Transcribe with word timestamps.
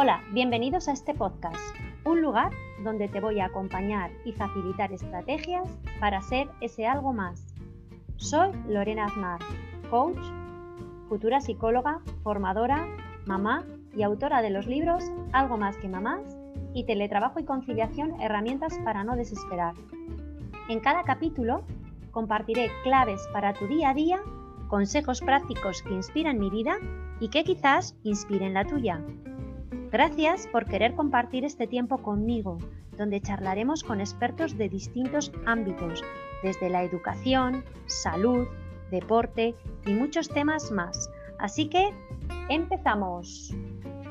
Hola, 0.00 0.22
bienvenidos 0.30 0.86
a 0.86 0.92
este 0.92 1.12
podcast, 1.12 1.56
un 2.04 2.22
lugar 2.22 2.52
donde 2.84 3.08
te 3.08 3.18
voy 3.18 3.40
a 3.40 3.46
acompañar 3.46 4.12
y 4.24 4.30
facilitar 4.30 4.92
estrategias 4.92 5.68
para 5.98 6.22
ser 6.22 6.48
ese 6.60 6.86
algo 6.86 7.12
más. 7.12 7.44
Soy 8.14 8.52
Lorena 8.68 9.06
Aznar, 9.06 9.40
coach, 9.90 10.20
futura 11.08 11.40
psicóloga, 11.40 11.98
formadora, 12.22 12.86
mamá 13.26 13.64
y 13.92 14.04
autora 14.04 14.40
de 14.40 14.50
los 14.50 14.68
libros 14.68 15.02
Algo 15.32 15.56
más 15.56 15.76
que 15.78 15.88
mamás 15.88 16.38
y 16.74 16.84
Teletrabajo 16.84 17.40
y 17.40 17.44
conciliación, 17.44 18.20
herramientas 18.20 18.78
para 18.84 19.02
no 19.02 19.16
desesperar. 19.16 19.74
En 20.68 20.78
cada 20.78 21.02
capítulo 21.02 21.64
compartiré 22.12 22.70
claves 22.84 23.28
para 23.32 23.52
tu 23.52 23.66
día 23.66 23.90
a 23.90 23.94
día, 23.94 24.20
consejos 24.68 25.20
prácticos 25.22 25.82
que 25.82 25.94
inspiran 25.94 26.38
mi 26.38 26.50
vida 26.50 26.76
y 27.18 27.30
que 27.30 27.42
quizás 27.42 27.96
inspiren 28.04 28.54
la 28.54 28.64
tuya. 28.64 29.02
Gracias 29.90 30.46
por 30.48 30.66
querer 30.66 30.94
compartir 30.94 31.46
este 31.46 31.66
tiempo 31.66 32.02
conmigo, 32.02 32.58
donde 32.98 33.22
charlaremos 33.22 33.82
con 33.82 34.00
expertos 34.00 34.58
de 34.58 34.68
distintos 34.68 35.32
ámbitos, 35.46 36.04
desde 36.42 36.68
la 36.68 36.82
educación, 36.82 37.64
salud, 37.86 38.46
deporte 38.90 39.54
y 39.86 39.94
muchos 39.94 40.28
temas 40.28 40.70
más. 40.72 41.08
Así 41.38 41.70
que, 41.70 41.88
empezamos. 42.50 43.54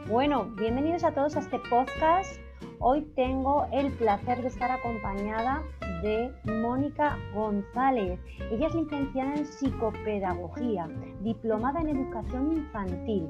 Bueno, 0.10 0.46
bienvenidos 0.58 1.04
a 1.04 1.12
todos 1.12 1.36
a 1.36 1.42
este 1.42 1.60
podcast. 1.70 2.42
Hoy 2.80 3.04
tengo 3.16 3.68
el 3.72 3.92
placer 3.94 4.42
de 4.42 4.48
estar 4.48 4.72
acompañada 4.72 5.62
de 6.02 6.34
Mónica 6.46 7.20
González. 7.36 8.20
Ella 8.52 8.66
es 8.66 8.74
licenciada 8.74 9.36
en 9.36 9.46
psicopedagogía, 9.46 10.88
diplomada 11.22 11.82
en 11.82 11.90
educación 11.90 12.54
infantil 12.54 13.28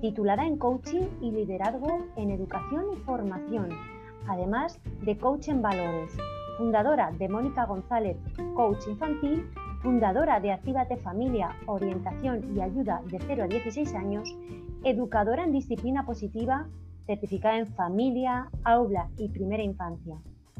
titulada 0.00 0.46
en 0.46 0.56
Coaching 0.56 1.06
y 1.20 1.30
Liderazgo 1.30 2.06
en 2.16 2.30
Educación 2.30 2.84
y 2.92 2.96
Formación, 2.98 3.68
además 4.26 4.80
de 5.02 5.16
Coach 5.18 5.48
en 5.48 5.62
Valores, 5.62 6.16
fundadora 6.56 7.10
de 7.12 7.28
Mónica 7.28 7.66
González, 7.66 8.16
Coach 8.54 8.86
Infantil, 8.88 9.48
fundadora 9.82 10.40
de 10.40 10.52
Actívate 10.52 10.96
Familia, 10.96 11.56
Orientación 11.66 12.56
y 12.56 12.60
Ayuda 12.60 13.02
de 13.06 13.18
0 13.18 13.44
a 13.44 13.46
16 13.46 13.94
años, 13.94 14.36
educadora 14.84 15.44
en 15.44 15.52
disciplina 15.52 16.04
positiva, 16.04 16.66
certificada 17.06 17.58
en 17.58 17.66
familia, 17.66 18.50
aula 18.64 19.08
y 19.16 19.28
primera 19.28 19.62
infancia. 19.62 20.16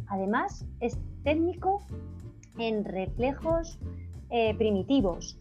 Además, 0.07 0.65
es 0.81 0.99
técnico 1.23 1.83
en 2.59 2.85
reflejos 2.85 3.79
eh, 4.31 4.55
primitivos, 4.57 5.39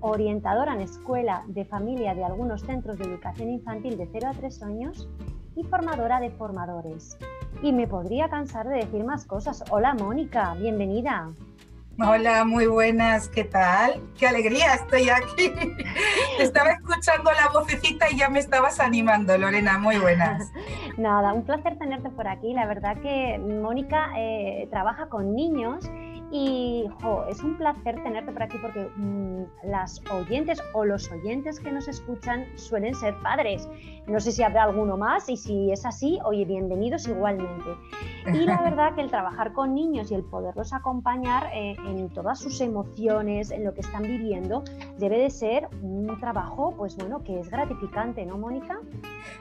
orientadora 0.00 0.74
en 0.74 0.80
escuela 0.80 1.44
de 1.48 1.64
familia 1.64 2.14
de 2.14 2.24
algunos 2.24 2.62
centros 2.62 2.98
de 2.98 3.04
educación 3.04 3.50
infantil 3.50 3.96
de 3.96 4.08
0 4.12 4.28
a 4.28 4.32
3 4.32 4.62
años 4.62 5.08
y 5.56 5.64
formadora 5.64 6.20
de 6.20 6.30
formadores. 6.30 7.18
Y 7.62 7.72
me 7.72 7.86
podría 7.86 8.28
cansar 8.28 8.68
de 8.68 8.76
decir 8.76 9.04
más 9.04 9.24
cosas. 9.24 9.64
Hola 9.70 9.94
Mónica, 9.94 10.54
bienvenida. 10.54 11.32
Hola, 11.98 12.44
muy 12.44 12.66
buenas, 12.66 13.30
¿qué 13.30 13.44
tal? 13.44 14.02
Qué 14.18 14.26
alegría, 14.26 14.74
estoy 14.74 15.08
aquí. 15.08 15.50
Estaba 16.38 16.72
escuchando 16.72 17.30
la 17.32 17.48
vocecita 17.58 18.10
y 18.10 18.18
ya 18.18 18.28
me 18.28 18.38
estabas 18.38 18.80
animando, 18.80 19.38
Lorena, 19.38 19.78
muy 19.78 19.96
buenas. 19.96 20.52
Nada, 20.98 21.32
un 21.32 21.44
placer 21.44 21.78
tenerte 21.78 22.10
por 22.10 22.28
aquí. 22.28 22.52
La 22.52 22.66
verdad 22.66 23.00
que 23.00 23.38
Mónica 23.38 24.10
eh, 24.14 24.68
trabaja 24.70 25.08
con 25.08 25.34
niños 25.34 25.90
y 26.30 26.84
es 27.28 27.42
un 27.42 27.56
placer 27.56 28.02
tenerte 28.02 28.32
por 28.32 28.42
aquí 28.42 28.58
porque 28.58 28.90
mm, 28.96 29.44
las 29.64 30.02
oyentes 30.10 30.60
o 30.72 30.84
los 30.84 31.10
oyentes 31.10 31.60
que 31.60 31.70
nos 31.70 31.86
escuchan 31.88 32.46
suelen 32.56 32.94
ser 32.94 33.14
padres. 33.22 33.68
No 34.06 34.18
sé 34.20 34.32
si 34.32 34.42
habrá 34.42 34.64
alguno 34.64 34.96
más 34.96 35.28
y 35.28 35.36
si 35.36 35.70
es 35.70 35.84
así, 35.84 36.18
oye, 36.24 36.44
bienvenidos 36.44 37.06
igualmente. 37.06 37.70
Y 38.32 38.44
la 38.44 38.60
verdad 38.62 38.94
que 38.94 39.02
el 39.02 39.10
trabajar 39.10 39.52
con 39.52 39.74
niños 39.74 40.10
y 40.10 40.14
el 40.14 40.24
poderlos 40.24 40.72
acompañar 40.72 41.50
eh, 41.54 41.76
en 41.86 42.08
todas 42.10 42.40
sus 42.40 42.60
emociones, 42.60 43.50
en 43.50 43.64
lo 43.64 43.74
que 43.74 43.80
están 43.80 44.02
viviendo, 44.02 44.64
debe 44.98 45.18
de 45.18 45.30
ser 45.30 45.68
un 45.82 46.18
trabajo, 46.20 46.74
pues 46.76 46.96
bueno, 46.96 47.22
que 47.22 47.38
es 47.38 47.50
gratificante, 47.50 48.26
¿no, 48.26 48.36
Mónica? 48.36 48.78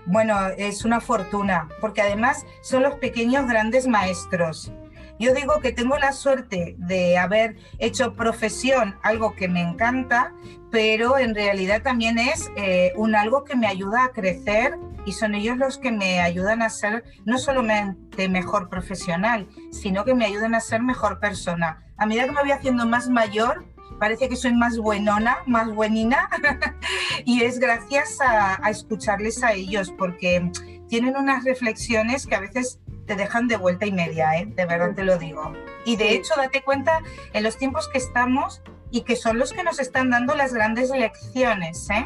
Bueno, 0.05 0.35
es 0.57 0.85
una 0.85 0.99
fortuna, 0.99 1.67
porque 1.81 2.01
además 2.01 2.45
son 2.61 2.83
los 2.83 2.95
pequeños 2.95 3.47
grandes 3.47 3.87
maestros. 3.87 4.71
Yo 5.19 5.33
digo 5.33 5.61
que 5.61 5.71
tengo 5.71 5.97
la 5.97 6.11
suerte 6.11 6.75
de 6.77 7.17
haber 7.17 7.55
hecho 7.79 8.15
profesión, 8.15 8.95
algo 9.01 9.33
que 9.35 9.47
me 9.47 9.61
encanta, 9.61 10.33
pero 10.71 11.17
en 11.17 11.33
realidad 11.33 11.81
también 11.81 12.19
es 12.19 12.51
eh, 12.57 12.91
un 12.97 13.15
algo 13.15 13.45
que 13.45 13.55
me 13.55 13.67
ayuda 13.67 14.03
a 14.03 14.09
crecer 14.09 14.77
y 15.05 15.13
son 15.13 15.33
ellos 15.33 15.57
los 15.57 15.77
que 15.77 15.91
me 15.91 16.19
ayudan 16.19 16.61
a 16.61 16.69
ser 16.69 17.05
no 17.23 17.37
solamente 17.37 18.27
mejor 18.27 18.67
profesional, 18.69 19.47
sino 19.71 20.03
que 20.03 20.15
me 20.15 20.25
ayudan 20.25 20.53
a 20.53 20.59
ser 20.59 20.81
mejor 20.81 21.19
persona. 21.19 21.81
A 21.97 22.05
medida 22.05 22.25
que 22.25 22.31
me 22.31 22.41
voy 22.41 22.51
haciendo 22.51 22.85
más 22.85 23.07
mayor, 23.07 23.65
parece 23.99 24.27
que 24.27 24.35
soy 24.35 24.53
más 24.53 24.77
buenona, 24.77 25.37
más 25.45 25.73
buenina, 25.73 26.29
y 27.25 27.43
es 27.43 27.59
gracias 27.59 28.19
a, 28.19 28.59
a 28.61 28.69
escucharles 28.69 29.43
a 29.43 29.53
ellos, 29.53 29.93
porque 29.97 30.51
tienen 30.89 31.15
unas 31.15 31.45
reflexiones 31.45 32.27
que 32.27 32.35
a 32.35 32.41
veces 32.41 32.79
te 33.05 33.15
dejan 33.15 33.47
de 33.47 33.57
vuelta 33.57 33.85
y 33.85 33.91
media, 33.91 34.37
¿eh? 34.37 34.45
de 34.45 34.65
verdad 34.65 34.93
te 34.95 35.03
lo 35.03 35.17
digo. 35.17 35.53
Y 35.85 35.95
de 35.95 36.11
hecho, 36.11 36.33
date 36.37 36.61
cuenta 36.61 37.01
en 37.33 37.43
los 37.43 37.57
tiempos 37.57 37.87
que 37.87 37.97
estamos 37.97 38.61
y 38.91 39.01
que 39.01 39.15
son 39.15 39.37
los 39.37 39.53
que 39.53 39.63
nos 39.63 39.79
están 39.79 40.09
dando 40.09 40.35
las 40.35 40.53
grandes 40.53 40.89
lecciones. 40.89 41.89
¿eh? 41.89 42.05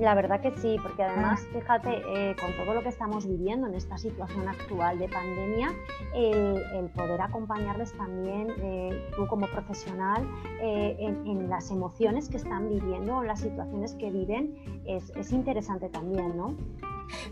La 0.00 0.14
verdad 0.14 0.40
que 0.40 0.50
sí, 0.52 0.76
porque 0.82 1.02
además, 1.02 1.42
ah. 1.44 1.58
fíjate, 1.58 1.90
eh, 1.90 2.34
con 2.40 2.56
todo 2.56 2.74
lo 2.74 2.82
que 2.82 2.88
estamos 2.88 3.26
viviendo 3.26 3.66
en 3.66 3.74
esta 3.74 3.98
situación 3.98 4.48
actual 4.48 4.98
de 4.98 5.08
pandemia, 5.08 5.74
el, 6.14 6.88
poder 6.94 7.20
acompañarles 7.20 7.92
también, 7.92 8.48
eh, 8.62 9.10
tú 9.14 9.26
como 9.26 9.46
profesional, 9.48 10.26
eh, 10.62 10.96
en, 11.00 11.50
las 11.50 11.70
emociones 11.70 12.28
que 12.28 12.38
están 12.38 12.68
viviendo 12.68 13.18
o 13.18 13.22
las 13.24 13.40
situaciones 13.40 13.94
que 13.94 14.10
viven, 14.10 14.82
es, 14.86 15.10
es 15.16 15.32
interesante 15.32 15.90
también, 15.90 16.34
¿no? 16.34 16.56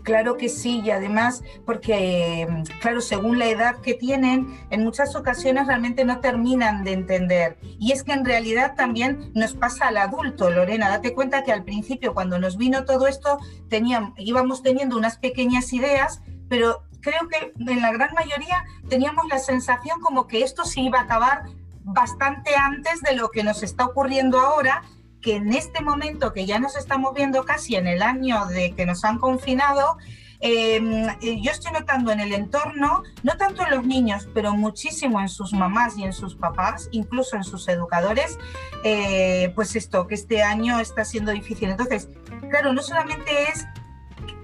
Claro 0.03 0.37
que 0.37 0.49
sí, 0.49 0.81
y 0.83 0.91
además 0.91 1.43
porque, 1.65 2.47
claro, 2.81 3.01
según 3.01 3.39
la 3.39 3.47
edad 3.47 3.77
que 3.81 3.93
tienen, 3.93 4.59
en 4.69 4.83
muchas 4.83 5.15
ocasiones 5.15 5.67
realmente 5.67 6.05
no 6.05 6.19
terminan 6.19 6.83
de 6.83 6.93
entender. 6.93 7.57
Y 7.61 7.91
es 7.91 8.03
que 8.03 8.13
en 8.13 8.25
realidad 8.25 8.75
también 8.75 9.31
nos 9.33 9.53
pasa 9.53 9.87
al 9.87 9.97
adulto, 9.97 10.49
Lorena. 10.49 10.89
Date 10.89 11.13
cuenta 11.13 11.43
que 11.43 11.51
al 11.51 11.63
principio, 11.63 12.13
cuando 12.13 12.39
nos 12.39 12.57
vino 12.57 12.85
todo 12.85 13.07
esto, 13.07 13.39
teníamos, 13.69 14.13
íbamos 14.17 14.63
teniendo 14.63 14.97
unas 14.97 15.17
pequeñas 15.17 15.73
ideas, 15.73 16.21
pero 16.47 16.83
creo 17.01 17.27
que 17.27 17.53
en 17.71 17.81
la 17.81 17.91
gran 17.91 18.13
mayoría 18.13 18.65
teníamos 18.89 19.27
la 19.29 19.39
sensación 19.39 19.99
como 20.01 20.27
que 20.27 20.43
esto 20.43 20.65
se 20.65 20.81
iba 20.81 20.99
a 20.99 21.03
acabar 21.03 21.43
bastante 21.83 22.55
antes 22.55 23.01
de 23.01 23.15
lo 23.15 23.29
que 23.29 23.43
nos 23.43 23.63
está 23.63 23.85
ocurriendo 23.85 24.39
ahora 24.39 24.83
que 25.21 25.35
en 25.35 25.53
este 25.53 25.83
momento 25.83 26.33
que 26.33 26.45
ya 26.45 26.59
nos 26.59 26.75
estamos 26.77 27.13
viendo 27.13 27.43
casi 27.43 27.75
en 27.75 27.87
el 27.87 28.01
año 28.01 28.45
de 28.47 28.73
que 28.73 28.85
nos 28.85 29.03
han 29.03 29.19
confinado, 29.19 29.97
em, 30.39 31.09
eh, 31.21 31.41
yo 31.41 31.51
estoy 31.51 31.73
notando 31.73 32.11
en 32.11 32.21
el 32.21 32.33
entorno, 32.33 33.03
no 33.23 33.37
tanto 33.37 33.63
en 33.63 33.71
los 33.71 33.85
niños, 33.85 34.29
pero 34.33 34.53
muchísimo 34.53 35.19
en 35.19 35.27
sus 35.27 35.51
mamás 35.53 35.97
y 35.97 36.03
en 36.03 36.13
sus 36.13 36.35
papás, 36.35 36.87
incluso 36.91 37.35
en 37.35 37.43
sus 37.43 37.67
educadores, 37.67 38.37
eh, 38.83 39.51
pues 39.55 39.75
esto, 39.75 40.07
que 40.07 40.15
este 40.15 40.41
año 40.41 40.79
está 40.79 41.03
siendo 41.03 41.31
difícil. 41.31 41.69
Entonces, 41.69 42.07
claro, 42.49 42.71
no 42.71 42.81
solamente 42.81 43.43
es 43.51 43.65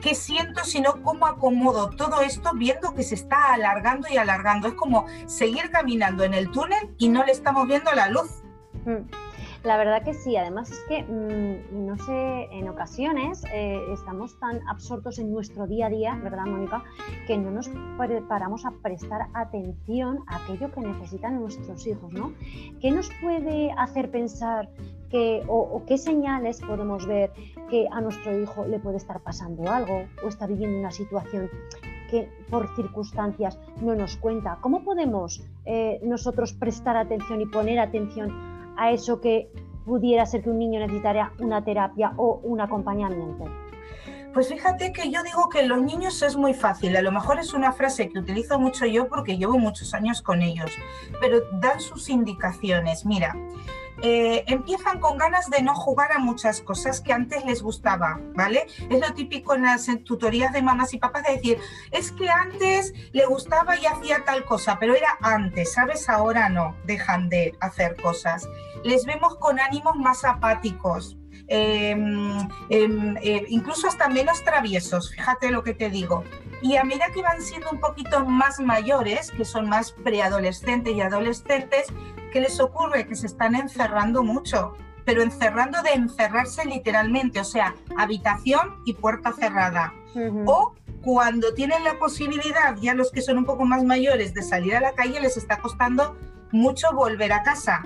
qué 0.01 0.13
siento, 0.13 0.63
sino 0.63 1.01
cómo 1.01 1.25
acomodo 1.25 1.89
todo 1.89 2.21
esto 2.21 2.51
viendo 2.53 2.93
que 2.93 3.03
se 3.03 3.15
está 3.15 3.53
alargando 3.53 4.07
y 4.11 4.17
alargando. 4.17 4.67
Es 4.67 4.73
como 4.73 5.07
seguir 5.25 5.71
caminando 5.71 6.23
en 6.23 6.33
el 6.33 6.51
túnel 6.51 6.93
y 6.97 7.09
no 7.09 7.23
le 7.23 7.31
estamos 7.31 7.67
viendo 7.67 7.91
la 7.93 8.09
luz. 8.09 8.43
Mm. 8.85 9.24
La 9.65 9.77
verdad 9.77 10.03
que 10.03 10.13
sí, 10.13 10.37
además 10.37 10.69
es 10.69 10.79
que, 10.87 11.01
mm, 11.01 11.87
no 11.87 11.97
sé, 11.97 12.47
en 12.51 12.69
ocasiones 12.69 13.43
eh, 13.51 13.81
estamos 13.91 14.39
tan 14.39 14.61
absortos 14.67 15.17
en 15.17 15.31
nuestro 15.31 15.65
día 15.65 15.87
a 15.87 15.89
día, 15.89 16.19
¿verdad, 16.23 16.45
Mónica? 16.45 16.83
Que 17.25 17.35
no 17.35 17.49
nos 17.49 17.67
preparamos 17.97 18.63
a 18.63 18.71
prestar 18.83 19.21
atención 19.33 20.19
a 20.27 20.35
aquello 20.35 20.71
que 20.71 20.81
necesitan 20.81 21.39
nuestros 21.41 21.87
hijos, 21.87 22.13
¿no? 22.13 22.31
¿Qué 22.79 22.91
nos 22.91 23.09
puede 23.23 23.71
hacer 23.71 24.11
pensar 24.11 24.69
que, 25.09 25.41
o, 25.47 25.81
qué 25.87 25.97
señales 25.97 26.61
podemos 26.61 27.07
ver 27.07 27.31
que 27.71 27.87
a 27.91 28.01
nuestro 28.01 28.39
hijo 28.39 28.65
le 28.67 28.77
puede 28.77 28.97
estar 28.97 29.19
pasando 29.21 29.71
algo 29.71 30.05
o 30.23 30.27
está 30.27 30.45
viviendo 30.45 30.77
una 30.77 30.91
situación 30.91 31.49
que 32.11 32.29
por 32.51 32.67
circunstancias 32.75 33.57
no 33.81 33.95
nos 33.95 34.15
cuenta? 34.17 34.59
¿Cómo 34.61 34.83
podemos 34.83 35.43
eh, 35.65 35.99
nosotros 36.03 36.53
prestar 36.53 36.97
atención 36.97 37.41
y 37.41 37.47
poner 37.47 37.79
atención 37.79 38.54
a 38.77 38.91
eso 38.91 39.21
que 39.21 39.49
pudiera 39.85 40.25
ser 40.25 40.43
que 40.43 40.49
un 40.49 40.59
niño 40.59 40.79
necesitara 40.79 41.31
una 41.39 41.63
terapia 41.63 42.13
o 42.17 42.39
un 42.43 42.61
acompañamiento? 42.61 43.45
Pues 44.33 44.49
fíjate 44.49 44.91
que 44.91 45.09
yo 45.09 45.23
digo 45.23 45.47
que 45.47 45.63
los 45.63 45.81
niños 45.81 46.21
es 46.21 46.35
muy 46.35 46.53
fácil, 46.53 46.97
a 46.97 47.01
lo 47.01 47.09
mejor 47.09 47.39
es 47.39 47.53
una 47.53 47.71
frase 47.71 48.09
que 48.09 48.19
utilizo 48.19 48.59
mucho 48.59 48.85
yo 48.85 49.07
porque 49.07 49.37
llevo 49.37 49.57
muchos 49.57 49.93
años 49.93 50.21
con 50.21 50.41
ellos, 50.41 50.71
pero 51.21 51.39
dan 51.53 51.79
sus 51.79 52.09
indicaciones. 52.09 53.05
Mira, 53.05 53.33
eh, 54.01 54.43
empiezan 54.47 54.99
con 54.99 55.17
ganas 55.17 55.49
de 55.49 55.61
no 55.61 55.73
jugar 55.73 56.11
a 56.11 56.19
muchas 56.19 56.61
cosas 56.61 57.01
que 57.01 57.13
antes 57.13 57.45
les 57.45 57.61
gustaba, 57.61 58.19
¿vale? 58.33 58.67
Es 58.89 58.99
lo 58.99 59.13
típico 59.13 59.55
en 59.55 59.63
las 59.63 59.87
tutorías 60.03 60.51
de 60.53 60.61
mamás 60.61 60.93
y 60.93 60.97
papás 60.97 61.23
de 61.23 61.33
decir, 61.33 61.59
es 61.91 62.11
que 62.11 62.29
antes 62.29 62.93
le 63.13 63.25
gustaba 63.25 63.77
y 63.77 63.85
hacía 63.85 64.23
tal 64.25 64.43
cosa, 64.45 64.77
pero 64.79 64.95
era 64.95 65.17
antes, 65.21 65.73
¿sabes? 65.73 66.09
Ahora 66.09 66.49
no, 66.49 66.75
dejan 66.85 67.29
de 67.29 67.55
hacer 67.61 67.95
cosas. 68.01 68.47
Les 68.83 69.05
vemos 69.05 69.35
con 69.37 69.59
ánimos 69.59 69.95
más 69.95 70.25
apáticos, 70.25 71.17
em, 71.47 72.37
em, 72.69 73.17
eh, 73.17 73.45
incluso 73.49 73.87
hasta 73.87 74.09
menos 74.09 74.43
traviesos, 74.43 75.11
fíjate 75.11 75.51
lo 75.51 75.63
que 75.63 75.73
te 75.73 75.89
digo. 75.89 76.23
Y 76.61 76.77
a 76.77 76.83
medida 76.83 77.05
que 77.13 77.21
van 77.21 77.41
siendo 77.41 77.69
un 77.69 77.79
poquito 77.79 78.25
más 78.25 78.59
mayores, 78.59 79.31
que 79.31 79.45
son 79.45 79.69
más 79.69 79.91
preadolescentes 79.91 80.95
y 80.95 81.01
adolescentes, 81.01 81.87
¿qué 82.35 82.41
les 82.41 82.59
ocurre? 82.59 83.07
Que 83.07 83.15
se 83.15 83.27
están 83.27 83.55
encerrando 83.55 84.21
mucho, 84.21 84.73
pero 85.05 85.21
encerrando 85.21 85.81
de 85.83 85.93
encerrarse 85.93 86.65
literalmente, 86.65 87.39
o 87.39 87.45
sea, 87.45 87.73
habitación 87.97 88.75
y 88.83 88.91
puerta 88.91 89.31
cerrada. 89.31 89.93
O 90.45 90.73
cuando 91.01 91.53
tienen 91.53 91.85
la 91.85 91.97
posibilidad, 91.97 92.75
ya 92.75 92.93
los 92.93 93.13
que 93.13 93.21
son 93.21 93.37
un 93.37 93.45
poco 93.45 93.63
más 93.63 93.85
mayores, 93.85 94.33
de 94.33 94.41
salir 94.41 94.75
a 94.75 94.81
la 94.81 94.91
calle, 94.91 95.21
les 95.21 95.37
está 95.37 95.61
costando 95.61 96.17
mucho 96.51 96.91
volver 96.93 97.33
a 97.33 97.43
casa 97.43 97.83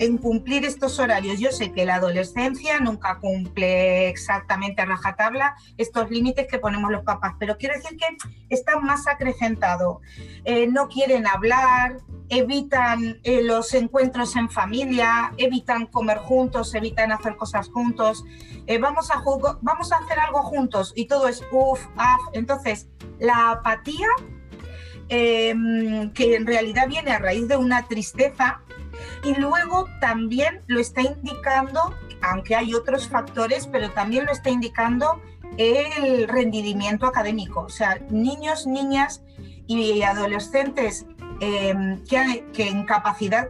en 0.00 0.16
cumplir 0.16 0.64
estos 0.64 0.98
horarios. 0.98 1.38
Yo 1.38 1.52
sé 1.52 1.72
que 1.72 1.84
la 1.84 1.96
adolescencia 1.96 2.80
nunca 2.80 3.18
cumple 3.18 4.08
exactamente 4.08 4.80
a 4.80 4.86
rajatabla 4.86 5.54
estos 5.76 6.10
límites 6.10 6.46
que 6.48 6.58
ponemos 6.58 6.90
los 6.90 7.02
papás, 7.02 7.34
pero 7.38 7.58
quiero 7.58 7.74
decir 7.74 7.98
que 7.98 8.06
están 8.48 8.82
más 8.82 9.06
acrecentados. 9.06 9.98
Eh, 10.44 10.66
no 10.68 10.88
quieren 10.88 11.26
hablar, 11.26 11.98
evitan 12.30 13.20
eh, 13.24 13.42
los 13.42 13.74
encuentros 13.74 14.36
en 14.36 14.48
familia, 14.48 15.32
evitan 15.36 15.86
comer 15.86 16.16
juntos, 16.16 16.74
evitan 16.74 17.12
hacer 17.12 17.36
cosas 17.36 17.68
juntos, 17.68 18.24
eh, 18.66 18.78
vamos, 18.78 19.10
a 19.10 19.22
vamos 19.60 19.92
a 19.92 19.96
hacer 19.98 20.18
algo 20.18 20.42
juntos 20.42 20.94
y 20.96 21.08
todo 21.08 21.28
es 21.28 21.44
uff, 21.52 21.86
af. 21.96 22.20
Entonces, 22.32 22.88
la 23.18 23.50
apatía, 23.50 24.06
em, 25.10 26.10
que 26.12 26.36
en 26.36 26.46
realidad 26.46 26.88
viene 26.88 27.10
a 27.10 27.18
raíz 27.18 27.46
de 27.48 27.56
una 27.56 27.86
tristeza, 27.86 28.62
y 29.24 29.34
luego 29.34 29.88
también 30.00 30.62
lo 30.66 30.80
está 30.80 31.02
indicando, 31.02 31.94
aunque 32.22 32.54
hay 32.54 32.74
otros 32.74 33.08
factores, 33.08 33.66
pero 33.66 33.90
también 33.90 34.24
lo 34.26 34.32
está 34.32 34.50
indicando 34.50 35.20
el 35.56 36.28
rendimiento 36.28 37.06
académico. 37.06 37.60
O 37.60 37.68
sea, 37.68 37.98
niños, 38.10 38.66
niñas 38.66 39.22
y 39.66 40.02
adolescentes 40.02 41.06
Em, 41.42 42.04
que, 42.04 42.68
en 42.68 42.84
capacidad 42.84 43.48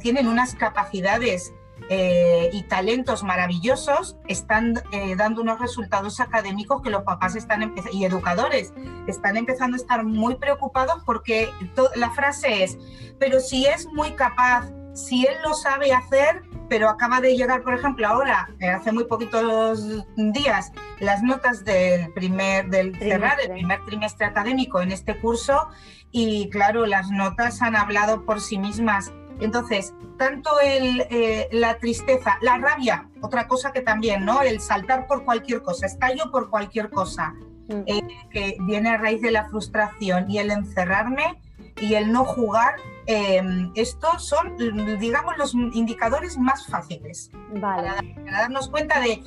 tienen 0.00 0.26
unas 0.26 0.56
capacidades 0.56 1.52
eh, 1.90 2.50
y 2.52 2.62
talentos 2.64 3.22
maravillosos, 3.22 4.16
están 4.26 4.82
eh, 4.92 5.16
dando 5.16 5.42
unos 5.42 5.60
resultados 5.60 6.20
académicos 6.20 6.82
que 6.82 6.90
los 6.90 7.02
papás 7.02 7.34
están 7.34 7.74
y 7.92 8.04
educadores 8.04 8.72
están 9.06 9.36
empezando 9.36 9.76
a 9.76 9.80
estar 9.80 10.04
muy 10.04 10.36
preocupados 10.36 11.02
porque 11.04 11.50
la 11.94 12.10
frase 12.10 12.64
es, 12.64 12.78
pero 13.18 13.40
si 13.40 13.66
es 13.66 13.86
muy 13.86 14.12
capaz, 14.12 14.70
si 14.94 15.24
él 15.26 15.34
lo 15.44 15.54
sabe 15.54 15.92
hacer, 15.92 16.42
pero 16.68 16.88
acaba 16.88 17.20
de 17.20 17.36
llegar, 17.36 17.62
por 17.62 17.74
ejemplo, 17.74 18.06
ahora, 18.06 18.48
eh, 18.60 18.68
hace 18.68 18.92
muy 18.92 19.04
poquitos 19.04 20.04
días, 20.16 20.72
las 21.00 21.22
notas 21.22 21.64
del 21.64 22.12
primer, 22.12 22.68
del 22.68 22.96
cerrar, 22.98 23.40
el 23.40 23.52
primer 23.52 23.84
trimestre 23.84 24.26
académico 24.26 24.80
en 24.80 24.92
este 24.92 25.18
curso, 25.18 25.68
y 26.10 26.50
claro, 26.50 26.86
las 26.86 27.10
notas 27.10 27.62
han 27.62 27.76
hablado 27.76 28.24
por 28.24 28.40
sí 28.40 28.58
mismas. 28.58 29.12
Entonces, 29.40 29.94
tanto 30.18 30.50
el, 30.60 31.06
eh, 31.10 31.48
la 31.52 31.78
tristeza, 31.78 32.38
la 32.42 32.58
rabia, 32.58 33.08
otra 33.20 33.46
cosa 33.46 33.72
que 33.72 33.80
también, 33.80 34.24
¿no? 34.24 34.42
El 34.42 34.60
saltar 34.60 35.06
por 35.06 35.24
cualquier 35.24 35.62
cosa, 35.62 35.86
estallo 35.86 36.30
por 36.30 36.50
cualquier 36.50 36.90
cosa, 36.90 37.34
mm. 37.68 37.82
eh, 37.86 38.00
que 38.30 38.56
viene 38.60 38.90
a 38.90 38.96
raíz 38.98 39.22
de 39.22 39.30
la 39.30 39.48
frustración 39.48 40.30
y 40.30 40.38
el 40.38 40.50
encerrarme 40.50 41.40
y 41.80 41.94
el 41.94 42.12
no 42.12 42.24
jugar, 42.24 42.74
em, 43.06 43.70
estos 43.74 44.26
son, 44.26 44.56
digamos, 44.98 45.36
los 45.38 45.54
indicadores 45.54 46.36
más 46.36 46.66
fáciles 46.66 47.30
vale. 47.54 47.88
para, 48.24 48.40
darnos 48.40 48.68
cuenta 48.68 49.00
de 49.00 49.22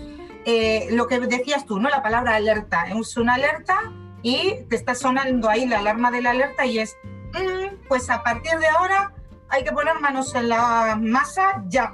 eh, 0.45 0.87
lo 0.91 1.07
que 1.07 1.19
decías 1.19 1.65
tú, 1.65 1.79
¿no? 1.79 1.89
La 1.89 2.03
palabra 2.03 2.35
alerta. 2.35 2.83
Es 2.89 3.15
una 3.17 3.35
alerta 3.35 3.91
y 4.21 4.63
te 4.69 4.75
está 4.75 4.95
sonando 4.95 5.49
ahí 5.49 5.65
la 5.67 5.79
alarma 5.79 6.11
de 6.11 6.21
la 6.21 6.31
alerta 6.31 6.65
y 6.65 6.79
es, 6.79 6.97
mm, 7.33 7.87
pues 7.87 8.09
a 8.09 8.23
partir 8.23 8.57
de 8.59 8.67
ahora 8.67 9.13
hay 9.51 9.63
que 9.63 9.71
poner 9.71 9.99
manos 9.99 10.33
en 10.35 10.49
la 10.49 10.97
masa 10.99 11.63
ya. 11.67 11.93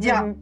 Ya. 0.00 0.34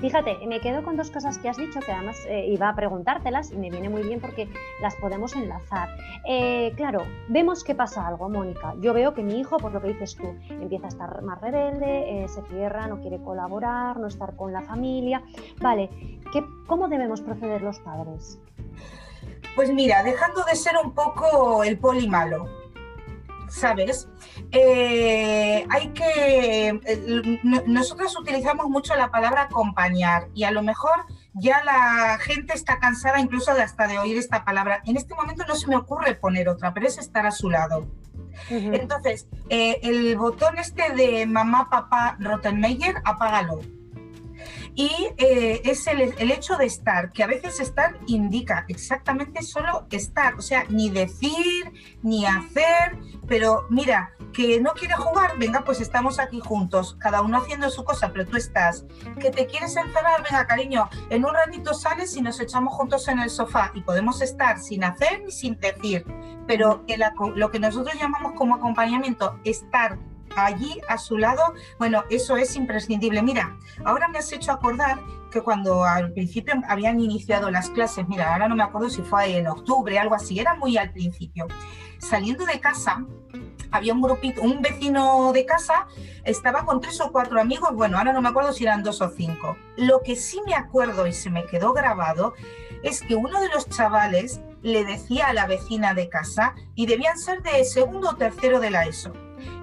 Fíjate, 0.00 0.46
me 0.46 0.60
quedo 0.60 0.84
con 0.84 0.96
dos 0.96 1.10
cosas 1.10 1.38
que 1.38 1.48
has 1.48 1.56
dicho 1.56 1.80
que 1.80 1.90
además 1.90 2.16
eh, 2.28 2.46
iba 2.46 2.68
a 2.68 2.74
preguntártelas 2.76 3.50
y 3.50 3.56
me 3.56 3.68
viene 3.68 3.88
muy 3.88 4.02
bien 4.02 4.20
porque 4.20 4.48
las 4.80 4.94
podemos 4.94 5.34
enlazar. 5.34 5.88
Eh, 6.24 6.72
claro, 6.76 7.02
vemos 7.28 7.64
que 7.64 7.74
pasa 7.74 8.06
algo, 8.06 8.28
Mónica. 8.28 8.74
Yo 8.80 8.94
veo 8.94 9.12
que 9.12 9.24
mi 9.24 9.40
hijo, 9.40 9.56
por 9.56 9.72
lo 9.72 9.82
que 9.82 9.88
dices 9.88 10.14
tú, 10.14 10.36
empieza 10.50 10.86
a 10.86 10.88
estar 10.88 11.22
más 11.22 11.40
rebelde, 11.40 12.22
eh, 12.22 12.28
se 12.28 12.42
cierra, 12.42 12.86
no 12.86 13.00
quiere 13.00 13.18
colaborar, 13.18 13.98
no 13.98 14.06
estar 14.06 14.36
con 14.36 14.52
la 14.52 14.62
familia. 14.62 15.20
Vale, 15.60 15.90
¿qué, 16.32 16.44
¿cómo 16.68 16.86
debemos 16.86 17.20
proceder 17.20 17.62
los 17.62 17.80
padres? 17.80 18.38
Pues 19.56 19.72
mira, 19.72 20.04
dejando 20.04 20.44
de 20.44 20.54
ser 20.54 20.74
un 20.82 20.94
poco 20.94 21.64
el 21.64 21.76
poli 21.76 22.08
malo, 22.08 22.46
¿sabes? 23.48 24.08
Eh, 24.52 25.66
hay 25.68 25.88
que. 25.88 26.68
Eh, 26.68 27.40
nosotros 27.66 28.16
utilizamos 28.18 28.68
mucho 28.68 28.94
la 28.94 29.10
palabra 29.10 29.42
acompañar 29.42 30.28
y 30.34 30.44
a 30.44 30.50
lo 30.50 30.62
mejor 30.62 30.92
ya 31.34 31.62
la 31.64 32.18
gente 32.18 32.54
está 32.54 32.78
cansada 32.78 33.20
incluso 33.20 33.54
de 33.54 33.62
hasta 33.62 33.86
de 33.86 33.98
oír 33.98 34.16
esta 34.16 34.44
palabra. 34.44 34.80
En 34.84 34.96
este 34.96 35.14
momento 35.14 35.44
no 35.46 35.54
se 35.54 35.68
me 35.68 35.76
ocurre 35.76 36.14
poner 36.14 36.48
otra, 36.48 36.74
pero 36.74 36.86
es 36.86 36.98
estar 36.98 37.26
a 37.26 37.30
su 37.30 37.50
lado. 37.50 37.86
Entonces, 38.50 39.26
eh, 39.48 39.80
el 39.82 40.16
botón 40.16 40.58
este 40.58 40.92
de 40.92 41.26
mamá, 41.26 41.68
papá, 41.70 42.16
Rottenmeier, 42.20 42.96
apágalo 43.04 43.60
y 44.78 45.08
eh, 45.16 45.60
es 45.64 45.88
el, 45.88 46.14
el, 46.18 46.30
hecho 46.30 46.54
de 46.56 46.64
estar, 46.64 47.10
que 47.10 47.24
a 47.24 47.26
veces 47.26 47.58
estar 47.58 47.98
indica 48.06 48.64
exactamente 48.68 49.42
solo 49.42 49.88
estar, 49.90 50.36
o 50.36 50.40
sea, 50.40 50.66
ni 50.68 50.88
decir, 50.88 51.72
ni 52.04 52.26
hacer, 52.26 52.96
pero 53.26 53.66
mira, 53.70 54.12
que 54.32 54.60
no 54.60 54.74
quiere 54.74 54.94
jugar, 54.94 55.36
venga, 55.36 55.64
pues 55.64 55.80
estamos 55.80 56.20
aquí 56.20 56.38
juntos, 56.38 56.96
cada 57.00 57.22
uno 57.22 57.38
haciendo 57.38 57.68
su 57.70 57.82
cosa, 57.82 58.12
pero 58.12 58.24
tú 58.24 58.36
estás. 58.36 58.86
Que 59.18 59.32
te 59.32 59.48
quieres 59.48 59.76
encerrar, 59.76 60.22
venga, 60.22 60.46
cariño, 60.46 60.88
en 61.10 61.24
un 61.24 61.34
ratito 61.34 61.74
sales 61.74 62.16
y 62.16 62.22
nos 62.22 62.38
echamos 62.38 62.72
juntos 62.72 63.08
en 63.08 63.18
el 63.18 63.30
sofá 63.30 63.72
y 63.74 63.80
podemos 63.80 64.22
estar 64.22 64.60
sin 64.60 64.84
hacer 64.84 65.24
ni 65.24 65.32
sin 65.32 65.58
decir, 65.58 66.06
pero 66.46 66.84
lo 67.34 67.50
que 67.50 67.58
nosotros 67.58 67.96
llamamos 68.00 68.34
como 68.36 68.54
acompañamiento, 68.54 69.40
estar 69.42 69.98
allí 70.44 70.80
a 70.88 70.98
su 70.98 71.18
lado, 71.18 71.54
bueno, 71.78 72.04
eso 72.10 72.36
es 72.36 72.56
imprescindible. 72.56 73.22
Mira, 73.22 73.56
ahora 73.84 74.08
me 74.08 74.18
has 74.18 74.32
hecho 74.32 74.52
acordar 74.52 74.98
que 75.30 75.42
cuando 75.42 75.84
al 75.84 76.12
principio 76.12 76.54
habían 76.68 77.00
iniciado 77.00 77.50
las 77.50 77.70
clases, 77.70 78.08
mira, 78.08 78.32
ahora 78.32 78.48
no 78.48 78.56
me 78.56 78.62
acuerdo 78.62 78.88
si 78.88 79.02
fue 79.02 79.36
en 79.36 79.46
octubre, 79.46 79.98
algo 79.98 80.14
así, 80.14 80.38
era 80.38 80.54
muy 80.54 80.78
al 80.78 80.90
principio. 80.92 81.46
Saliendo 81.98 82.46
de 82.46 82.60
casa, 82.60 83.04
había 83.70 83.92
un 83.92 84.00
grupito, 84.00 84.40
un 84.42 84.62
vecino 84.62 85.32
de 85.32 85.44
casa, 85.44 85.86
estaba 86.24 86.64
con 86.64 86.80
tres 86.80 87.00
o 87.00 87.12
cuatro 87.12 87.40
amigos, 87.40 87.74
bueno, 87.74 87.98
ahora 87.98 88.12
no 88.12 88.22
me 88.22 88.28
acuerdo 88.30 88.52
si 88.52 88.64
eran 88.64 88.82
dos 88.82 89.02
o 89.02 89.10
cinco. 89.10 89.56
Lo 89.76 90.00
que 90.00 90.16
sí 90.16 90.40
me 90.46 90.54
acuerdo 90.54 91.06
y 91.06 91.12
se 91.12 91.30
me 91.30 91.44
quedó 91.44 91.72
grabado 91.72 92.34
es 92.82 93.02
que 93.02 93.14
uno 93.14 93.40
de 93.40 93.48
los 93.48 93.68
chavales 93.68 94.40
le 94.62 94.84
decía 94.84 95.28
a 95.28 95.32
la 95.32 95.46
vecina 95.46 95.94
de 95.94 96.08
casa, 96.08 96.54
y 96.74 96.86
debían 96.86 97.18
ser 97.18 97.42
de 97.42 97.64
segundo 97.64 98.10
o 98.10 98.16
tercero 98.16 98.60
de 98.60 98.70
la 98.70 98.86
ESO, 98.86 99.12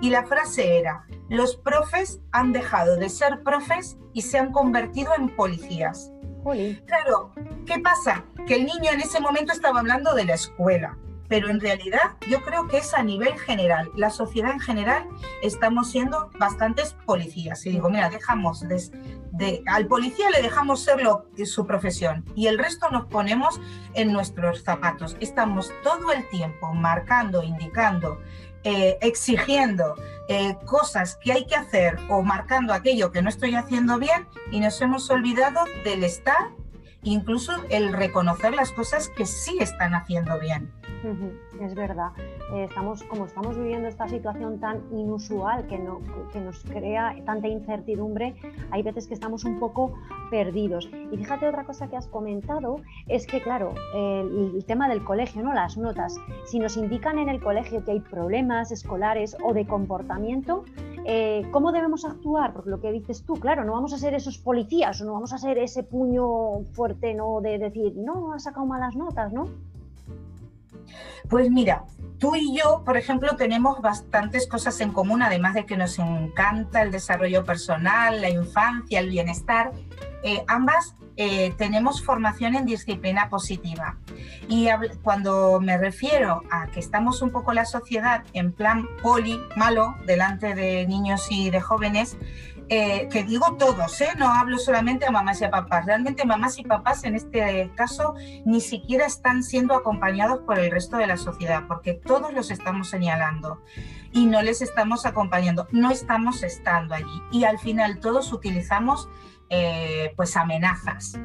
y 0.01 0.09
la 0.09 0.25
frase 0.25 0.77
era, 0.77 1.05
los 1.29 1.55
profes 1.55 2.21
han 2.31 2.51
dejado 2.51 2.97
de 2.97 3.09
ser 3.09 3.43
profes 3.43 3.97
y 4.13 4.21
se 4.21 4.37
han 4.37 4.51
convertido 4.51 5.11
en 5.17 5.35
policías. 5.35 6.11
Claro, 6.85 7.33
¿qué 7.65 7.79
pasa? 7.79 8.23
Que 8.45 8.55
el 8.55 8.65
niño 8.65 8.91
en 8.91 9.01
ese 9.01 9.19
momento 9.19 9.51
estaba 9.51 9.79
hablando 9.79 10.13
de 10.13 10.25
la 10.25 10.35
escuela, 10.35 10.95
pero 11.27 11.49
en 11.49 11.59
realidad 11.59 12.17
yo 12.29 12.43
creo 12.43 12.67
que 12.67 12.77
es 12.77 12.93
a 12.93 13.01
nivel 13.01 13.37
general. 13.39 13.91
La 13.95 14.11
sociedad 14.11 14.51
en 14.51 14.59
general 14.59 15.07
estamos 15.41 15.89
siendo 15.89 16.29
bastantes 16.37 16.95
policías. 17.05 17.65
Y 17.65 17.71
digo, 17.71 17.89
mira, 17.89 18.09
dejamos 18.09 18.61
de, 18.61 19.63
al 19.65 19.87
policía 19.87 20.29
le 20.29 20.43
dejamos 20.43 20.83
ser 20.83 21.01
lo, 21.01 21.25
su 21.45 21.65
profesión 21.65 22.23
y 22.35 22.47
el 22.47 22.57
resto 22.57 22.89
nos 22.91 23.07
ponemos 23.07 23.59
en 23.95 24.13
nuestros 24.13 24.63
zapatos. 24.63 25.17
Estamos 25.19 25.71
todo 25.83 26.11
el 26.11 26.27
tiempo 26.29 26.73
marcando, 26.73 27.41
indicando 27.41 28.21
eh, 28.65 28.97
exigiendo 29.01 29.95
eh, 30.27 30.57
cosas 30.65 31.17
que 31.23 31.31
hay 31.31 31.45
que 31.45 31.55
hacer 31.55 31.97
o 32.09 32.23
marcando 32.23 32.73
aquello 32.73 33.11
que 33.11 33.21
no 33.21 33.29
estoy 33.29 33.55
haciendo 33.55 33.99
bien 33.99 34.27
y 34.51 34.59
nos 34.59 34.81
hemos 34.81 35.09
olvidado 35.09 35.61
del 35.83 36.03
estar 36.03 36.49
incluso 37.03 37.53
el 37.69 37.93
reconocer 37.93 38.53
las 38.55 38.71
cosas 38.71 39.09
que 39.09 39.25
sí 39.25 39.57
están 39.61 39.93
haciendo 39.93 40.39
bien. 40.39 40.73
Es 41.61 41.75
verdad. 41.75 42.11
Eh, 42.53 42.65
estamos, 42.65 43.03
como 43.03 43.25
estamos 43.25 43.57
viviendo 43.57 43.87
esta 43.87 44.07
situación 44.07 44.59
tan 44.59 44.81
inusual 44.91 45.67
que, 45.67 45.77
no, 45.77 45.99
que 46.31 46.39
nos 46.39 46.63
crea 46.63 47.15
tanta 47.25 47.47
incertidumbre, 47.47 48.35
hay 48.71 48.83
veces 48.83 49.07
que 49.07 49.13
estamos 49.13 49.45
un 49.45 49.59
poco 49.59 49.93
perdidos. 50.29 50.89
Y 51.11 51.17
fíjate 51.17 51.47
otra 51.47 51.63
cosa 51.63 51.87
que 51.87 51.95
has 51.95 52.07
comentado, 52.07 52.81
es 53.07 53.27
que 53.27 53.41
claro, 53.41 53.73
el, 53.93 54.63
tema 54.65 54.89
del 54.89 55.03
colegio, 55.03 55.43
¿no? 55.43 55.53
las 55.53 55.77
notas, 55.77 56.17
si 56.45 56.59
nos 56.59 56.77
indican 56.77 57.19
en 57.19 57.29
el 57.29 57.41
colegio 57.41 57.83
que 57.83 57.91
hay 57.91 57.99
problemas 57.99 58.71
escolares 58.71 59.37
o 59.43 59.53
de 59.53 59.65
comportamiento, 59.65 60.65
eh, 61.05 61.47
¿cómo 61.51 61.71
debemos 61.71 62.03
actuar? 62.03 62.53
Porque 62.53 62.69
lo 62.69 62.81
que 62.81 62.91
dices 62.91 63.23
tú, 63.23 63.35
claro, 63.35 63.63
no 63.63 63.73
vamos 63.73 63.93
a 63.93 63.97
ser 63.97 64.15
esos 64.15 64.37
policías 64.37 64.99
o 65.01 65.05
no 65.05 65.13
vamos 65.13 65.33
a 65.33 65.37
ser 65.37 65.57
ese 65.59 65.83
puño 65.83 66.63
fuerte 66.73 67.13
¿no? 67.13 67.41
de 67.41 67.59
decir, 67.59 67.93
no, 67.95 68.33
ha 68.33 68.39
sacado 68.39 68.65
malas 68.65 68.95
notas, 68.95 69.31
¿no? 69.31 69.47
Pues 71.29 71.49
mira, 71.49 71.83
tú 72.19 72.35
y 72.35 72.57
yo, 72.57 72.83
por 72.85 72.97
ejemplo, 72.97 73.35
tenemos 73.35 73.81
bastantes 73.81 74.47
cosas 74.47 74.79
en 74.81 74.91
común, 74.91 75.21
además 75.21 75.53
de 75.53 75.65
que 75.65 75.77
nos 75.77 75.99
encanta 75.99 76.81
el 76.81 76.91
desarrollo 76.91 77.43
personal, 77.43 78.21
la 78.21 78.29
infancia, 78.29 78.99
el 78.99 79.09
bienestar. 79.09 79.71
Eh, 80.23 80.43
ambas 80.47 80.95
eh, 81.17 81.53
tenemos 81.57 82.03
formación 82.03 82.55
en 82.55 82.65
disciplina 82.65 83.29
positiva. 83.29 83.97
Y 84.49 84.67
cuando 85.01 85.59
me 85.61 85.77
refiero 85.77 86.43
a 86.51 86.67
que 86.67 86.79
estamos 86.79 87.21
un 87.21 87.31
poco 87.31 87.53
la 87.53 87.65
sociedad 87.65 88.23
en 88.33 88.51
plan 88.51 88.87
poli, 89.01 89.39
malo, 89.55 89.95
delante 90.05 90.55
de 90.55 90.85
niños 90.87 91.27
y 91.29 91.49
de 91.51 91.61
jóvenes, 91.61 92.17
eh, 92.69 93.07
que 93.11 93.23
digo 93.23 93.55
todos, 93.57 94.01
¿eh? 94.01 94.09
no 94.17 94.27
hablo 94.27 94.57
solamente 94.57 95.05
a 95.05 95.11
mamás 95.11 95.41
y 95.41 95.45
a 95.45 95.51
papás. 95.51 95.85
Realmente 95.85 96.25
mamás 96.25 96.57
y 96.57 96.63
papás 96.63 97.03
en 97.03 97.15
este 97.15 97.71
caso 97.75 98.15
ni 98.45 98.61
siquiera 98.61 99.05
están 99.05 99.43
siendo 99.43 99.75
acompañados 99.75 100.39
por 100.39 100.57
el 100.57 100.71
resto 100.71 100.97
de 100.97 101.07
la 101.07 101.17
sociedad, 101.17 101.63
porque 101.67 101.93
todos 101.93 102.33
los 102.33 102.51
estamos 102.51 102.89
señalando 102.89 103.61
y 104.11 104.25
no 104.25 104.41
les 104.41 104.61
estamos 104.61 105.05
acompañando, 105.05 105.67
no 105.71 105.91
estamos 105.91 106.41
estando 106.43 106.95
allí. 106.95 107.21
Y 107.31 107.43
al 107.43 107.59
final 107.59 107.99
todos 107.99 108.33
utilizamos 108.33 109.09
eh, 109.49 110.13
pues 110.15 110.35
amenazas. 110.35 111.19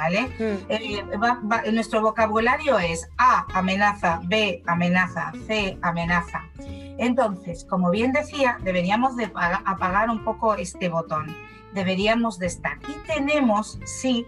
¿Vale? 0.00 0.30
Mm. 0.38 1.74
nuestro 1.74 2.00
vocabulario 2.00 2.78
es 2.78 3.06
A, 3.18 3.46
amenaza, 3.52 4.22
B, 4.24 4.62
amenaza, 4.66 5.30
C, 5.46 5.78
amenaza. 5.82 6.48
Entonces, 6.96 7.66
como 7.68 7.90
bien 7.90 8.12
decía, 8.12 8.56
deberíamos 8.62 9.14
de 9.16 9.30
apagar 9.34 10.08
un 10.08 10.24
poco 10.24 10.54
este 10.54 10.88
botón, 10.88 11.36
deberíamos 11.74 12.38
de 12.38 12.46
estar. 12.46 12.78
Y 12.88 13.06
tenemos, 13.06 13.78
sí, 13.84 14.26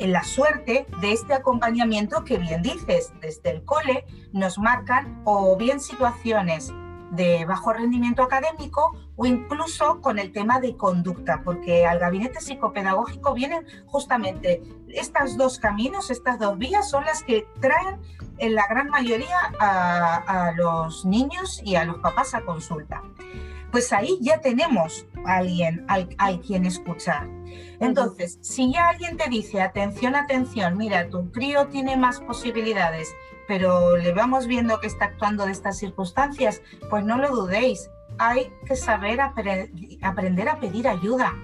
la 0.00 0.24
suerte 0.24 0.86
de 1.00 1.12
este 1.12 1.34
acompañamiento 1.34 2.24
que 2.24 2.38
bien 2.38 2.62
dices, 2.62 3.12
desde 3.20 3.50
el 3.50 3.64
cole 3.64 4.04
nos 4.32 4.58
marcan 4.58 5.22
o 5.24 5.56
bien 5.56 5.78
situaciones 5.78 6.72
de 7.12 7.44
bajo 7.44 7.74
rendimiento 7.74 8.22
académico 8.22 8.96
o 9.16 9.26
incluso 9.26 10.00
con 10.00 10.18
el 10.18 10.32
tema 10.32 10.60
de 10.60 10.76
conducta, 10.76 11.42
porque 11.44 11.86
al 11.86 11.98
gabinete 11.98 12.40
psicopedagógico 12.40 13.34
vienen 13.34 13.66
justamente 13.86 14.62
estos 14.88 15.36
dos 15.36 15.58
caminos, 15.58 16.10
estas 16.10 16.38
dos 16.38 16.56
vías 16.56 16.88
son 16.88 17.04
las 17.04 17.22
que 17.22 17.46
traen 17.60 18.00
en 18.38 18.54
la 18.54 18.66
gran 18.68 18.88
mayoría 18.88 19.36
a, 19.60 20.52
los 20.56 21.04
niños 21.04 21.60
y 21.64 21.76
a 21.76 21.84
los 21.84 21.98
papás 21.98 22.34
a 22.34 22.42
consulta. 22.42 23.02
Pues 23.70 23.92
ahí 23.92 24.18
ya 24.20 24.40
tenemos 24.40 25.06
a 25.26 25.36
alguien 25.36 25.84
al, 25.88 26.08
al 26.18 26.40
quien 26.40 26.64
escuchar. 26.66 27.28
Entonces, 27.78 28.38
si 28.40 28.72
ya 28.72 28.88
alguien 28.88 29.16
te 29.16 29.28
dice, 29.28 29.60
atención, 29.60 30.14
atención, 30.14 30.76
mira, 30.76 31.08
tu 31.08 31.30
crío 31.30 31.68
tiene 31.68 31.96
más 31.96 32.20
posibilidades, 32.20 33.14
pero 33.52 33.98
le 33.98 34.14
vamos 34.14 34.46
viendo 34.46 34.80
que 34.80 34.86
está 34.86 35.04
actuando 35.04 35.44
de 35.44 35.52
estas 35.52 35.76
circunstancias, 35.76 36.62
pues 36.88 37.04
no 37.04 37.18
lo 37.18 37.28
dudéis, 37.28 37.90
hay 38.16 38.50
que 38.66 38.76
saber 38.76 39.20
aprender 39.20 40.48
a 40.48 40.58
pedir 40.58 40.88
ayuda. 40.88 41.34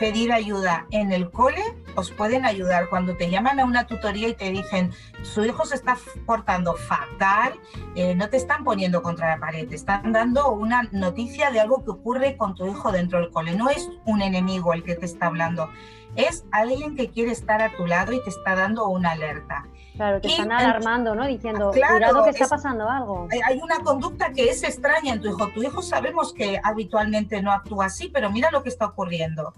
Pedir 0.00 0.32
ayuda 0.32 0.86
en 0.90 1.12
el 1.12 1.30
cole 1.30 1.62
os 1.94 2.10
pueden 2.10 2.44
ayudar. 2.44 2.88
Cuando 2.88 3.16
te 3.16 3.30
llaman 3.30 3.60
a 3.60 3.64
una 3.64 3.86
tutoría 3.86 4.26
y 4.26 4.34
te 4.34 4.50
dicen 4.50 4.90
su 5.22 5.44
hijo 5.44 5.64
se 5.66 5.76
está 5.76 5.96
portando 6.26 6.74
fatal, 6.74 7.52
eh, 7.94 8.16
no 8.16 8.28
te 8.28 8.36
están 8.36 8.64
poniendo 8.64 9.00
contra 9.00 9.28
la 9.28 9.38
pared, 9.38 9.68
te 9.68 9.76
están 9.76 10.10
dando 10.10 10.50
una 10.50 10.82
noticia 10.90 11.52
de 11.52 11.60
algo 11.60 11.84
que 11.84 11.92
ocurre 11.92 12.36
con 12.36 12.56
tu 12.56 12.66
hijo 12.66 12.90
dentro 12.90 13.20
del 13.20 13.30
cole. 13.30 13.54
No 13.54 13.70
es 13.70 13.88
un 14.04 14.20
enemigo 14.20 14.72
el 14.72 14.82
que 14.82 14.96
te 14.96 15.06
está 15.06 15.26
hablando, 15.26 15.70
es 16.16 16.44
alguien 16.50 16.96
que 16.96 17.08
quiere 17.08 17.30
estar 17.30 17.62
a 17.62 17.76
tu 17.76 17.86
lado 17.86 18.12
y 18.12 18.20
te 18.20 18.30
está 18.30 18.56
dando 18.56 18.88
una 18.88 19.12
alerta. 19.12 19.68
Claro, 19.98 20.20
te 20.20 20.28
están 20.28 20.52
alarmando, 20.52 21.12
¿no? 21.16 21.26
Diciendo, 21.26 21.72
cuidado 21.72 22.22
que 22.22 22.30
está 22.30 22.46
pasando 22.46 22.88
algo. 22.88 23.26
Hay 23.44 23.58
una 23.60 23.80
conducta 23.80 24.32
que 24.32 24.48
es 24.48 24.62
extraña 24.62 25.14
en 25.14 25.20
tu 25.20 25.26
hijo. 25.26 25.48
Tu 25.48 25.64
hijo 25.64 25.82
sabemos 25.82 26.32
que 26.32 26.60
habitualmente 26.62 27.42
no 27.42 27.50
actúa 27.50 27.86
así, 27.86 28.08
pero 28.08 28.30
mira 28.30 28.52
lo 28.52 28.62
que 28.62 28.68
está 28.68 28.86
ocurriendo. 28.86 29.52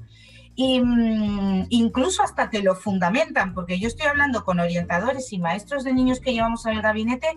Y 0.54 0.80
mm, 0.80 1.66
incluso 1.68 2.22
hasta 2.22 2.48
te 2.48 2.62
lo 2.62 2.74
fundamentan, 2.74 3.52
porque 3.52 3.78
yo 3.78 3.86
estoy 3.86 4.06
hablando 4.06 4.42
con 4.42 4.60
orientadores 4.60 5.30
y 5.34 5.38
maestros 5.38 5.84
de 5.84 5.92
niños 5.92 6.20
que 6.20 6.32
llevamos 6.32 6.64
al 6.64 6.80
gabinete 6.80 7.28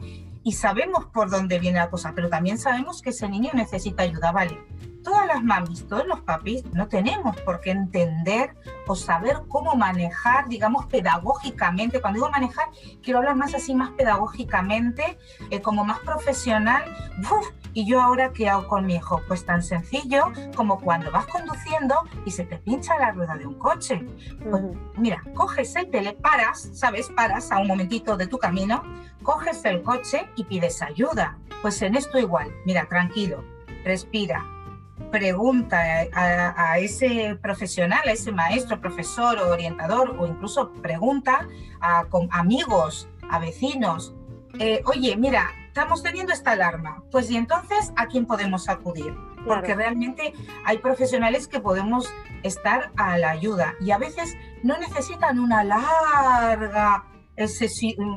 y 0.41 0.53
sabemos 0.53 1.03
por 1.07 1.29
dónde 1.29 1.59
viene 1.59 1.79
la 1.79 1.89
cosa, 1.89 2.13
pero 2.15 2.29
también 2.29 2.57
sabemos 2.57 3.01
que 3.01 3.09
ese 3.09 3.27
niño 3.27 3.51
necesita 3.53 4.03
ayuda, 4.03 4.31
¿vale? 4.31 4.57
Todas 5.03 5.27
las 5.27 5.43
mamis, 5.43 5.87
todos 5.87 6.07
los 6.07 6.21
papis, 6.21 6.65
no 6.73 6.87
tenemos 6.87 7.35
por 7.41 7.61
qué 7.61 7.71
entender 7.71 8.55
o 8.87 8.95
saber 8.95 9.37
cómo 9.47 9.75
manejar, 9.75 10.47
digamos, 10.47 10.85
pedagógicamente. 10.87 12.01
Cuando 12.01 12.17
digo 12.17 12.31
manejar, 12.31 12.67
quiero 13.01 13.19
hablar 13.19 13.35
más 13.35 13.53
así, 13.53 13.75
más 13.75 13.91
pedagógicamente, 13.91 15.17
eh, 15.49 15.61
como 15.61 15.85
más 15.85 15.99
profesional. 15.99 16.83
¿Y 17.75 17.87
yo 17.87 18.01
ahora 18.01 18.31
qué 18.33 18.49
hago 18.49 18.67
con 18.67 18.85
mi 18.85 18.95
hijo? 18.95 19.21
Pues 19.27 19.45
tan 19.45 19.63
sencillo 19.63 20.31
como 20.55 20.79
cuando 20.79 21.11
vas 21.11 21.25
conduciendo 21.25 21.95
y 22.23 22.31
se 22.31 22.45
te 22.45 22.57
pincha 22.57 22.97
la 22.99 23.11
rueda 23.11 23.35
de 23.35 23.47
un 23.47 23.55
coche. 23.55 24.05
Pues 24.49 24.63
mira, 24.95 25.23
coges 25.33 25.75
el 25.75 25.89
tele, 25.89 26.13
paras, 26.13 26.69
¿sabes? 26.73 27.09
Paras 27.09 27.51
a 27.51 27.57
un 27.57 27.67
momentito 27.67 28.15
de 28.15 28.27
tu 28.27 28.37
camino, 28.37 28.83
coges 29.23 29.65
el 29.65 29.81
coche 29.81 30.29
y 30.35 30.43
pides 30.43 30.83
ayuda. 30.83 31.39
Pues 31.63 31.81
en 31.81 31.95
esto 31.95 32.19
igual, 32.19 32.53
mira, 32.65 32.85
tranquilo, 32.87 33.43
respira, 33.83 34.45
pregunta 35.11 35.79
a, 36.13 36.79
ese 36.79 37.37
profesional, 37.41 38.01
a 38.05 38.11
ese 38.11 38.31
maestro, 38.31 38.79
profesor 38.79 39.37
o 39.39 39.51
orientador, 39.51 40.15
o 40.19 40.27
incluso 40.27 40.71
pregunta 40.73 41.47
a 41.81 42.05
amigos, 42.31 43.09
a 43.29 43.39
vecinos, 43.39 44.15
eh, 44.59 44.81
oye, 44.85 45.15
mira, 45.15 45.51
estamos 45.67 46.03
teniendo 46.03 46.33
esta 46.33 46.51
alarma, 46.51 47.03
pues 47.11 47.29
y 47.31 47.37
entonces, 47.37 47.91
¿a 47.95 48.07
quién 48.07 48.25
podemos 48.25 48.69
acudir? 48.69 49.13
Porque 49.45 49.75
realmente 49.75 50.33
hay 50.65 50.77
profesionales 50.77 51.47
que 51.47 51.59
podemos 51.59 52.07
estar 52.43 52.91
a 52.95 53.17
la 53.17 53.31
ayuda 53.31 53.73
y 53.81 53.91
a 53.91 53.97
veces 53.97 54.35
no 54.63 54.77
necesitan 54.77 55.39
una 55.39 55.63
larga 55.63 57.03
eh, 57.35 57.47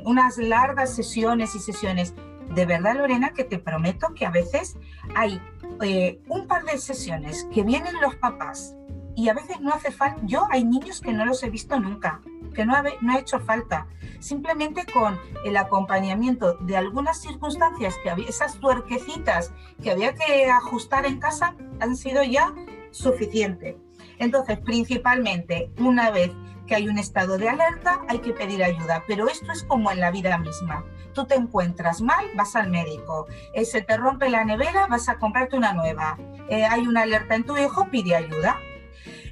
unas 0.05 0.37
largas 0.37 0.95
sesiones 0.95 1.55
y 1.55 1.59
sesiones. 1.59 2.14
De 2.55 2.66
verdad, 2.66 2.97
Lorena, 2.97 3.31
que 3.31 3.45
te 3.45 3.59
prometo 3.59 4.14
que 4.14 4.26
a 4.26 4.31
veces 4.31 4.76
hay 5.14 5.40
eh, 5.83 6.21
un 6.28 6.47
par 6.47 6.64
de 6.64 6.78
sesiones 6.78 7.47
que 7.52 7.62
vienen 7.62 8.00
los 8.00 8.14
papás 8.16 8.75
y 9.14 9.28
a 9.28 9.35
veces 9.35 9.61
no 9.61 9.73
hace 9.73 9.90
falta, 9.90 10.21
yo 10.25 10.47
hay 10.50 10.64
niños 10.64 11.00
que 11.00 11.12
no 11.12 11.25
los 11.25 11.42
he 11.42 11.49
visto 11.49 11.80
nunca, 11.80 12.21
que 12.54 12.66
no 12.66 12.75
ha, 12.75 13.18
hecho 13.18 13.40
falta, 13.40 13.87
simplemente 14.21 14.85
con 14.92 15.18
el 15.45 15.56
acompañamiento 15.56 16.54
de 16.59 16.76
algunas 16.76 17.21
circunstancias, 17.21 17.95
que 18.02 18.11
había, 18.11 18.28
esas 18.28 18.59
tuerquecitas 18.59 19.52
que 19.83 19.90
había 19.90 20.14
que 20.14 20.50
ajustar 20.50 21.06
en 21.06 21.18
casa 21.18 21.54
han 21.80 21.97
sido 21.97 22.23
ya 22.23 22.52
suficiente. 22.90 23.78
Entonces, 24.18 24.59
principalmente, 24.59 25.71
una 25.78 26.11
vez 26.11 26.33
que 26.66 26.75
hay 26.75 26.88
un 26.88 26.99
estado 26.99 27.38
de 27.38 27.49
alerta, 27.49 28.00
hay 28.08 28.18
que 28.18 28.32
pedir 28.32 28.62
ayuda, 28.62 29.02
pero 29.06 29.28
esto 29.28 29.52
es 29.52 29.62
como 29.62 29.90
en 29.90 30.00
la 30.00 30.11
vida 30.11 30.37
misma 30.38 30.85
tú 31.16 31.25
te 31.25 31.35
encuentras 31.35 32.02
mal, 32.02 32.26
vas 32.37 32.54
al 32.54 32.70
médico. 32.70 33.26
Eh, 33.54 33.64
se 33.64 33.80
te 33.80 33.96
rompe 33.96 34.28
la 34.28 34.44
nevera, 34.44 34.87
vas 34.87 35.08
a 35.08 35.18
comprarte 35.18 35.56
una 35.56 35.73
nueva. 35.73 36.18
Eh, 36.49 36.64
hay 36.64 36.87
una 36.87 37.02
alerta 37.02 37.35
en 37.35 37.44
tu 37.44 37.56
hijo, 37.56 37.88
pide 37.90 38.14
ayuda. 38.14 38.61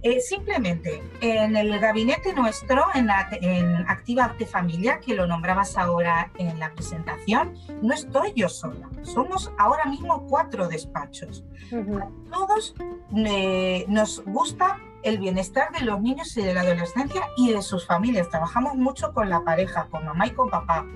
Eh, 0.03 0.21
simplemente 0.21 1.03
en 1.21 1.57
el 1.57 1.79
gabinete 1.79 2.35
nuestro, 2.35 2.85
en, 2.95 3.09
en 3.41 3.89
Activa 3.89 4.25
Arte 4.25 4.47
Familia, 4.47 5.01
que 5.01 5.15
lo 5.15 5.27
nombrabas 5.27 5.77
ahora 5.77 6.31
en 6.39 6.59
la 6.59 6.73
presentación, 6.73 7.55
no 7.83 7.95
estoy 7.95 8.33
yo 8.35 8.49
sola. 8.49 8.89
Somos 9.03 9.53
ahora 9.59 9.85
mismo 9.85 10.27
cuatro 10.27 10.69
despachos. 10.69 11.45
A 11.73 12.31
todos 12.31 12.75
nos 13.11 14.25
gusta 14.25 14.79
el 15.05 15.19
bienestar 15.19 15.71
de 15.73 15.85
los 15.85 16.01
niños 16.01 16.37
y 16.37 16.43
de 16.43 16.55
la 16.55 16.63
adolescencia 16.63 17.23
y 17.37 17.53
de 17.53 17.63
sus 17.63 17.87
familias. 17.87 18.29
Trabajamos 18.29 18.75
mucho 18.75 19.13
con 19.13 19.29
la 19.29 19.45
pareja, 19.45 19.89
con 19.91 20.05
mamá 20.05 20.27
y 20.27 20.31
con 20.31 20.51
papá 20.51 20.87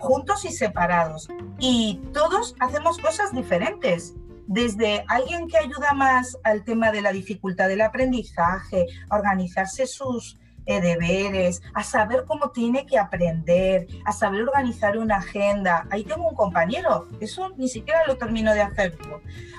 juntos 0.00 0.44
y 0.44 0.50
separados. 0.50 1.28
Y 1.58 2.00
todos 2.12 2.56
hacemos 2.58 2.98
cosas 2.98 3.32
diferentes. 3.32 4.14
Desde 4.46 5.04
alguien 5.06 5.46
que 5.46 5.58
ayuda 5.58 5.92
más 5.94 6.36
al 6.42 6.64
tema 6.64 6.90
de 6.90 7.02
la 7.02 7.12
dificultad 7.12 7.68
del 7.68 7.82
aprendizaje, 7.82 8.86
organizarse 9.10 9.86
sus, 9.86 10.39
eh, 10.66 10.80
deberes, 10.80 11.62
a 11.74 11.82
saber 11.82 12.24
cómo 12.26 12.50
tiene 12.50 12.86
que 12.86 12.98
aprender, 12.98 13.86
a 14.04 14.12
saber 14.12 14.42
organizar 14.42 14.98
una 14.98 15.16
agenda. 15.16 15.86
Ahí 15.90 16.04
tengo 16.04 16.28
un 16.28 16.34
compañero, 16.34 17.08
eso 17.20 17.50
ni 17.56 17.68
siquiera 17.68 18.06
lo 18.06 18.16
termino 18.16 18.52
de 18.54 18.62
hacer 18.62 18.96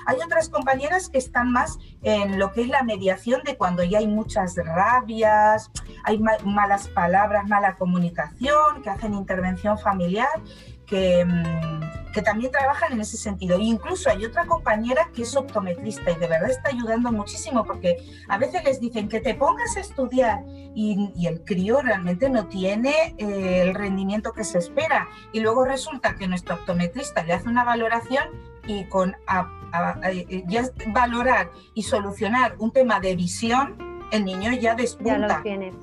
Hay 0.05 0.17
otras 0.23 0.49
compañeras 0.49 1.09
que 1.09 1.17
están 1.17 1.51
más 1.51 1.77
en 2.01 2.39
lo 2.39 2.51
que 2.51 2.61
es 2.61 2.67
la 2.67 2.83
mediación 2.83 3.41
de 3.43 3.57
cuando 3.57 3.83
ya 3.83 3.99
hay 3.99 4.07
muchas 4.07 4.55
rabias, 4.57 5.71
hay 6.03 6.19
malas 6.19 6.87
palabras, 6.87 7.47
mala 7.47 7.75
comunicación, 7.75 8.81
que 8.83 8.89
hacen 8.89 9.13
intervención 9.13 9.77
familiar 9.77 10.29
Mm, 10.91 11.80
que, 12.13 12.21
también 12.21 12.51
trabajan 12.51 12.93
en 12.93 13.01
ese 13.01 13.17
sentido. 13.17 13.57
E 13.57 13.63
incluso 13.63 14.09
hay 14.09 14.25
otra 14.25 14.45
compañera 14.45 15.09
que 15.13 15.23
es 15.23 15.35
optometrista 15.35 16.11
y 16.11 16.15
de 16.15 16.27
verdad 16.27 16.49
está 16.49 16.69
ayudando 16.69 17.11
muchísimo 17.11 17.65
porque 17.65 17.97
a 18.27 18.37
veces 18.37 18.63
les 18.63 18.79
dicen 18.79 19.09
que 19.09 19.19
te 19.19 19.33
pongas 19.33 19.75
a 19.77 19.79
estudiar 19.79 20.43
y, 20.75 21.11
el 21.25 21.43
crío 21.43 21.81
realmente 21.81 22.29
no 22.29 22.47
tiene 22.47 23.15
eh, 23.17 23.61
el 23.61 23.73
rendimiento 23.73 24.33
que 24.33 24.43
se 24.43 24.57
espera. 24.57 25.07
Y 25.31 25.39
luego 25.39 25.65
resulta 25.65 26.15
que 26.15 26.27
nuestro 26.27 26.55
optometrista 26.55 27.23
le 27.23 27.33
hace 27.33 27.47
una 27.47 27.63
valoración 27.63 28.25
y 28.67 28.85
con 28.85 29.15
eh, 30.03 30.43
ya 30.47 30.69
valorar 30.87 31.51
y 31.73 31.83
solucionar 31.83 32.55
un 32.59 32.71
tema 32.71 32.99
de 32.99 33.15
visión 33.15 33.90
el 34.11 34.25
niño 34.25 34.51
ya 34.53 34.75
despunta. 34.75 35.27
Ya 35.27 35.37
lo 35.37 35.41
tiene. 35.41 35.73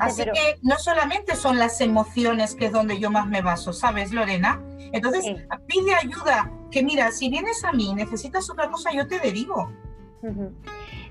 Así 0.00 0.24
que 0.24 0.58
no 0.62 0.76
solamente 0.78 1.36
son 1.36 1.58
las 1.58 1.80
emociones 1.80 2.54
que 2.54 2.66
es 2.66 2.72
donde 2.72 2.98
yo 2.98 3.10
más 3.10 3.26
me 3.26 3.40
baso, 3.40 3.72
¿sabes, 3.72 4.12
Lorena? 4.12 4.60
Entonces, 4.92 5.24
pide 5.66 5.94
ayuda, 5.94 6.50
que 6.70 6.82
mira, 6.82 7.10
si 7.12 7.28
vienes 7.28 7.64
a 7.64 7.72
mí 7.72 7.90
y 7.90 7.94
necesitas 7.94 8.50
otra 8.50 8.70
cosa, 8.70 8.90
yo 8.92 9.06
te 9.06 9.18
derivo. 9.18 9.72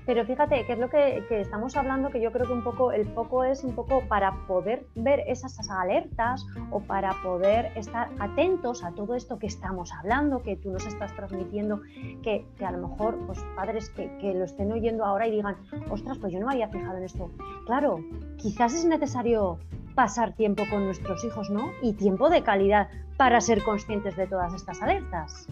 Pero 0.08 0.24
fíjate, 0.24 0.64
que 0.64 0.72
es 0.72 0.78
lo 0.78 0.88
que, 0.88 1.22
estamos 1.28 1.76
hablando, 1.76 2.08
que 2.08 2.18
yo 2.18 2.32
creo 2.32 2.46
que 2.46 2.54
un 2.54 2.64
poco 2.64 2.92
el 2.92 3.04
foco 3.08 3.44
es 3.44 3.62
un 3.62 3.74
poco 3.74 4.02
para 4.08 4.32
poder 4.46 4.86
ver 4.94 5.20
esas 5.26 5.58
alertas 5.68 6.46
o 6.70 6.80
para 6.80 7.12
poder 7.22 7.72
estar 7.76 8.08
atentos 8.18 8.82
a 8.82 8.92
todo 8.92 9.14
esto 9.14 9.38
que 9.38 9.46
estamos 9.46 9.92
hablando, 9.92 10.42
que 10.42 10.56
tú 10.56 10.70
nos 10.70 10.86
estás 10.86 11.14
transmitiendo, 11.14 11.82
que, 12.22 12.46
a 12.64 12.72
lo 12.72 12.88
mejor 12.88 13.18
pues, 13.26 13.38
padres 13.54 13.90
que, 13.90 14.10
que, 14.16 14.32
lo 14.32 14.46
estén 14.46 14.72
oyendo 14.72 15.04
ahora 15.04 15.26
y 15.26 15.30
digan, 15.30 15.58
ostras, 15.90 16.16
pues 16.16 16.32
yo 16.32 16.40
no 16.40 16.46
me 16.46 16.54
había 16.54 16.70
fijado 16.70 16.96
en 16.96 17.04
esto. 17.04 17.30
Claro, 17.66 17.98
quizás 18.38 18.72
es 18.72 18.86
necesario 18.86 19.58
pasar 19.94 20.32
tiempo 20.32 20.62
con 20.70 20.86
nuestros 20.86 21.22
hijos, 21.22 21.50
¿no? 21.50 21.70
Y 21.82 21.92
tiempo 21.92 22.30
de 22.30 22.42
calidad 22.42 22.88
para 23.18 23.40
ser 23.40 23.64
conscientes 23.64 24.16
de 24.16 24.28
todas 24.28 24.54
estas 24.54 24.80
alertas. 24.80 25.48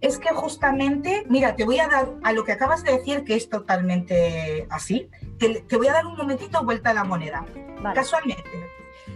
Es 0.00 0.18
que 0.18 0.30
justamente, 0.30 1.24
mira, 1.28 1.54
te 1.54 1.64
voy 1.64 1.78
a 1.78 1.86
dar 1.86 2.08
a 2.24 2.32
lo 2.32 2.44
que 2.44 2.50
acabas 2.50 2.82
de 2.82 2.92
decir, 2.92 3.22
que 3.22 3.36
es 3.36 3.48
totalmente 3.48 4.66
así, 4.68 5.08
te, 5.38 5.76
voy 5.76 5.86
a 5.86 5.92
dar 5.92 6.06
un 6.06 6.16
momentito 6.16 6.62
vuelta 6.64 6.90
a 6.90 6.94
la 6.94 7.04
moneda. 7.04 7.46
Casualmente, 7.94 8.68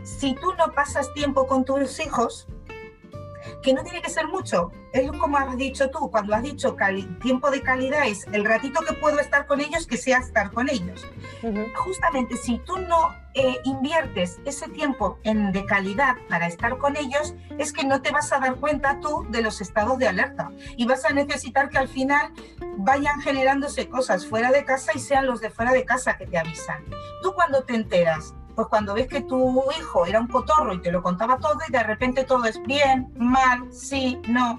si 0.05 0.35
tú 0.37 0.55
no 0.57 0.73
pasas 0.73 1.13
tiempo 1.13 1.49
con 1.49 1.65
tus 1.65 1.99
hijos, 1.99 2.47
que 3.63 3.73
no 3.73 3.83
tiene 3.83 4.03
que 4.03 4.11
ser 4.11 4.27
mucho. 4.29 4.71
Es 4.93 5.11
como 5.13 5.37
has 5.37 5.57
dicho 5.57 5.91
tú, 5.91 6.11
cuando 6.11 6.35
has 6.35 6.43
dicho 6.43 6.77
tiempo 7.21 7.51
de 7.51 7.63
calidad 7.63 8.07
es 8.07 8.27
el 8.33 8.45
ratito 8.45 8.81
que 8.83 8.95
puedo 8.95 9.19
estar 9.19 9.47
con 9.47 9.61
ellos, 9.61 9.87
que 9.87 9.97
sea 9.97 10.19
estar 10.19 10.51
con 10.53 10.69
ellos. 10.69 11.07
Justamente 11.75 12.37
si 12.37 12.59
tú 12.59 12.79
no 12.79 13.15
eh, 13.35 13.59
inviertes 13.65 14.41
ese 14.45 14.69
tiempo 14.69 15.19
en, 15.25 15.53
de 15.53 15.65
calidad 15.65 16.17
para 16.29 16.47
estar 16.47 16.79
con 16.79 16.97
ellos, 16.97 17.35
es 17.59 17.73
que 17.73 17.85
no 17.85 18.01
te 18.01 18.11
vas 18.11 18.33
a 18.33 18.39
dar 18.39 18.57
cuenta 18.57 18.99
tú 19.01 19.27
de 19.29 19.43
los 19.43 19.61
estados 19.61 19.99
de 19.99 20.09
alerta 20.09 20.51
y 20.77 20.87
vas 20.87 21.05
a 21.05 21.11
necesitar 21.11 21.69
que 21.69 21.79
al 21.79 21.89
final 21.89 22.33
vayan 22.79 23.21
generándose 23.21 23.89
cosas 23.89 24.27
fuera 24.27 24.51
de 24.51 24.65
casa 24.65 24.93
y 24.95 24.99
sean 24.99 25.27
los 25.27 25.41
de 25.41 25.51
fuera 25.51 25.73
de 25.73 25.85
casa 25.85 26.17
que 26.17 26.27
te 26.27 26.39
avisan. 26.39 26.85
Tú 27.23 27.33
cuando 27.35 27.63
te 27.63 27.75
enteras 27.75 28.35
pues 28.59 28.67
cuando 28.67 28.95
ves 28.95 29.07
que 29.07 29.21
tu 29.21 29.63
hijo 29.79 30.05
era 30.05 30.19
un 30.19 30.27
cotorro 30.27 30.75
y 30.75 30.81
te 30.81 30.91
lo 30.91 31.01
contaba 31.01 31.39
todo 31.39 31.59
y 31.69 31.71
de 31.71 31.81
repente 31.81 32.25
todo 32.25 32.45
es 32.45 32.61
bien, 32.65 33.07
mal, 33.17 33.73
sí, 33.73 34.21
no. 34.27 34.59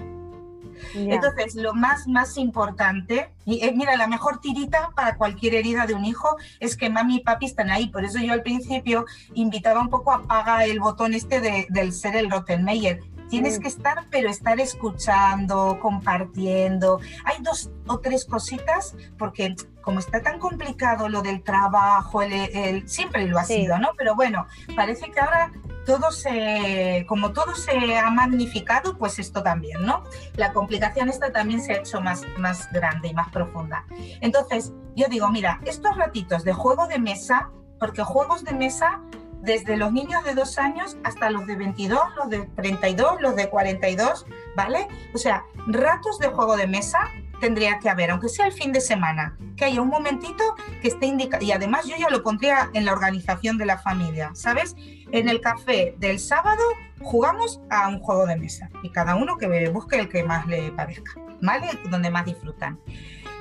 Entonces, 0.95 1.53
lo 1.55 1.73
más, 1.73 2.07
más 2.07 2.37
importante, 2.37 3.29
y 3.43 3.61
eh, 3.61 3.73
mira, 3.75 3.97
la 3.97 4.07
mejor 4.07 4.39
tirita 4.39 4.91
para 4.95 5.17
cualquier 5.17 5.53
herida 5.53 5.85
de 5.85 5.95
un 5.95 6.05
hijo 6.05 6.37
es 6.61 6.77
que 6.77 6.89
mami 6.89 7.17
y 7.17 7.19
papi 7.19 7.47
están 7.47 7.71
ahí. 7.71 7.89
Por 7.89 8.05
eso 8.05 8.19
yo 8.19 8.31
al 8.31 8.41
principio 8.41 9.03
invitaba 9.33 9.81
un 9.81 9.89
poco 9.89 10.13
a 10.13 10.19
apagar 10.19 10.61
el 10.61 10.79
botón 10.79 11.13
este 11.13 11.41
del 11.69 11.91
ser 11.91 12.15
el 12.15 12.31
Rottenmeier. 12.31 13.01
Tienes 13.29 13.59
que 13.59 13.67
estar, 13.67 14.05
pero 14.09 14.29
estar 14.29 14.61
escuchando, 14.61 15.77
compartiendo. 15.81 17.01
Hay 17.25 17.43
dos 17.43 17.69
o 17.85 17.99
tres 17.99 18.23
cositas, 18.23 18.95
porque 19.17 19.55
como 19.89 19.97
está 20.01 20.21
tan 20.21 20.37
complicado 20.37 21.09
lo 21.09 21.23
del 21.23 21.41
trabajo, 21.41 22.21
el, 22.21 22.87
siempre 22.87 23.25
lo 23.25 23.39
ha 23.39 23.43
sido, 23.43 23.79
¿no? 23.79 23.89
Pero 23.97 24.13
bueno, 24.13 24.45
parece 24.75 25.09
que 25.09 25.19
ahora 25.19 25.51
todo 25.83 26.11
se, 26.11 27.07
como 27.09 27.33
todo 27.33 27.55
se 27.55 27.97
ha 27.97 28.11
magnificado, 28.11 28.99
pues 28.99 29.17
esto 29.17 29.41
también, 29.41 29.83
¿no? 29.83 30.03
La 30.35 30.53
complicación 30.53 31.09
esta 31.09 31.31
también 31.31 31.63
se 31.63 31.73
ha 31.73 31.77
hecho 31.77 32.01
más, 32.01 32.21
más 32.37 32.71
grande 32.71 33.07
y 33.07 33.15
más 33.15 33.31
profunda. 33.31 33.83
Entonces, 34.21 34.73
yo 34.95 35.07
digo, 35.09 35.27
mira, 35.31 35.59
estos 35.65 35.97
ratitos 35.97 36.43
de 36.43 36.53
juego 36.53 36.85
de 36.85 36.99
mesa, 36.99 37.49
porque 37.79 38.03
juegos 38.03 38.43
de 38.43 38.53
mesa 38.53 39.01
desde 39.41 39.75
los 39.75 39.91
niños 39.91 40.23
de 40.23 40.35
dos 40.35 40.59
años 40.59 40.97
hasta 41.03 41.31
los 41.31 41.47
de 41.47 41.55
22, 41.55 41.99
los 42.15 42.29
de 42.29 42.41
32, 42.57 43.21
los 43.21 43.35
de 43.35 43.49
42, 43.49 44.27
¿vale? 44.55 44.87
O 45.15 45.17
sea, 45.17 45.45
ratos 45.65 46.19
de 46.19 46.27
juego 46.27 46.57
de 46.57 46.67
mesa 46.67 46.99
tendría 47.39 47.79
que 47.79 47.89
haber, 47.89 48.11
aunque 48.11 48.29
sea 48.29 48.47
el 48.47 48.53
fin 48.53 48.71
de 48.71 48.81
semana, 48.81 49.37
que 49.55 49.65
haya 49.65 49.81
un 49.81 49.89
momentito 49.89 50.43
que 50.81 50.87
esté 50.87 51.05
indicado. 51.05 51.43
Y 51.43 51.51
además 51.51 51.85
yo 51.85 51.95
ya 51.97 52.09
lo 52.09 52.23
pondría 52.23 52.69
en 52.73 52.85
la 52.85 52.93
organización 52.93 53.57
de 53.57 53.65
la 53.65 53.77
familia, 53.77 54.31
¿sabes? 54.33 54.75
En 55.11 55.29
el 55.29 55.41
café 55.41 55.95
del 55.97 56.19
sábado 56.19 56.63
jugamos 57.01 57.61
a 57.69 57.87
un 57.87 57.99
juego 57.99 58.25
de 58.25 58.35
mesa 58.35 58.69
y 58.83 58.89
cada 58.89 59.15
uno 59.15 59.37
que 59.37 59.69
busque 59.69 59.97
el 59.97 60.09
que 60.09 60.23
más 60.23 60.45
le 60.47 60.71
parezca, 60.71 61.13
¿vale? 61.41 61.67
Donde 61.89 62.09
más 62.09 62.25
disfrutan. 62.25 62.79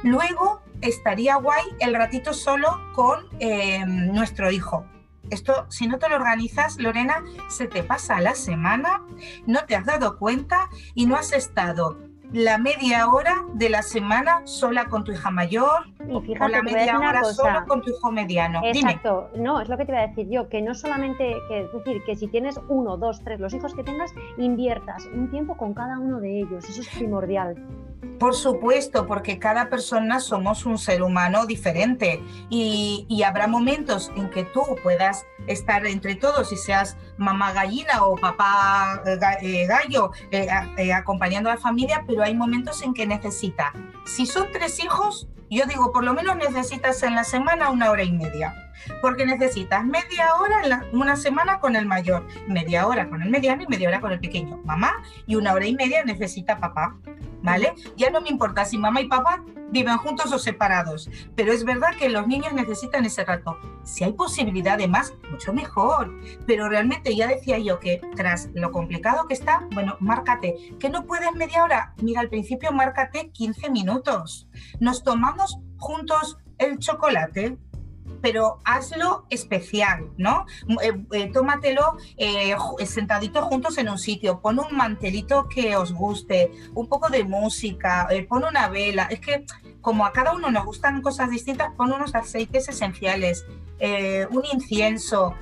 Luego 0.02 0.62
estaría 0.80 1.36
guay 1.36 1.64
el 1.80 1.94
ratito 1.94 2.32
solo 2.32 2.80
con 2.94 3.26
eh, 3.40 3.84
nuestro 3.86 4.50
hijo. 4.50 4.86
Esto, 5.30 5.66
si 5.68 5.86
no 5.86 5.98
te 5.98 6.08
lo 6.08 6.16
organizas, 6.16 6.78
Lorena, 6.78 7.22
se 7.50 7.66
te 7.66 7.82
pasa 7.82 8.20
la 8.20 8.34
semana, 8.34 9.02
no 9.46 9.64
te 9.66 9.76
has 9.76 9.84
dado 9.84 10.18
cuenta 10.18 10.70
y 10.94 11.06
no 11.06 11.16
has 11.16 11.32
estado 11.32 11.98
la 12.32 12.58
media 12.58 13.08
hora 13.08 13.44
de 13.54 13.70
la 13.70 13.82
semana 13.82 14.42
sola 14.44 14.86
con 14.86 15.04
tu 15.04 15.12
hija 15.12 15.30
mayor 15.30 15.86
o 16.10 16.48
la 16.48 16.62
media 16.62 16.98
hora 16.98 17.24
sola 17.24 17.64
con 17.66 17.82
tu 17.82 17.90
hijo 17.90 18.12
mediano. 18.12 18.60
Exacto, 18.64 19.30
no, 19.36 19.60
es 19.60 19.68
lo 19.68 19.76
que 19.76 19.86
te 19.86 19.92
iba 19.92 20.00
a 20.00 20.06
decir 20.06 20.28
yo, 20.28 20.48
que 20.48 20.60
no 20.60 20.74
solamente, 20.74 21.34
que, 21.48 21.60
es 21.60 21.72
decir, 21.72 22.02
que 22.04 22.16
si 22.16 22.28
tienes 22.28 22.60
uno, 22.68 22.96
dos, 22.96 23.22
tres, 23.24 23.40
los 23.40 23.54
hijos 23.54 23.74
que 23.74 23.82
tengas, 23.82 24.12
inviertas 24.36 25.06
un 25.14 25.30
tiempo 25.30 25.56
con 25.56 25.74
cada 25.74 25.98
uno 25.98 26.20
de 26.20 26.40
ellos, 26.40 26.68
eso 26.68 26.82
es 26.82 26.88
primordial. 26.88 27.56
Por 28.18 28.34
supuesto, 28.34 29.06
porque 29.06 29.38
cada 29.38 29.68
persona 29.68 30.20
somos 30.20 30.66
un 30.66 30.78
ser 30.78 31.02
humano 31.02 31.46
diferente 31.46 32.22
y, 32.50 33.06
habrá 33.24 33.46
momentos 33.46 34.10
en 34.16 34.30
que 34.30 34.44
tú 34.44 34.62
puedas 34.82 35.26
estar 35.46 35.86
entre 35.86 36.14
todos 36.14 36.52
y 36.52 36.56
seas 36.56 36.96
mamá 37.18 37.52
gallina 37.52 38.04
o 38.04 38.16
papá 38.16 39.02
eh, 39.04 39.18
eh, 39.42 39.66
gallo 39.66 40.12
eh, 40.30 40.92
acompañando 40.92 41.50
a 41.50 41.54
la 41.54 41.60
familia, 41.60 42.04
pero 42.06 42.22
hay 42.22 42.34
momentos 42.34 42.82
en 42.82 42.94
que 42.94 43.06
necesita. 43.06 43.72
Si 44.06 44.24
son 44.24 44.48
tres 44.52 44.82
hijos, 44.82 45.28
yo 45.50 45.64
digo, 45.66 45.92
por 45.92 46.04
lo 46.04 46.14
menos 46.14 46.36
necesitas 46.36 47.02
en 47.02 47.14
la 47.14 47.24
semana 47.24 47.70
una 47.70 47.90
hora 47.90 48.02
y 48.02 48.12
media, 48.12 48.54
porque 49.00 49.24
necesitas 49.24 49.84
media 49.84 50.34
hora 50.34 50.62
en 50.64 50.98
una 50.98 51.16
semana 51.16 51.58
con 51.58 51.74
el 51.74 51.86
mayor, 51.86 52.26
media 52.46 52.86
hora 52.86 53.08
con 53.08 53.22
el 53.22 53.30
mediano 53.30 53.62
y 53.62 53.66
media 53.66 53.88
hora 53.88 54.00
con 54.00 54.12
el 54.12 54.20
pequeño. 54.20 54.58
Mamá 54.64 55.02
y 55.26 55.36
una 55.36 55.54
hora 55.54 55.66
y 55.66 55.74
media 55.74 56.04
necesita 56.04 56.58
papá. 56.58 56.96
¿Vale? 57.48 57.72
Ya 57.96 58.10
no 58.10 58.20
me 58.20 58.28
importa 58.28 58.66
si 58.66 58.76
mamá 58.76 59.00
y 59.00 59.08
papá 59.08 59.42
viven 59.70 59.96
juntos 59.96 60.30
o 60.32 60.38
separados, 60.38 61.10
pero 61.34 61.50
es 61.50 61.64
verdad 61.64 61.94
que 61.98 62.10
los 62.10 62.26
niños 62.26 62.52
necesitan 62.52 63.06
ese 63.06 63.24
rato. 63.24 63.56
Si 63.84 64.04
hay 64.04 64.12
posibilidad 64.12 64.76
de 64.76 64.86
más, 64.86 65.14
mucho 65.30 65.54
mejor, 65.54 66.12
pero 66.46 66.68
realmente 66.68 67.16
ya 67.16 67.26
decía 67.26 67.58
yo 67.58 67.80
que 67.80 68.02
tras 68.16 68.50
lo 68.52 68.70
complicado 68.70 69.26
que 69.26 69.32
está, 69.32 69.66
bueno, 69.72 69.96
márcate, 69.98 70.76
que 70.78 70.90
no 70.90 71.06
puedes 71.06 71.34
media 71.34 71.64
hora, 71.64 71.94
mira, 72.02 72.20
al 72.20 72.28
principio 72.28 72.70
márcate 72.70 73.30
15 73.30 73.70
minutos. 73.70 74.46
Nos 74.78 75.02
tomamos 75.02 75.58
juntos 75.78 76.36
el 76.58 76.78
chocolate, 76.78 77.56
pero 78.20 78.58
hazlo 78.64 79.26
especial, 79.30 80.10
¿no? 80.16 80.46
Eh, 80.82 80.92
eh, 81.12 81.30
tómatelo 81.32 81.96
eh, 82.16 82.54
sentaditos 82.84 83.44
juntos 83.44 83.78
en 83.78 83.88
un 83.88 83.98
sitio, 83.98 84.40
pon 84.40 84.58
un 84.58 84.76
mantelito 84.76 85.48
que 85.48 85.76
os 85.76 85.92
guste, 85.92 86.50
un 86.74 86.88
poco 86.88 87.08
de 87.08 87.24
música, 87.24 88.08
pon 88.28 88.44
una 88.44 88.68
vela. 88.68 89.04
Es 89.04 89.20
que 89.20 89.44
como 89.80 90.04
a 90.04 90.12
cada 90.12 90.34
uno 90.34 90.50
nos 90.50 90.64
gustan 90.64 91.02
cosas 91.02 91.30
distintas, 91.30 91.72
pon 91.76 91.92
unos 91.92 92.14
aceites 92.14 92.68
esenciales, 92.68 93.46
un 94.30 94.44
incienso, 94.52 95.34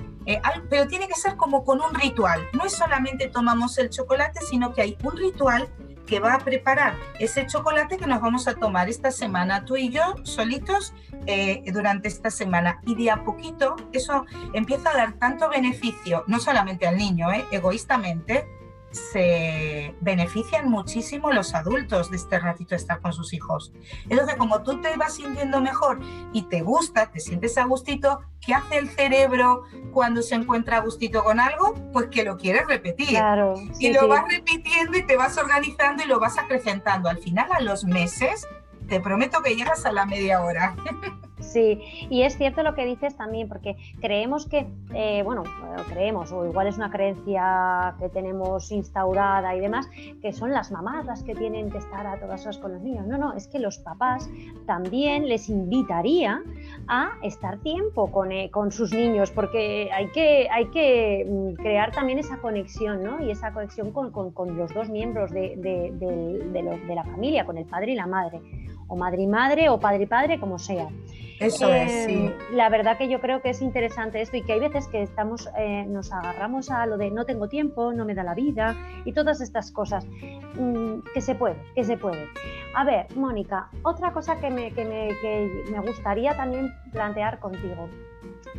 pero 0.69 0.87
tiene 0.87 1.07
que 1.07 1.15
ser 1.15 1.35
como 1.35 1.63
con 1.63 1.81
un 1.81 1.93
ritual. 1.95 2.47
No 2.53 2.65
es 2.65 2.73
solamente 2.73 3.27
tomamos 3.27 3.77
el 3.77 3.89
chocolate, 3.89 4.39
sino 4.41 4.73
que 4.73 4.81
hay 4.81 4.97
un 5.03 5.17
ritual 5.17 5.69
que 6.07 6.19
va 6.19 6.33
a 6.33 6.39
preparar 6.39 6.95
ese 7.19 7.45
chocolate 7.45 7.97
que 7.97 8.07
nos 8.07 8.21
vamos 8.21 8.47
a 8.47 8.55
tomar 8.55 8.89
esta 8.89 9.11
semana, 9.11 9.65
tú 9.65 9.75
y 9.75 9.89
yo, 9.89 10.15
solitos, 10.23 10.93
eh, 11.27 11.63
durante 11.71 12.07
esta 12.07 12.31
semana. 12.31 12.79
Y 12.85 12.95
de 12.95 13.11
a 13.11 13.23
poquito 13.23 13.75
eso 13.91 14.25
empieza 14.53 14.89
a 14.89 14.97
dar 14.97 15.13
tanto 15.13 15.49
beneficio, 15.49 16.23
no 16.27 16.39
solamente 16.39 16.87
al 16.87 16.97
niño, 16.97 17.31
eh, 17.31 17.45
egoístamente, 17.51 18.47
se 18.97 19.95
benefician 20.01 20.69
muchísimo 20.69 21.31
los 21.31 21.53
adultos 21.53 22.09
de 22.09 22.17
este 22.17 22.39
ratito 22.39 22.71
de 22.71 22.77
estar 22.77 22.99
con 23.01 23.13
sus 23.13 23.33
hijos. 23.33 23.71
Entonces, 24.09 24.35
como 24.35 24.63
tú 24.63 24.81
te 24.81 24.95
vas 24.97 25.15
sintiendo 25.15 25.61
mejor 25.61 25.99
y 26.33 26.43
te 26.43 26.61
gusta, 26.61 27.11
te 27.11 27.19
sientes 27.19 27.57
a 27.57 27.65
gustito, 27.65 28.21
¿qué 28.41 28.53
hace 28.53 28.77
el 28.77 28.89
cerebro 28.89 29.63
cuando 29.91 30.21
se 30.21 30.35
encuentra 30.35 30.77
a 30.77 30.81
gustito 30.81 31.23
con 31.23 31.39
algo? 31.39 31.73
Pues 31.93 32.07
que 32.07 32.23
lo 32.23 32.37
quieres 32.37 32.67
repetir. 32.67 33.19
y 33.79 33.93
lo 33.93 34.07
vas 34.07 34.25
repitiendo 34.29 34.97
y 34.97 35.03
te 35.03 35.15
vas 35.15 35.37
organizando 35.37 36.03
y 36.03 36.07
lo 36.07 36.19
vas 36.19 36.37
acrecentando. 36.37 37.09
Al 37.09 37.19
final, 37.19 37.47
a 37.51 37.61
los 37.61 37.85
meses, 37.85 38.47
te 38.87 38.99
prometo 38.99 39.41
que 39.41 39.55
llegas 39.55 39.85
a 39.85 39.91
la 39.91 40.05
media 40.05 40.41
hora. 40.41 40.75
Sí, 41.47 41.79
y 42.09 42.23
es 42.23 42.37
cierto 42.37 42.61
lo 42.61 42.75
que 42.75 42.85
dices 42.85 43.15
también, 43.15 43.47
porque 43.47 43.77
creemos 44.01 44.45
que, 44.45 44.67
eh, 44.93 45.23
bueno, 45.23 45.43
creemos, 45.89 46.31
o 46.33 46.45
igual 46.45 46.67
es 46.67 46.75
una 46.75 46.91
creencia 46.91 47.95
que 47.99 48.09
tenemos 48.09 48.69
instaurada 48.71 49.55
y 49.55 49.61
demás, 49.61 49.89
que 50.21 50.33
son 50.33 50.51
las 50.51 50.71
mamás 50.71 51.05
las 51.05 51.23
que 51.23 51.35
tienen 51.35 51.71
que 51.71 51.77
estar 51.77 52.05
a 52.05 52.19
todas 52.19 52.41
horas 52.43 52.57
con 52.57 52.73
los 52.73 52.81
niños. 52.81 53.07
No, 53.07 53.17
no, 53.17 53.33
es 53.33 53.47
que 53.47 53.59
los 53.59 53.77
papás 53.77 54.29
también 54.65 55.29
les 55.29 55.47
invitaría 55.47 56.41
a 56.89 57.11
estar 57.23 57.59
tiempo 57.59 58.11
con, 58.11 58.33
eh, 58.33 58.51
con 58.51 58.71
sus 58.71 58.91
niños, 58.91 59.31
porque 59.31 59.89
hay 59.93 60.07
que, 60.11 60.49
hay 60.51 60.65
que 60.65 61.25
mm, 61.29 61.61
crear 61.61 61.91
también 61.91 62.19
esa 62.19 62.37
conexión, 62.37 63.03
¿no? 63.03 63.23
Y 63.23 63.31
esa 63.31 63.53
conexión 63.53 63.91
con, 63.91 64.11
con, 64.11 64.57
los 64.57 64.73
dos 64.73 64.89
miembros 64.89 65.31
de, 65.31 65.55
de 65.57 66.95
la 66.95 67.03
familia, 67.05 67.45
con 67.45 67.57
el 67.57 67.65
padre 67.65 67.93
y 67.93 67.95
la 67.95 68.07
madre 68.07 68.41
o 68.87 68.95
madre 68.95 69.21
y 69.23 69.27
madre 69.27 69.69
o 69.69 69.79
padre 69.79 70.03
y 70.03 70.05
padre, 70.07 70.39
como 70.39 70.59
sea. 70.59 70.87
Eso 71.39 71.71
es, 71.71 72.05
sí. 72.05 72.13
Em, 72.13 72.33
la 72.51 72.69
verdad 72.69 72.97
que 72.97 73.09
yo 73.09 73.19
creo 73.19 73.41
que 73.41 73.51
es 73.51 73.61
interesante 73.61 74.21
esto 74.21 74.37
y 74.37 74.41
que 74.41 74.53
hay 74.53 74.59
veces 74.59 74.87
que 74.87 75.03
estamos, 75.03 75.49
eh, 75.57 75.85
nos 75.87 76.11
agarramos 76.11 76.71
a 76.71 76.85
lo 76.85 76.97
de 76.97 77.11
no 77.11 77.25
tengo 77.25 77.47
tiempo, 77.47 77.93
no 77.93 78.05
me 78.05 78.15
da 78.15 78.23
la 78.23 78.33
vida 78.33 78.75
y 79.05 79.13
todas 79.13 79.41
estas 79.41 79.71
cosas. 79.71 80.05
Mm, 80.55 81.01
que 81.13 81.21
se 81.21 81.35
puede, 81.35 81.55
que 81.75 81.83
se 81.83 81.97
puede. 81.97 82.27
A 82.73 82.83
ver, 82.83 83.05
Mónica, 83.15 83.69
otra 83.83 84.11
cosa 84.11 84.39
que 84.39 84.49
me, 84.49 84.71
que 84.71 84.85
me, 84.85 85.09
que 85.21 85.63
me 85.71 85.79
gustaría 85.81 86.35
también 86.35 86.73
plantear 86.91 87.39
contigo. 87.39 87.87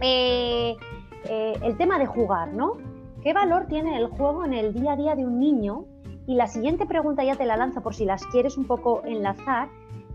Eh, 0.01 0.77
eh, 1.25 1.59
el 1.63 1.77
tema 1.77 1.99
de 1.99 2.07
jugar, 2.07 2.53
¿no? 2.53 2.77
¿Qué 3.23 3.33
valor 3.33 3.67
tiene 3.67 3.97
el 3.97 4.07
juego 4.07 4.45
en 4.45 4.55
el 4.55 4.73
día 4.73 4.93
a 4.93 4.97
día 4.97 5.17
de 5.17 5.27
un 5.27 5.41
niño? 5.41 5.85
Y 6.27 6.35
la 6.35 6.47
siguiente 6.47 6.87
pregunta 6.87 7.25
ya 7.25 7.35
te 7.35 7.47
la 7.47 7.57
lanzo 7.57 7.83
por 7.83 7.95
si 7.95 8.05
las 8.05 8.25
quieres 8.27 8.57
un 8.57 8.67
poco 8.67 9.03
enlazar 9.05 9.69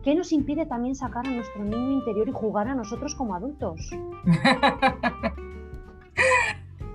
¿Qué 0.04 0.13
nos 0.16 0.34
impide 0.34 0.66
también 0.66 0.96
sacar 0.96 1.26
a 1.26 1.32
nuestro 1.32 1.63
niño 1.63 1.92
interior 1.94 2.28
y 2.28 2.34
jugar 2.34 2.68
a 2.68 2.76
nosotros 2.76 3.16
como 3.16 3.36
adultos? 3.36 3.89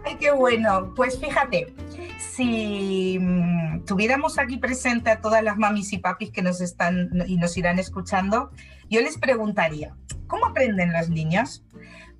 Ay, 0.04 0.16
qué 0.20 0.30
bueno. 0.30 0.92
Pues 0.94 1.18
fíjate, 1.18 1.74
si 2.18 3.18
mm, 3.18 3.84
tuviéramos 3.86 4.38
aquí 4.38 4.58
presente 4.58 5.10
a 5.10 5.22
todas 5.22 5.42
las 5.42 5.56
mamis 5.56 5.94
y 5.94 5.98
papis 5.98 6.30
que 6.30 6.42
nos 6.42 6.60
están 6.60 7.08
y 7.26 7.38
nos 7.38 7.56
irán 7.56 7.78
escuchando, 7.78 8.50
yo 8.90 9.00
les 9.00 9.16
preguntaría, 9.16 9.96
¿cómo 10.26 10.44
aprenden 10.44 10.92
los 10.92 11.08
niños? 11.08 11.64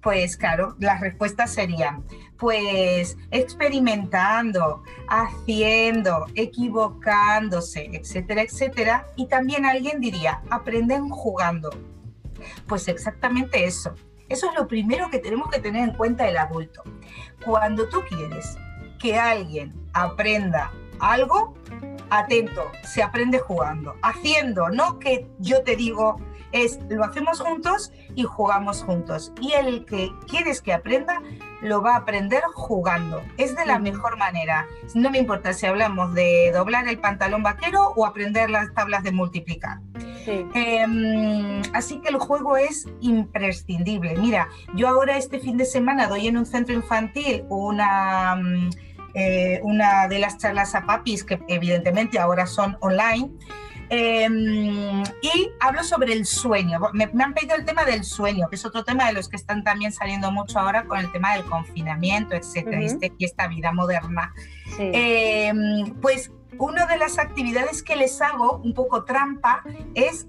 Pues 0.02 0.36
claro, 0.36 0.76
las 0.78 1.00
respuestas 1.00 1.52
serían, 1.52 2.04
pues 2.38 3.16
experimentando, 3.30 4.84
haciendo, 5.08 6.26
equivocándose, 6.34 7.90
etcétera, 7.92 8.42
etcétera. 8.42 9.06
Y 9.16 9.26
también 9.26 9.66
alguien 9.66 10.00
diría, 10.00 10.40
aprenden 10.50 11.08
jugando. 11.08 11.70
Pues 12.66 12.86
exactamente 12.86 13.64
eso. 13.64 13.94
Eso 14.28 14.48
es 14.50 14.54
lo 14.56 14.68
primero 14.68 15.10
que 15.10 15.18
tenemos 15.18 15.50
que 15.50 15.58
tener 15.58 15.88
en 15.88 15.94
cuenta 15.94 16.28
el 16.28 16.36
adulto. 16.36 16.82
Cuando 17.44 17.88
tú 17.88 18.02
quieres 18.08 18.56
que 18.98 19.18
alguien 19.18 19.74
aprenda 19.92 20.70
algo, 21.00 21.54
atento, 22.10 22.70
se 22.84 23.02
aprende 23.02 23.38
jugando, 23.38 23.94
haciendo, 24.02 24.68
no 24.68 24.98
que 24.98 25.26
yo 25.38 25.62
te 25.62 25.76
digo, 25.76 26.20
es 26.52 26.78
lo 26.88 27.04
hacemos 27.04 27.40
juntos 27.40 27.92
y 28.14 28.24
jugamos 28.24 28.82
juntos. 28.82 29.32
Y 29.40 29.52
el 29.52 29.84
que 29.84 30.10
quieres 30.26 30.62
que 30.62 30.72
aprenda, 30.72 31.20
lo 31.60 31.82
va 31.82 31.94
a 31.94 31.98
aprender 31.98 32.42
jugando. 32.54 33.22
Es 33.36 33.56
de 33.56 33.66
la 33.66 33.78
mejor 33.78 34.16
manera. 34.16 34.66
No 34.94 35.10
me 35.10 35.18
importa 35.18 35.52
si 35.52 35.66
hablamos 35.66 36.14
de 36.14 36.52
doblar 36.52 36.88
el 36.88 36.98
pantalón 36.98 37.42
vaquero 37.42 37.92
o 37.96 38.06
aprender 38.06 38.50
las 38.50 38.72
tablas 38.74 39.02
de 39.02 39.12
multiplicar. 39.12 39.78
Em, 40.26 41.62
así 41.72 42.00
que 42.00 42.08
el 42.08 42.16
juego 42.16 42.56
es 42.56 42.86
imprescindible. 43.00 44.16
Mira, 44.16 44.48
yo 44.74 44.88
ahora 44.88 45.16
este 45.16 45.40
fin 45.40 45.56
de 45.56 45.64
semana 45.64 46.06
doy 46.06 46.26
en 46.28 46.36
un 46.36 46.44
centro 46.44 46.74
infantil 46.74 47.44
una, 47.48 48.36
mm, 48.36 48.70
eh, 49.14 49.60
una 49.62 50.06
de 50.06 50.18
las 50.18 50.36
charlas 50.36 50.74
a 50.74 50.84
papis 50.84 51.24
que 51.24 51.40
evidentemente 51.48 52.18
ahora 52.18 52.46
son 52.46 52.76
online 52.80 53.30
Em, 53.90 55.02
y 55.22 55.50
hablo 55.60 55.82
sobre 55.82 56.12
el 56.12 56.26
sueño. 56.26 56.80
Me, 56.92 57.04
han 57.04 57.34
pedido 57.34 57.56
el 57.56 57.64
tema 57.64 57.84
del 57.84 58.04
sueño, 58.04 58.48
que 58.48 58.56
es 58.56 58.64
otro 58.64 58.84
tema 58.84 59.06
de 59.06 59.12
los 59.14 59.28
que 59.28 59.36
están 59.36 59.64
también 59.64 59.92
saliendo 59.92 60.30
mucho 60.30 60.58
ahora 60.58 60.84
con 60.84 60.98
el 60.98 61.10
tema 61.12 61.34
del 61.34 61.44
confinamiento, 61.44 62.34
etcétera, 62.34 62.80
este, 62.80 63.12
y 63.18 63.24
esta 63.24 63.48
vida 63.48 63.72
moderna. 63.72 64.34
Em, 64.78 65.94
pues 66.00 66.30
una 66.58 66.86
de 66.86 66.98
las 66.98 67.18
actividades 67.18 67.82
que 67.82 67.96
les 67.96 68.20
hago, 68.20 68.60
un 68.64 68.74
poco 68.74 69.04
trampa, 69.04 69.62
es 69.94 70.26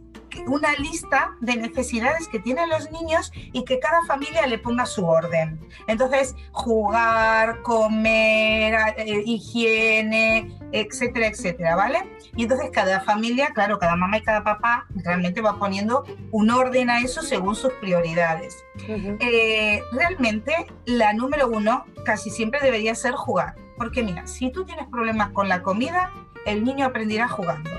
una 0.48 0.74
lista 0.74 1.36
de 1.42 1.56
necesidades 1.56 2.28
que 2.28 2.40
tienen 2.40 2.70
los 2.70 2.92
niños 2.92 3.32
y 3.36 3.64
que 3.66 3.80
cada 3.80 4.02
familia 4.04 4.46
le 4.48 4.58
ponga 4.58 4.86
su 4.86 5.06
orden. 5.06 5.60
Entonces, 5.88 6.36
jugar, 6.52 7.62
comer, 7.62 8.76
eh, 8.98 9.24
higiene, 9.26 10.58
etcétera, 10.72 11.28
etcétera, 11.28 11.76
¿vale? 11.76 12.00
Y 12.36 12.44
entonces 12.44 12.70
cada 12.72 13.02
familia, 13.02 13.50
claro, 13.54 13.80
cada 13.80 13.96
mamá 13.96 14.18
y 14.18 14.22
cada 14.22 14.44
papá 14.44 14.86
realmente 14.96 15.42
va 15.42 15.58
poniendo 15.58 16.06
un 16.32 16.52
orden 16.52 16.90
a 16.90 17.02
eso 17.02 17.22
según 17.22 17.56
sus 17.56 17.74
prioridades. 17.74 18.64
Eh, 18.88 19.82
realmente 19.92 20.68
la 20.86 21.14
número 21.14 21.48
uno 21.48 21.86
casi 22.06 22.30
siempre 22.30 22.60
debería 22.62 22.96
ser 22.96 23.14
jugar, 23.14 23.56
porque 23.78 24.04
mira, 24.04 24.28
si 24.28 24.52
tú 24.52 24.66
tienes 24.66 24.88
problemas 24.88 25.32
con 25.32 25.48
la 25.48 25.62
comida, 25.64 26.12
el 26.46 26.64
niño 26.64 26.86
aprenderá 26.86 27.28
jugando. 27.28 27.70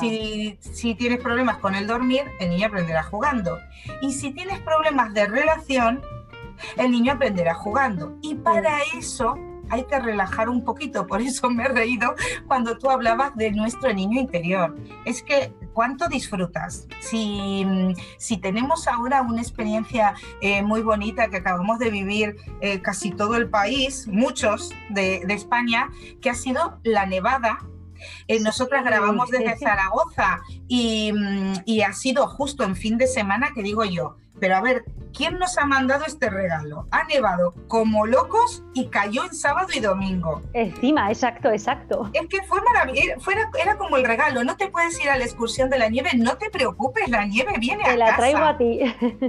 Si, 0.00 0.58
si, 0.60 0.94
tienes 0.94 1.20
problemas 1.20 1.58
con 1.58 1.74
el 1.74 1.86
dormir, 1.86 2.24
el 2.40 2.50
niño 2.50 2.66
aprenderá 2.66 3.02
jugando. 3.02 3.58
Y 4.00 4.12
si 4.12 4.32
tienes 4.32 4.60
problemas 4.60 5.12
de 5.14 5.26
relación, 5.26 6.02
el 6.76 6.90
niño 6.90 7.12
aprenderá 7.12 7.54
jugando. 7.54 8.16
Y 8.22 8.34
para 8.36 8.78
eso 8.96 9.36
hay 9.72 9.84
que 9.84 9.98
relajar 9.98 10.50
un 10.50 10.64
poquito, 10.64 11.06
por 11.06 11.22
eso 11.22 11.48
me 11.48 11.64
he 11.64 11.68
reído 11.68 12.14
cuando 12.46 12.76
tú 12.76 12.90
hablabas 12.90 13.34
de 13.36 13.50
nuestro 13.52 13.92
niño 13.92 14.20
interior. 14.20 14.76
Es 15.06 15.22
que 15.22 15.54
cuánto 15.72 16.08
disfrutas. 16.08 16.86
Si, 17.00 17.66
si 18.18 18.36
tenemos 18.36 18.86
ahora 18.86 19.22
una 19.22 19.40
experiencia 19.40 20.14
eh, 20.42 20.62
muy 20.62 20.82
bonita 20.82 21.28
que 21.28 21.38
acabamos 21.38 21.78
de 21.78 21.90
vivir 21.90 22.36
eh, 22.60 22.82
casi 22.82 23.12
todo 23.12 23.36
el 23.36 23.48
país, 23.48 24.06
muchos 24.08 24.70
de, 24.90 25.22
de 25.26 25.34
España, 25.34 25.90
que 26.20 26.28
ha 26.28 26.34
sido 26.34 26.78
la 26.82 27.06
nevada 27.06 27.58
eh, 28.28 28.40
nosotras 28.40 28.84
grabamos 28.84 29.30
desde 29.30 29.56
Zaragoza 29.58 30.40
y, 30.68 31.12
y, 31.64 31.82
ha 31.82 31.92
sido 31.92 32.26
justo 32.26 32.64
en 32.64 32.76
fin 32.76 32.98
de 32.98 33.06
semana 33.06 33.50
que 33.54 33.62
digo 33.62 33.84
yo, 33.84 34.16
pero 34.42 34.56
a 34.56 34.60
ver, 34.60 34.84
¿quién 35.16 35.38
nos 35.38 35.56
ha 35.56 35.66
mandado 35.66 36.04
este 36.04 36.28
regalo? 36.28 36.88
Ha 36.90 37.04
nevado 37.04 37.54
como 37.68 38.06
locos 38.06 38.64
y 38.74 38.88
cayó 38.88 39.24
en 39.24 39.34
sábado 39.34 39.68
y 39.72 39.78
domingo. 39.78 40.42
Encima, 40.52 41.10
exacto, 41.10 41.50
exacto. 41.50 42.10
Es 42.12 42.26
que 42.26 42.42
fue 42.42 42.60
maravilloso, 42.62 43.30
era 43.56 43.76
como 43.76 43.98
el 43.98 44.04
regalo, 44.04 44.42
no 44.42 44.56
te 44.56 44.66
puedes 44.68 45.00
ir 45.00 45.10
a 45.10 45.16
la 45.16 45.24
excursión 45.24 45.70
de 45.70 45.78
la 45.78 45.88
nieve, 45.88 46.10
no 46.16 46.38
te 46.38 46.50
preocupes, 46.50 47.08
la 47.08 47.24
nieve 47.24 47.52
viene 47.60 47.84
te 47.84 47.90
a 47.90 47.96
la 47.96 48.16
traigo 48.16 48.38
a 48.38 48.58
ti. 48.58 48.80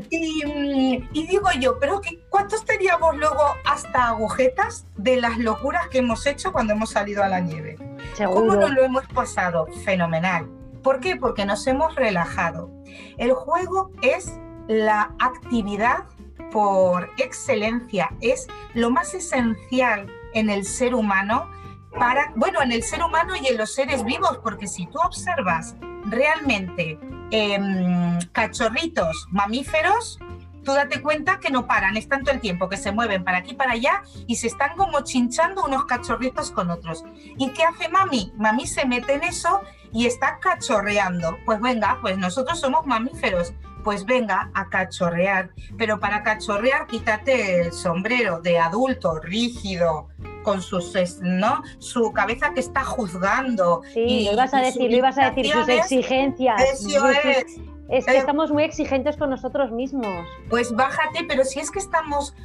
Y, 0.10 1.08
y 1.14 1.28
digo 1.28 1.50
yo, 1.60 1.80
pero 1.80 2.02
¿cuántos 2.30 2.66
teníamos 2.66 3.16
luego 3.16 3.44
hasta 3.66 4.08
agujetas 4.08 4.88
de 4.98 5.18
las 5.18 5.38
locuras 5.38 5.88
que 5.90 6.00
hemos 6.00 6.26
hecho 6.26 6.52
cuando 6.52 6.74
hemos 6.74 6.90
salido 6.90 7.24
a 7.24 7.28
la 7.28 7.40
nieve? 7.40 7.78
¿Cómo 8.18 8.56
nos 8.56 8.72
lo 8.72 8.84
hemos 8.84 9.06
pasado? 9.08 9.68
Fenomenal. 9.84 10.50
¿Por 10.84 11.00
qué? 11.00 11.16
Porque 11.16 11.46
nos 11.46 11.66
hemos 11.68 11.96
relajado. 11.96 12.70
El 13.18 13.34
juego 13.34 13.92
es 14.02 14.40
la 14.68 15.14
actividad 15.20 16.06
por 16.52 17.10
excelencia, 17.18 18.12
es 18.22 18.48
lo 18.74 18.92
más 18.92 19.14
esencial 19.14 20.08
en 20.34 20.50
el 20.50 20.66
ser 20.66 20.94
humano 20.94 21.50
para, 21.98 22.32
bueno, 22.36 22.62
en 22.62 22.72
el 22.72 22.84
ser 22.84 23.04
humano 23.04 23.34
y 23.36 23.48
en 23.48 23.58
los 23.58 23.74
seres 23.74 24.04
vivos, 24.04 24.40
porque 24.44 24.68
si 24.68 24.86
tú 24.88 25.00
observas 25.04 25.76
realmente 26.06 27.00
em, 27.32 28.20
cachorritos 28.32 29.28
mamíferos, 29.32 30.20
tú 30.64 30.74
date 30.74 31.02
cuenta 31.02 31.40
que 31.40 31.50
no 31.50 31.68
paran, 31.68 31.98
es 31.98 32.08
tanto 32.08 32.32
el 32.32 32.40
tiempo 32.40 32.70
que 32.70 32.78
se 32.78 32.92
mueven 32.92 33.24
para 33.24 33.40
aquí 33.40 33.54
para 33.54 33.74
allá 33.74 34.04
y 34.28 34.36
se 34.36 34.48
están 34.48 34.76
como 34.76 35.02
chinchando 35.02 35.64
unos 35.64 35.86
cachorritos 35.86 36.52
con 36.52 36.70
otros. 36.70 37.04
¿Y 37.38 37.50
qué 37.52 37.64
hace 37.64 37.90
mami? 37.90 38.34
Mami 38.38 38.68
se 38.68 38.86
mete 38.86 39.14
en 39.14 39.24
eso 39.24 39.62
y 39.92 40.06
está 40.06 40.40
cachorreando. 40.40 41.38
Pues 41.46 41.60
venga, 41.62 42.00
pues 42.02 42.18
nosotros 42.18 42.60
somos 42.60 42.86
mamíferos, 42.86 43.54
pues 43.84 44.06
venga 44.06 44.50
a 44.54 44.70
cachorrear. 44.70 45.52
Pero 45.78 46.00
para 46.00 46.24
cachorrear, 46.24 46.88
quítate 46.88 47.62
el 47.62 47.74
sombrero 47.74 48.42
de 48.42 48.60
adulto 48.60 49.20
rígido, 49.20 50.10
con 50.44 50.62
sus, 50.62 50.94
¿no? 51.22 51.64
Su 51.80 52.12
cabeza 52.12 52.54
que 52.54 52.60
está 52.60 52.84
juzgando. 52.84 53.82
Sí, 53.94 54.00
y, 54.00 54.26
lo 54.26 54.34
ibas 54.34 54.54
a 54.54 54.60
decir, 54.60 54.92
lo 54.92 54.98
ibas 54.98 55.18
a 55.18 55.32
decir, 55.32 55.52
sus 55.52 55.68
exigencias. 55.68 56.62
Eso 56.62 57.10
es. 57.10 57.46
Es 57.94 58.08
que 58.08 58.18
estamos 58.18 58.52
muy 58.52 58.64
exigentes 58.64 59.18
con 59.18 59.30
nosotros 59.30 59.72
mismos. 59.72 60.08
Pues 60.50 60.74
bájate, 60.74 61.26
pero 61.28 61.44
si 61.46 61.60
es 61.60 61.70
que 61.70 61.78
estamos, 61.78 62.36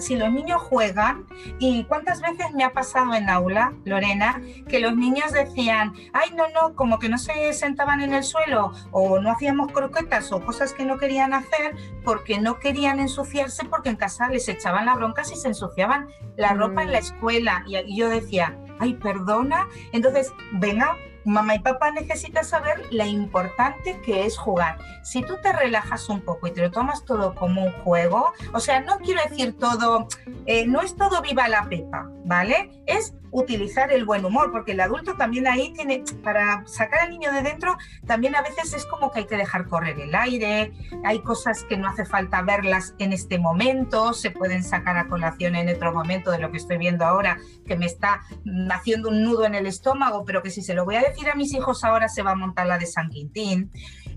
si 0.00 0.16
los 0.16 0.30
niños 0.30 0.60
juegan, 0.60 1.24
y 1.58 1.84
cuántas 1.84 2.20
veces 2.20 2.52
me 2.54 2.62
ha 2.62 2.74
pasado 2.74 3.14
en 3.14 3.30
aula, 3.30 3.72
Lorena, 3.86 4.42
que 4.68 4.80
los 4.80 4.94
niños 4.94 5.32
decían, 5.32 5.94
ay, 6.12 6.32
no, 6.36 6.44
no, 6.50 6.74
como 6.74 6.98
que 6.98 7.08
no 7.08 7.16
se 7.16 7.54
sentaban 7.54 8.02
en 8.02 8.12
el 8.12 8.22
suelo, 8.22 8.72
o 8.90 9.18
no 9.18 9.30
hacíamos 9.30 9.72
croquetas, 9.72 10.30
o 10.30 10.44
cosas 10.44 10.74
que 10.74 10.84
no 10.84 10.98
querían 10.98 11.32
hacer, 11.32 11.74
porque 12.04 12.38
no 12.38 12.58
querían 12.58 13.00
ensuciarse, 13.00 13.64
porque 13.64 13.88
en 13.88 13.96
casa 13.96 14.28
les 14.28 14.46
echaban 14.46 14.84
la 14.84 14.94
bronca 14.94 15.24
si 15.24 15.36
se 15.36 15.48
ensuciaban 15.48 16.08
la 16.36 16.52
ropa 16.52 16.82
en 16.82 16.92
la 16.92 16.98
mm. 16.98 17.04
escuela. 17.04 17.64
Y 17.66 17.96
yo 17.96 18.10
decía, 18.10 18.58
ay, 18.78 18.92
perdona. 18.92 19.68
Entonces, 19.92 20.34
venga, 20.52 20.98
mamá 21.28 21.54
y 21.54 21.58
papá 21.60 21.90
necesitan 21.90 22.44
saber 22.44 22.86
la 22.90 23.06
importante 23.06 24.00
que 24.04 24.24
es 24.24 24.36
jugar. 24.36 24.78
Si 25.02 25.22
tú 25.22 25.36
te 25.42 25.52
relajas 25.52 26.08
un 26.08 26.20
poco 26.20 26.46
y 26.46 26.52
te 26.52 26.62
lo 26.62 26.70
tomas 26.70 27.04
todo 27.04 27.34
como 27.34 27.64
un 27.64 27.72
juego, 27.84 28.32
o 28.52 28.60
sea, 28.60 28.80
no 28.80 28.98
quiero 28.98 29.22
decir 29.28 29.56
todo, 29.58 30.08
eh, 30.46 30.66
no 30.66 30.80
es 30.80 30.96
todo 30.96 31.22
viva 31.22 31.48
la 31.48 31.68
pepa, 31.68 32.08
¿vale? 32.24 32.82
Es 32.86 33.14
utilizar 33.30 33.92
el 33.92 34.04
buen 34.04 34.24
humor, 34.24 34.50
porque 34.52 34.72
el 34.72 34.80
adulto 34.80 35.14
también 35.16 35.46
ahí 35.46 35.72
tiene, 35.72 36.02
para 36.22 36.66
sacar 36.66 37.00
al 37.00 37.10
niño 37.10 37.32
de 37.32 37.42
dentro, 37.42 37.76
también 38.06 38.34
a 38.36 38.42
veces 38.42 38.72
es 38.72 38.86
como 38.86 39.10
que 39.10 39.20
hay 39.20 39.26
que 39.26 39.36
dejar 39.36 39.68
correr 39.68 39.98
el 40.00 40.14
aire, 40.14 40.72
hay 41.04 41.20
cosas 41.20 41.64
que 41.64 41.76
no 41.76 41.88
hace 41.88 42.04
falta 42.04 42.42
verlas 42.42 42.94
en 42.98 43.12
este 43.12 43.38
momento, 43.38 44.12
se 44.12 44.30
pueden 44.30 44.64
sacar 44.64 44.96
a 44.96 45.08
colación 45.08 45.56
en 45.56 45.74
otro 45.74 45.92
momento 45.92 46.30
de 46.30 46.38
lo 46.38 46.50
que 46.50 46.56
estoy 46.56 46.78
viendo 46.78 47.04
ahora, 47.04 47.38
que 47.66 47.76
me 47.76 47.86
está 47.86 48.22
haciendo 48.70 49.08
un 49.10 49.22
nudo 49.22 49.44
en 49.44 49.54
el 49.54 49.66
estómago, 49.66 50.24
pero 50.24 50.42
que 50.42 50.50
si 50.50 50.62
se 50.62 50.74
lo 50.74 50.84
voy 50.84 50.96
a 50.96 51.00
decir 51.00 51.17
a 51.26 51.34
mis 51.34 51.52
hijos 51.54 51.84
ahora 51.84 52.08
se 52.08 52.22
va 52.22 52.32
a 52.32 52.34
montar 52.36 52.66
la 52.66 52.78
de 52.78 52.86
San 52.86 53.08
Quintín. 53.08 53.70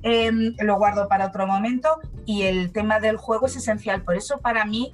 Em, 0.03 0.55
lo 0.59 0.77
guardo 0.77 1.07
para 1.07 1.27
otro 1.27 1.45
momento 1.45 1.99
y 2.25 2.43
el 2.43 2.71
tema 2.71 2.99
del 2.99 3.17
juego 3.17 3.45
es 3.45 3.55
esencial. 3.55 4.03
Por 4.03 4.15
eso 4.15 4.39
para 4.39 4.65
mí, 4.65 4.91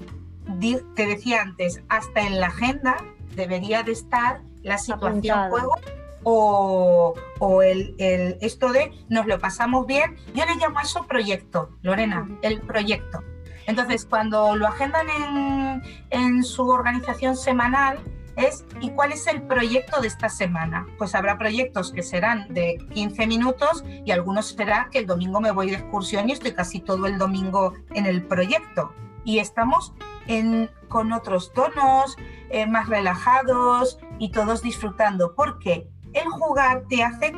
te 0.95 1.05
decía 1.05 1.41
antes, 1.41 1.81
hasta 1.89 2.21
en 2.21 2.39
la 2.39 2.47
agenda 2.47 2.97
debería 3.35 3.83
de 3.83 3.91
estar 3.91 4.41
la 4.63 4.77
situación 4.77 5.49
juego 5.49 5.75
o, 6.23 7.13
el, 7.61 7.95
esto 8.41 8.71
de 8.71 8.91
nos 9.09 9.25
lo 9.27 9.39
pasamos 9.39 9.87
bien. 9.87 10.17
Yo 10.33 10.45
le 10.45 10.55
llamo 10.55 10.79
a 10.79 10.81
eso 10.81 11.05
proyecto, 11.07 11.77
Lorena, 11.81 12.27
el 12.41 12.59
proyecto. 12.61 13.23
Entonces, 13.65 14.05
cuando 14.05 14.55
lo 14.55 14.67
agendan 14.67 15.07
en, 15.09 15.81
en 16.09 16.43
su 16.43 16.67
organización 16.67 17.35
semanal, 17.35 17.99
es 18.38 18.65
¿y 18.80 18.91
cuál 18.91 19.12
es 19.12 19.28
el 19.28 19.41
proyecto 19.41 20.00
de 20.00 20.08
esta 20.08 20.30
semana? 20.30 20.86
Pues 20.97 21.15
habrá 21.15 21.38
proyectos 21.38 21.91
que 21.91 22.04
serán 22.04 22.54
de 22.54 22.78
15 22.93 23.28
minutos 23.28 23.84
y 24.06 24.12
algunos 24.12 24.50
será 24.50 24.89
que 24.91 25.00
el 25.00 25.08
domingo 25.08 25.41
me 25.41 25.52
voy 25.52 25.71
de 25.71 25.78
excursión 25.78 26.30
y 26.30 26.34
estoy 26.34 26.54
casi 26.54 26.80
todo 26.80 27.08
el 27.08 27.17
domingo 27.17 27.73
en 27.93 28.06
el 28.06 28.23
proyecto. 28.23 28.93
Y 29.26 29.39
estamos 29.39 29.93
en, 30.28 30.69
con 30.88 31.12
otros 31.12 31.52
tonos, 31.52 32.15
eh, 32.50 32.65
más 32.67 32.88
relajados 32.88 34.00
y 34.19 34.32
todos 34.32 34.62
disfrutando, 34.62 35.36
porque 35.36 35.89
el 36.13 36.26
jugar 36.28 36.84
te 36.88 37.04
hace 37.04 37.34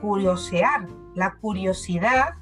curiosear. 0.00 0.88
La 1.14 1.34
curiosidad 1.34 2.34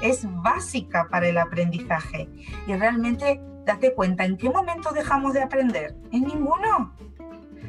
es 0.00 0.26
básica 0.42 1.08
para 1.10 1.28
el 1.28 1.38
aprendizaje 1.38 2.28
y 2.66 2.74
realmente 2.74 3.40
date 3.64 3.94
cuenta, 3.94 4.24
¿en 4.24 4.36
qué 4.36 4.50
momento 4.50 4.92
dejamos 4.92 5.34
de 5.34 5.42
aprender? 5.42 5.96
En 6.12 6.22
ninguno. 6.22 6.94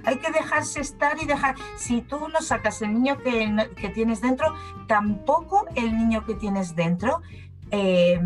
Hay 0.05 0.17
que 0.17 0.31
dejarse 0.31 0.81
estar 0.81 1.21
y 1.21 1.25
dejar. 1.25 1.55
Si 1.77 2.01
tú 2.01 2.27
no 2.27 2.41
sacas 2.41 2.81
el 2.81 2.93
niño 2.93 3.17
que, 3.19 3.69
que 3.77 3.89
tienes 3.89 4.21
dentro, 4.21 4.53
tampoco 4.87 5.65
el 5.75 5.97
niño 5.97 6.25
que 6.25 6.35
tienes 6.35 6.75
dentro 6.75 7.21
eh, 7.71 8.19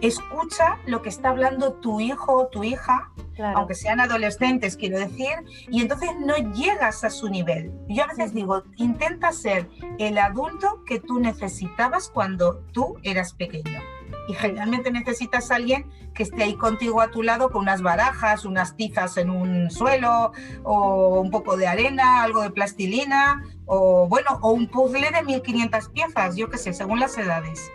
escucha 0.00 0.78
lo 0.86 1.02
que 1.02 1.08
está 1.08 1.30
hablando 1.30 1.72
tu 1.72 2.00
hijo 2.00 2.32
o 2.34 2.46
tu 2.46 2.62
hija, 2.62 3.10
aunque 3.54 3.74
sean 3.74 4.00
adolescentes, 4.00 4.76
quiero 4.76 4.98
decir, 4.98 5.32
y 5.68 5.80
entonces 5.80 6.10
no 6.24 6.36
llegas 6.36 7.02
a 7.04 7.10
su 7.10 7.28
nivel. 7.28 7.72
Yo 7.88 8.04
a 8.04 8.06
veces 8.06 8.32
digo, 8.32 8.62
intenta 8.76 9.32
ser 9.32 9.68
el 9.98 10.18
adulto 10.18 10.84
que 10.84 11.00
tú 11.00 11.18
necesitabas 11.18 12.08
cuando 12.08 12.60
tú 12.72 12.98
eras 13.02 13.32
pequeño. 13.34 13.80
Y 14.28 14.34
generalmente 14.34 14.92
necesitas 14.92 15.50
a 15.50 15.56
alguien 15.56 15.90
que 16.14 16.22
esté 16.22 16.42
ahí 16.44 16.54
contigo 16.54 17.00
a 17.00 17.10
tu 17.10 17.22
lado 17.22 17.50
con 17.50 17.62
unas 17.62 17.82
barajas, 17.82 18.44
unas 18.44 18.76
tizas 18.76 19.16
en 19.16 19.30
un 19.30 19.70
suelo, 19.70 20.32
o 20.62 21.20
un 21.20 21.30
poco 21.30 21.56
de 21.56 21.66
arena, 21.66 22.22
algo 22.22 22.42
de 22.42 22.50
plastilina, 22.50 23.42
o 23.66 24.06
bueno, 24.06 24.38
o 24.42 24.52
un 24.52 24.68
puzzle 24.68 25.10
de 25.10 25.22
1500 25.22 25.88
piezas, 25.88 26.36
yo 26.36 26.48
qué 26.50 26.58
sé, 26.58 26.72
según 26.74 27.00
las 27.00 27.16
edades. 27.18 27.70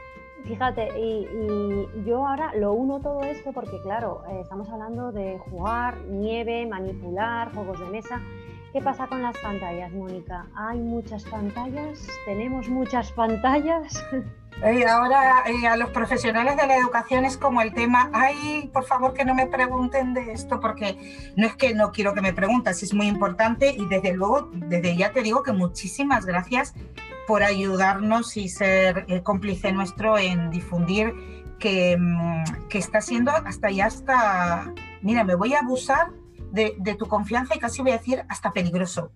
Fíjate, 0.45 0.89
y, 0.99 2.05
yo 2.05 2.27
ahora 2.27 2.53
lo 2.55 2.73
uno 2.73 2.99
todo 2.99 3.23
esto 3.23 3.53
porque, 3.53 3.81
claro, 3.81 4.23
eh, 4.29 4.41
estamos 4.41 4.69
hablando 4.69 5.11
de 5.11 5.39
jugar, 5.39 5.97
nieve, 6.05 6.65
manipular, 6.65 7.53
juegos 7.53 7.79
de 7.79 7.85
mesa. 7.85 8.21
¿Qué 8.73 8.81
pasa 8.81 9.05
con 9.05 9.21
las 9.21 9.37
pantallas, 9.37 9.91
Mónica? 9.91 10.47
¿Hay 10.55 10.79
muchas 10.79 11.23
pantallas? 11.25 12.07
¿Tenemos 12.25 12.67
muchas 12.69 13.11
pantallas? 13.11 14.03
Y 14.71 14.83
ahora 14.83 15.43
eh, 15.47 15.67
a 15.67 15.75
los 15.75 15.89
profesionales 15.89 16.55
de 16.55 16.67
la 16.67 16.77
educación 16.77 17.25
es 17.25 17.37
como 17.37 17.61
el 17.61 17.73
tema, 17.73 18.09
ay, 18.13 18.69
por 18.71 18.85
favor 18.85 19.13
que 19.13 19.25
no 19.25 19.33
me 19.33 19.47
pregunten 19.47 20.13
de 20.13 20.31
esto, 20.31 20.59
porque 20.59 21.33
no 21.35 21.47
es 21.47 21.55
que 21.55 21.73
no 21.73 21.91
quiero 21.91 22.13
que 22.13 22.21
me 22.21 22.33
preguntes, 22.33 22.81
es 22.83 22.93
muy 22.93 23.07
importante 23.07 23.75
y 23.77 23.85
desde 23.87 24.13
luego, 24.13 24.51
desde 24.53 24.95
ya 24.95 25.11
te 25.11 25.23
digo 25.23 25.41
que 25.41 25.51
muchísimas 25.51 26.25
gracias 26.25 26.75
por 27.27 27.41
ayudarnos 27.41 28.37
y 28.37 28.47
ser 28.47 29.05
eh, 29.09 29.21
cómplice 29.23 29.71
nuestro 29.73 30.19
en 30.19 30.51
difundir 30.51 31.13
que, 31.59 31.97
mm, 31.99 32.67
que, 32.69 32.77
está 32.77 33.01
siendo 33.01 33.31
hasta 33.31 33.71
ya 33.71 33.87
hasta, 33.87 34.71
mira, 35.01 35.23
me 35.23 35.33
voy 35.33 35.55
a 35.55 35.59
abusar 35.59 36.11
de, 36.53 36.75
de 36.77 36.95
tu 36.95 37.07
confianza 37.07 37.55
y 37.55 37.59
casi 37.59 37.81
voy 37.81 37.91
a 37.91 37.97
decir 37.97 38.23
hasta 38.29 38.51
peligroso 38.51 39.11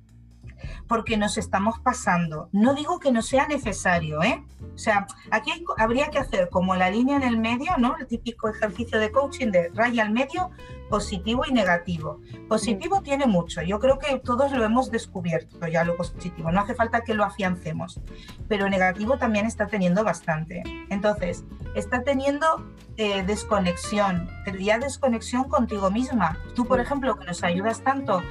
porque 0.87 1.17
nos 1.17 1.37
estamos 1.37 1.79
pasando. 1.79 2.49
No 2.51 2.73
digo 2.73 2.99
que 2.99 3.11
no 3.11 3.21
sea 3.21 3.47
necesario, 3.47 4.23
¿eh? 4.23 4.43
O 4.73 4.77
sea, 4.77 5.07
aquí 5.31 5.51
habría 5.77 6.09
que 6.09 6.19
hacer 6.19 6.49
como 6.49 6.75
la 6.75 6.89
línea 6.89 7.17
en 7.17 7.23
el 7.23 7.37
medio, 7.37 7.77
¿no? 7.77 7.97
El 7.97 8.07
típico 8.07 8.49
ejercicio 8.49 8.99
de 8.99 9.11
coaching 9.11 9.51
de 9.51 9.69
raya 9.73 10.03
al 10.03 10.11
medio, 10.11 10.49
positivo 10.89 11.43
y 11.47 11.51
negativo. 11.51 12.21
Positivo 12.47 13.01
tiene 13.01 13.25
mucho, 13.25 13.61
yo 13.61 13.79
creo 13.79 13.99
que 13.99 14.19
todos 14.19 14.51
lo 14.51 14.63
hemos 14.63 14.91
descubierto 14.91 15.67
ya 15.67 15.83
lo 15.83 15.95
positivo, 15.95 16.51
no 16.51 16.61
hace 16.61 16.75
falta 16.75 17.01
que 17.01 17.13
lo 17.13 17.23
afiancemos, 17.23 17.99
pero 18.47 18.69
negativo 18.69 19.17
también 19.17 19.45
está 19.45 19.67
teniendo 19.67 20.03
bastante. 20.03 20.63
Entonces, 20.89 21.43
está 21.75 22.03
teniendo 22.03 22.65
eh, 22.97 23.23
desconexión, 23.23 24.29
pero 24.45 24.59
ya 24.59 24.79
desconexión 24.79 25.45
contigo 25.45 25.91
misma. 25.91 26.37
Tú, 26.55 26.65
por 26.65 26.79
ejemplo, 26.79 27.17
que 27.17 27.25
nos 27.25 27.43
ayudas 27.43 27.81
tanto 27.81 28.21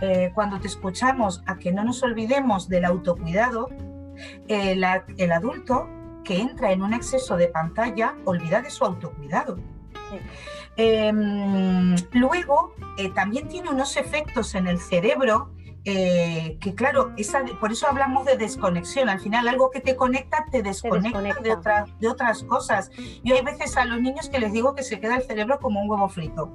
eh, 0.00 0.30
cuando 0.34 0.60
te 0.60 0.66
escuchamos 0.66 1.42
a 1.46 1.56
que 1.56 1.72
no 1.72 1.84
nos 1.84 2.02
olvidemos 2.02 2.68
del 2.68 2.84
autocuidado, 2.84 3.68
el, 4.48 4.84
adulto 4.84 5.88
que 6.24 6.40
entra 6.40 6.72
en 6.72 6.82
un 6.82 6.94
exceso 6.94 7.36
de 7.36 7.48
pantalla 7.48 8.14
olvida 8.24 8.62
de 8.62 8.70
su 8.70 8.84
autocuidado. 8.84 9.58
Em, 10.76 11.94
luego, 12.12 12.74
eh, 12.98 13.10
también 13.10 13.48
tiene 13.48 13.70
unos 13.70 13.96
efectos 13.96 14.54
en 14.54 14.66
el 14.66 14.78
cerebro 14.78 15.50
eh, 15.86 16.56
que 16.60 16.74
claro, 16.74 17.12
esa, 17.18 17.44
por 17.60 17.70
eso 17.70 17.86
hablamos 17.86 18.24
de 18.24 18.38
desconexión. 18.38 19.10
Al 19.10 19.20
final, 19.20 19.46
algo 19.48 19.70
que 19.70 19.80
te 19.80 19.96
conecta 19.96 20.46
te 20.50 20.62
desconecta, 20.62 21.20
De, 21.20 21.56
de 22.00 22.08
otras 22.08 22.42
cosas. 22.44 22.90
Yo 23.22 23.34
hay 23.34 23.42
veces 23.42 23.76
a 23.76 23.84
los 23.84 24.00
niños 24.00 24.30
que 24.30 24.38
les 24.38 24.52
digo 24.52 24.74
que 24.74 24.82
se 24.82 24.98
queda 24.98 25.16
el 25.16 25.22
cerebro 25.22 25.58
como 25.60 25.82
un 25.82 25.90
huevo 25.90 26.08
frito. 26.08 26.50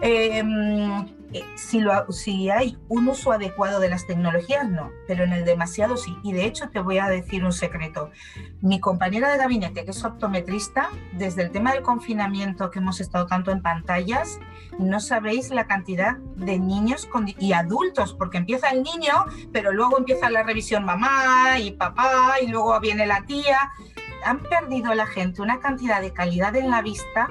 Em, 0.00 1.06
eh, 1.32 1.44
si, 1.54 1.80
lo, 1.80 2.10
si 2.12 2.50
hay 2.50 2.76
un 2.88 3.08
uso 3.08 3.32
adecuado 3.32 3.80
de 3.80 3.88
las 3.88 4.06
tecnologías, 4.06 4.68
no, 4.68 4.90
pero 5.06 5.24
en 5.24 5.32
el 5.32 5.44
demasiado 5.44 5.96
sí. 5.96 6.16
Y 6.22 6.32
de 6.32 6.44
hecho 6.44 6.68
te 6.70 6.80
voy 6.80 6.98
a 6.98 7.08
decir 7.08 7.44
un 7.44 7.52
secreto. 7.52 8.10
Mi 8.60 8.80
compañera 8.80 9.30
de 9.30 9.38
gabinete, 9.38 9.84
que 9.84 9.90
es 9.92 10.04
optometrista, 10.04 10.90
desde 11.12 11.42
el 11.42 11.50
tema 11.50 11.72
del 11.72 11.82
confinamiento 11.82 12.70
que 12.70 12.80
hemos 12.80 13.00
estado 13.00 13.26
tanto 13.26 13.50
en 13.50 13.62
pantallas, 13.62 14.40
no 14.78 15.00
sabéis 15.00 15.50
la 15.50 15.66
cantidad 15.66 16.16
de 16.36 16.58
niños 16.58 17.08
y 17.38 17.52
adultos, 17.52 18.14
porque 18.14 18.38
empieza 18.38 18.70
el 18.70 18.82
niño, 18.82 19.12
pero 19.52 19.72
luego 19.72 19.98
empieza 19.98 20.30
la 20.30 20.42
revisión 20.42 20.84
mamá 20.84 21.58
y 21.58 21.72
papá 21.72 22.34
y 22.42 22.48
luego 22.48 22.78
viene 22.80 23.06
la 23.06 23.22
tía. 23.22 23.72
Han 24.24 24.40
perdido 24.42 24.94
la 24.94 25.06
gente 25.06 25.42
una 25.42 25.60
cantidad 25.60 26.00
de 26.00 26.12
calidad 26.12 26.54
en 26.56 26.70
la 26.70 26.82
vista 26.82 27.28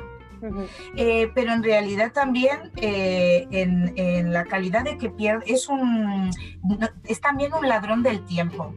Eh, 0.96 1.32
pero 1.34 1.54
en 1.54 1.64
realidad 1.64 2.12
también 2.12 2.72
eh, 2.78 3.48
en, 3.52 4.34
la 4.34 4.46
calidad 4.46 4.84
de 4.84 4.98
que 4.98 5.10
pierde, 5.10 5.46
es, 5.48 5.68
un, 5.68 6.32
es 7.06 7.22
también 7.22 7.54
un 7.54 7.68
ladrón 7.68 8.04
del 8.04 8.24
tiempo. 8.26 8.74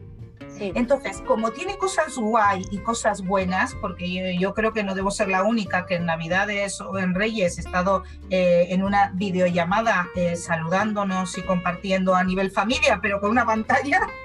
Entonces, 0.57 1.21
como 1.27 1.51
tiene 1.51 1.77
cosas 1.77 2.15
guay 2.15 2.65
y 2.71 2.77
cosas 2.77 3.21
buenas, 3.21 3.75
porque 3.81 4.37
yo, 4.37 4.53
creo 4.53 4.71
que 4.71 4.83
no 4.83 4.95
debo 4.95 5.11
ser 5.11 5.27
la 5.27 5.43
única 5.43 5.85
que 5.85 5.95
en 5.95 6.05
Navidades 6.05 6.79
o 6.79 6.97
en 6.97 7.13
Reyes 7.13 7.57
he 7.57 7.61
estado 7.61 8.03
eh, 8.29 8.67
en 8.69 8.81
una 8.81 9.11
videollamada 9.13 10.07
saludándonos 10.35 11.37
y 11.37 11.41
compartiendo 11.41 12.15
a 12.15 12.23
nivel 12.23 12.51
familia, 12.51 12.99
pero 13.01 13.19
con 13.19 13.31
una 13.31 13.45
pantalla. 13.45 13.99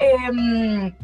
Em, 0.00 0.86
eh, 0.86 0.94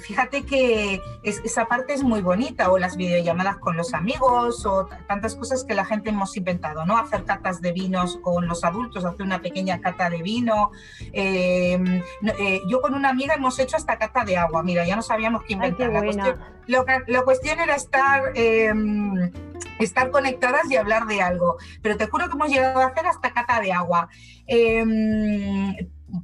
fíjate 0.00 0.44
que 0.44 1.00
esa 1.22 1.66
parte 1.66 1.94
es 1.94 2.02
muy 2.02 2.20
bonita, 2.20 2.70
o 2.70 2.78
las 2.78 2.96
videollamadas 2.96 3.58
con 3.58 3.76
los 3.76 3.94
amigos, 3.94 4.64
o 4.66 4.86
tantas 5.06 5.34
cosas 5.34 5.64
que 5.64 5.74
la 5.74 5.84
gente 5.84 6.10
hemos 6.10 6.36
inventado, 6.36 6.84
¿no? 6.84 6.96
Hacer 6.96 7.24
catas 7.24 7.60
de 7.60 7.72
vinos 7.72 8.18
con 8.22 8.46
los 8.46 8.64
adultos, 8.64 9.04
hacer 9.04 9.22
una 9.24 9.40
pequeña 9.40 9.80
cata 9.80 10.10
de 10.10 10.22
vino. 10.22 10.72
Eh, 11.12 12.02
eh, 12.38 12.60
yo 12.68 12.80
con 12.80 12.94
una 12.94 13.10
amiga 13.10 13.34
hemos 13.34 13.58
hecho 13.58 13.76
hasta 13.76 13.98
cata 13.98 14.24
de 14.24 14.36
agua, 14.36 14.62
mira, 14.62 14.86
ya 14.86 14.96
no 14.96 15.02
sabíamos 15.02 15.42
qué 15.44 15.54
inventar. 15.54 15.90
la, 15.90 16.00
cuestión, 16.00 17.04
la 17.06 17.22
cuestión 17.22 17.60
era 17.60 17.74
estar 17.74 18.32
em, 18.34 19.30
estar 19.78 20.10
conectadas 20.10 20.70
y 20.70 20.76
hablar 20.76 21.06
de 21.06 21.22
algo. 21.22 21.56
Pero 21.82 21.96
te 21.96 22.06
juro 22.06 22.28
que 22.28 22.34
hemos 22.34 22.48
llegado 22.48 22.80
a 22.80 22.86
hacer 22.86 23.06
hasta 23.06 23.32
cata 23.32 23.60
de 23.60 23.72
agua. 23.72 24.08
Em, 24.46 25.74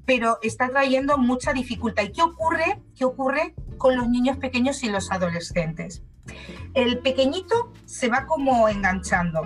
pero 0.05 0.39
está 0.43 0.69
trayendo 0.69 1.19
mucha 1.19 1.53
dificultad. 1.53 2.05
¿Y 2.05 2.13
qué 2.13 2.23
ocurre? 2.23 2.81
¿Qué 2.97 3.05
ocurre 3.05 3.55
con 3.79 3.97
los 3.97 4.09
niños 4.09 4.37
pequeños 4.37 4.83
y 4.83 4.89
los 4.89 5.11
adolescentes? 5.11 6.03
El 6.75 6.99
pequeñito 6.99 7.73
se 7.87 8.09
va 8.09 8.27
como 8.27 8.69
enganchando. 8.69 9.43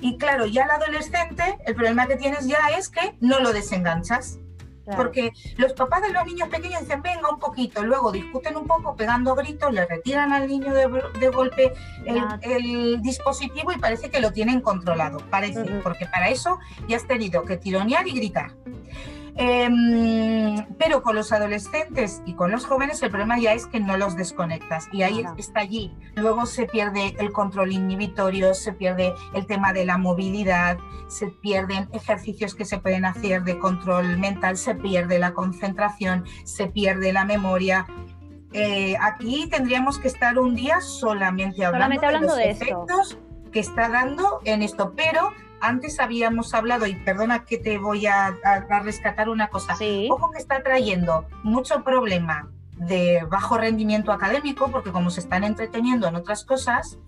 Y 0.00 0.16
claro, 0.16 0.46
ya 0.46 0.64
el 0.64 0.70
adolescente, 0.70 1.58
el 1.66 1.74
problema 1.74 2.06
que 2.06 2.16
tienes 2.16 2.46
ya 2.46 2.58
es 2.76 2.88
que 2.88 3.16
no 3.20 3.40
lo 3.40 3.52
desenganchas. 3.52 4.38
Porque 4.96 5.32
los 5.58 5.74
papás 5.74 6.00
de 6.00 6.12
los 6.12 6.24
niños 6.24 6.48
pequeños 6.48 6.80
dicen, 6.80 7.02
venga 7.02 7.28
un 7.30 7.38
poquito, 7.38 7.84
luego 7.84 8.10
discuten 8.10 8.56
un 8.56 8.66
poco 8.66 8.96
pegando 8.96 9.34
gritos, 9.34 9.70
le 9.72 9.84
retiran 9.84 10.32
al 10.32 10.48
niño 10.48 10.72
de, 10.72 11.28
golpe 11.28 11.74
el, 12.06 13.02
dispositivo 13.02 13.70
y 13.72 13.78
parece 13.78 14.08
que 14.08 14.18
lo 14.20 14.32
tienen 14.32 14.62
controlado, 14.62 15.18
parece, 15.30 15.62
porque 15.82 16.06
para 16.06 16.30
eso 16.30 16.58
ya 16.88 16.96
has 16.96 17.06
tenido 17.06 17.44
que 17.44 17.58
tironear 17.58 18.08
y 18.08 18.12
gritar. 18.12 18.52
Em, 19.40 20.66
pero 20.78 21.00
con 21.04 21.14
los 21.14 21.30
adolescentes 21.30 22.22
y 22.26 22.34
con 22.34 22.50
los 22.50 22.66
jóvenes 22.66 23.00
el 23.04 23.10
problema 23.10 23.38
ya 23.38 23.52
es 23.52 23.66
que 23.66 23.78
no 23.78 23.96
los 23.96 24.16
desconectas 24.16 24.88
y 24.90 25.02
ahí 25.02 25.24
está 25.36 25.60
allí. 25.60 25.94
Luego 26.16 26.44
se 26.44 26.66
pierde 26.66 27.14
el 27.20 27.30
control 27.30 27.70
inhibitorio, 27.70 28.52
se 28.52 28.72
pierde 28.72 29.14
el 29.34 29.46
tema 29.46 29.72
de 29.72 29.84
la 29.84 29.96
movilidad, 29.96 30.78
se 31.06 31.28
pierden 31.28 31.88
ejercicios 31.92 32.56
que 32.56 32.64
se 32.64 32.78
pueden 32.78 33.04
hacer 33.04 33.44
de 33.44 33.60
control 33.60 34.18
mental, 34.18 34.56
se 34.56 34.74
pierde 34.74 35.20
la 35.20 35.32
concentración, 35.34 36.24
se 36.42 36.66
pierde 36.66 37.12
la 37.12 37.24
memoria. 37.24 37.86
Eh, 38.52 38.96
aquí 39.00 39.46
tendríamos 39.48 40.00
que 40.00 40.08
estar 40.08 40.36
un 40.36 40.56
día 40.56 40.80
solamente 40.80 41.64
hablando, 41.64 42.00
de 42.00 42.20
los 42.20 42.38
efectos 42.40 43.18
que 43.52 43.60
está 43.60 43.88
dando 43.88 44.40
en 44.44 44.62
esto, 44.62 44.94
pero 44.96 45.32
antes 45.60 46.00
habíamos 46.00 46.54
hablado, 46.54 46.86
y 46.86 46.94
perdona 46.94 47.44
que 47.44 47.58
te 47.58 47.78
voy 47.78 48.06
a, 48.06 48.34
rescatar 48.82 49.28
una 49.28 49.48
cosa, 49.48 49.76
ojo 50.10 50.30
que 50.30 50.38
está 50.38 50.62
trayendo 50.62 51.26
mucho 51.42 51.82
problema 51.84 52.48
de 52.76 53.24
bajo 53.28 53.58
rendimiento 53.58 54.12
académico, 54.12 54.70
porque 54.70 54.92
como 54.92 55.10
se 55.10 55.20
están 55.20 55.44
entreteniendo 55.44 56.06
en 56.06 56.16
otras 56.16 56.44
cosas, 56.44 56.98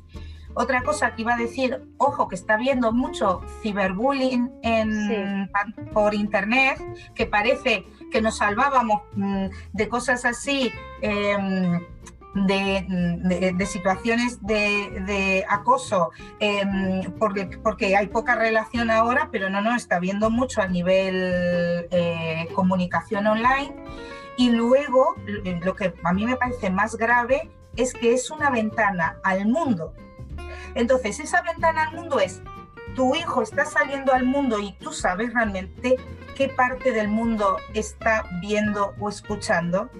otra 0.54 0.82
cosa 0.82 1.14
que 1.14 1.22
iba 1.22 1.34
a 1.34 1.36
decir, 1.36 1.80
ojo, 1.96 2.28
que 2.28 2.34
está 2.34 2.54
habiendo 2.54 2.92
mucho 2.92 3.40
ciberbullying 3.62 4.50
en, 4.62 5.50
por 5.92 6.14
internet, 6.14 6.78
que 7.14 7.26
parece 7.26 7.86
que 8.10 8.20
nos 8.20 8.38
salvábamos 8.38 9.02
mm, 9.14 9.46
de 9.72 9.88
cosas 9.88 10.24
así. 10.24 10.72
Em, 11.02 11.80
de, 12.34 13.66
situaciones 13.66 14.38
de, 14.42 15.44
acoso, 15.48 16.10
em, 16.38 17.12
porque, 17.18 17.46
porque, 17.62 17.96
hay 17.96 18.08
poca 18.08 18.36
relación 18.36 18.90
ahora, 18.90 19.28
pero 19.32 19.50
no, 19.50 19.60
no, 19.60 19.74
está 19.74 19.96
habiendo 19.96 20.30
mucho 20.30 20.62
a 20.62 20.66
nivel 20.66 21.88
eh, 21.90 22.48
comunicación 22.54 23.26
online. 23.26 23.74
Y 24.36 24.50
luego, 24.50 25.16
lo 25.62 25.74
que 25.74 25.92
a 26.02 26.12
mí 26.12 26.24
me 26.24 26.36
parece 26.36 26.70
más 26.70 26.96
grave 26.96 27.50
es 27.76 27.92
que 27.92 28.12
es 28.14 28.30
una 28.30 28.50
ventana 28.50 29.18
al 29.22 29.46
mundo. 29.46 29.92
Entonces, 30.74 31.20
esa 31.20 31.42
ventana 31.42 31.84
al 31.84 31.94
mundo 31.94 32.20
es, 32.20 32.40
tu 32.94 33.14
hijo 33.14 33.42
está 33.42 33.64
saliendo 33.64 34.12
al 34.12 34.24
mundo 34.24 34.58
y 34.58 34.72
tú 34.74 34.92
sabes 34.92 35.32
realmente 35.34 35.96
qué 36.36 36.48
parte 36.48 36.92
del 36.92 37.08
mundo 37.08 37.58
está 37.74 38.24
viendo 38.40 38.94
o 38.98 39.08
escuchando 39.08 39.90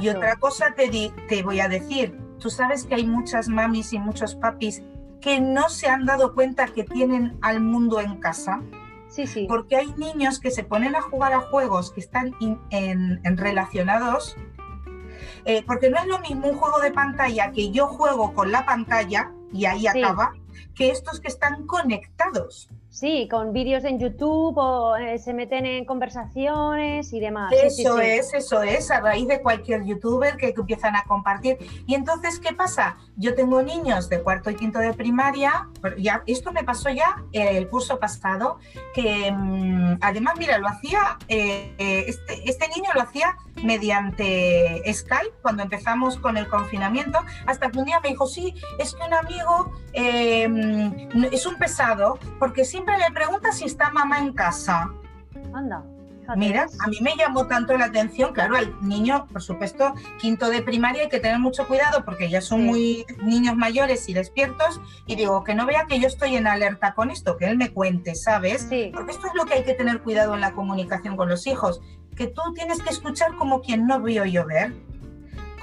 y 0.00 0.08
otra 0.08 0.36
cosa 0.36 0.74
te, 0.74 1.12
te 1.28 1.42
voy 1.42 1.60
a 1.60 1.68
decir, 1.68 2.18
tú 2.38 2.50
sabes 2.50 2.84
que 2.84 2.94
hay 2.94 3.06
muchas 3.06 3.48
mamis 3.48 3.92
y 3.92 3.98
muchos 3.98 4.34
papis 4.34 4.82
que 5.20 5.40
no 5.40 5.70
se 5.70 5.88
han 5.88 6.04
dado 6.04 6.34
cuenta 6.34 6.66
que 6.66 6.84
tienen 6.84 7.38
al 7.40 7.60
mundo 7.60 7.98
en 7.98 8.20
casa. 8.20 8.60
Sí, 9.08 9.26
sí. 9.26 9.46
Porque 9.48 9.76
hay 9.76 9.90
niños 9.94 10.38
que 10.38 10.50
se 10.50 10.64
ponen 10.64 10.94
a 10.96 11.00
jugar 11.00 11.32
a 11.32 11.40
juegos 11.40 11.92
que 11.92 12.00
están 12.00 12.34
en, 12.40 13.36
relacionados. 13.38 14.36
Eh, 15.46 15.62
porque 15.66 15.88
no 15.88 15.98
es 15.98 16.06
lo 16.06 16.18
mismo 16.18 16.48
un 16.48 16.56
juego 16.56 16.78
de 16.80 16.90
pantalla 16.90 17.52
que 17.52 17.70
yo 17.70 17.86
juego 17.86 18.34
con 18.34 18.52
la 18.52 18.66
pantalla 18.66 19.32
y 19.52 19.66
ahí 19.66 19.86
acaba, 19.86 20.34
que 20.74 20.90
estos 20.90 21.20
que 21.20 21.28
están 21.28 21.66
conectados. 21.66 22.68
Sí, 22.94 23.26
con 23.28 23.52
vídeos 23.52 23.82
en 23.82 23.98
YouTube 23.98 24.56
o 24.56 24.94
eh, 24.94 25.18
se 25.18 25.34
meten 25.34 25.66
en 25.66 25.84
conversaciones 25.84 27.12
y 27.12 27.18
demás. 27.18 27.52
Eso 27.52 27.98
es, 27.98 28.32
eso 28.32 28.62
es, 28.62 28.88
a 28.92 29.00
raíz 29.00 29.26
de 29.26 29.42
cualquier 29.42 29.84
youtuber 29.84 30.36
que, 30.36 30.54
empiezan 30.56 30.94
a 30.94 31.02
compartir. 31.02 31.58
Y 31.88 31.96
entonces, 31.96 32.38
¿qué 32.38 32.54
pasa? 32.54 32.96
Yo 33.16 33.34
tengo 33.34 33.60
niños 33.62 34.08
de 34.08 34.22
cuarto 34.22 34.48
y 34.48 34.54
quinto 34.54 34.78
de 34.78 34.94
primaria, 34.94 35.68
ya, 35.98 36.22
esto 36.28 36.52
me 36.52 36.62
pasó 36.62 36.88
ya 36.88 37.24
el 37.32 37.68
curso 37.68 37.98
pasado, 37.98 38.60
que 38.94 39.32
mm, 39.32 39.98
además, 40.00 40.34
mira, 40.38 40.58
lo 40.58 40.68
hacía, 40.68 41.18
eh, 41.26 41.74
este, 42.06 42.48
este 42.48 42.68
niño 42.68 42.90
lo 42.94 43.02
hacía 43.02 43.36
mediante 43.64 44.82
Skype 44.92 45.34
cuando 45.42 45.64
empezamos 45.64 46.16
con 46.18 46.36
el 46.36 46.46
confinamiento, 46.48 47.18
hasta 47.46 47.70
que 47.70 47.78
un 47.78 47.86
día 47.86 47.98
me 48.00 48.10
dijo, 48.10 48.26
sí, 48.28 48.54
es 48.78 48.94
que 48.94 49.02
un 49.02 49.14
amigo 49.14 49.72
eh, 49.92 50.48
mm, 50.48 51.24
es 51.32 51.46
un 51.46 51.56
pesado, 51.56 52.18
porque 52.38 52.64
siempre 52.64 52.83
le 52.92 53.12
pregunta 53.12 53.52
si 53.52 53.64
está 53.64 53.90
mamá 53.90 54.18
en 54.18 54.32
casa. 54.32 54.90
Anda. 55.52 55.84
Mira, 56.36 56.66
a 56.80 56.88
mí 56.88 56.98
me 57.02 57.14
llamó 57.16 57.46
tanto 57.46 57.76
la 57.76 57.86
atención, 57.86 58.32
claro, 58.32 58.56
al 58.56 58.74
niño, 58.80 59.26
por 59.30 59.42
supuesto, 59.42 59.94
quinto 60.18 60.48
de 60.48 60.62
primaria 60.62 61.02
hay 61.02 61.08
que 61.08 61.20
tener 61.20 61.38
mucho 61.38 61.66
cuidado 61.66 62.04
porque 62.04 62.30
ya 62.30 62.40
son 62.40 62.64
muy 62.64 63.04
niños 63.22 63.56
mayores 63.56 64.08
y 64.08 64.14
despiertos 64.14 64.80
y 65.06 65.16
digo, 65.16 65.44
que 65.44 65.54
no 65.54 65.66
vea 65.66 65.86
que 65.86 66.00
yo 66.00 66.06
estoy 66.06 66.36
en 66.36 66.46
alerta 66.46 66.94
con 66.94 67.10
esto, 67.10 67.36
que 67.36 67.46
él 67.46 67.58
me 67.58 67.72
cuente, 67.72 68.14
¿sabes? 68.14 68.64
Porque 68.92 69.12
esto 69.12 69.26
es 69.26 69.34
lo 69.34 69.44
que 69.44 69.54
hay 69.54 69.64
que 69.64 69.74
tener 69.74 70.00
cuidado 70.00 70.34
en 70.34 70.40
la 70.40 70.52
comunicación 70.52 71.16
con 71.16 71.28
los 71.28 71.46
hijos, 71.46 71.80
que 72.16 72.26
tú 72.26 72.40
tienes 72.54 72.82
que 72.82 72.90
escuchar 72.90 73.34
como 73.36 73.60
quien 73.60 73.86
no 73.86 74.00
vio 74.00 74.24
llover 74.24 74.72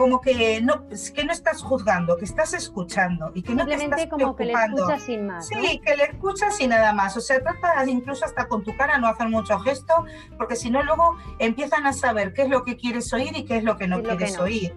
como 0.01 0.19
que 0.19 0.59
no, 0.61 0.87
que 1.13 1.23
no 1.23 1.31
estás 1.31 1.61
juzgando, 1.61 2.17
que 2.17 2.25
estás 2.25 2.55
escuchando 2.55 3.31
y 3.35 3.43
que 3.43 3.53
no 3.53 3.67
te 3.67 3.75
estás 3.75 4.07
como 4.07 4.35
que 4.35 4.45
le 4.45 4.53
escuchas 4.53 5.03
sin 5.03 5.27
más. 5.27 5.47
Sí, 5.47 5.79
que 5.85 5.95
le 5.95 6.05
escuchas 6.05 6.59
y 6.59 6.65
nada 6.65 6.91
más. 6.91 7.15
O 7.17 7.21
sea, 7.21 7.39
trata 7.39 7.85
incluso 7.85 8.25
hasta 8.25 8.47
con 8.47 8.63
tu 8.63 8.75
cara 8.75 8.97
no 8.97 9.07
hacer 9.07 9.29
mucho 9.29 9.59
gesto, 9.59 9.93
porque 10.39 10.55
si 10.55 10.71
no 10.71 10.81
luego 10.81 11.17
empiezan 11.37 11.85
a 11.85 11.93
saber 11.93 12.33
qué 12.33 12.41
es 12.41 12.49
lo 12.49 12.63
que 12.63 12.77
quieres 12.77 13.13
oír 13.13 13.29
y 13.37 13.45
qué 13.45 13.57
es 13.57 13.63
lo 13.63 13.77
que 13.77 13.87
no 13.87 14.01
quieres 14.01 14.39
oír. 14.39 14.75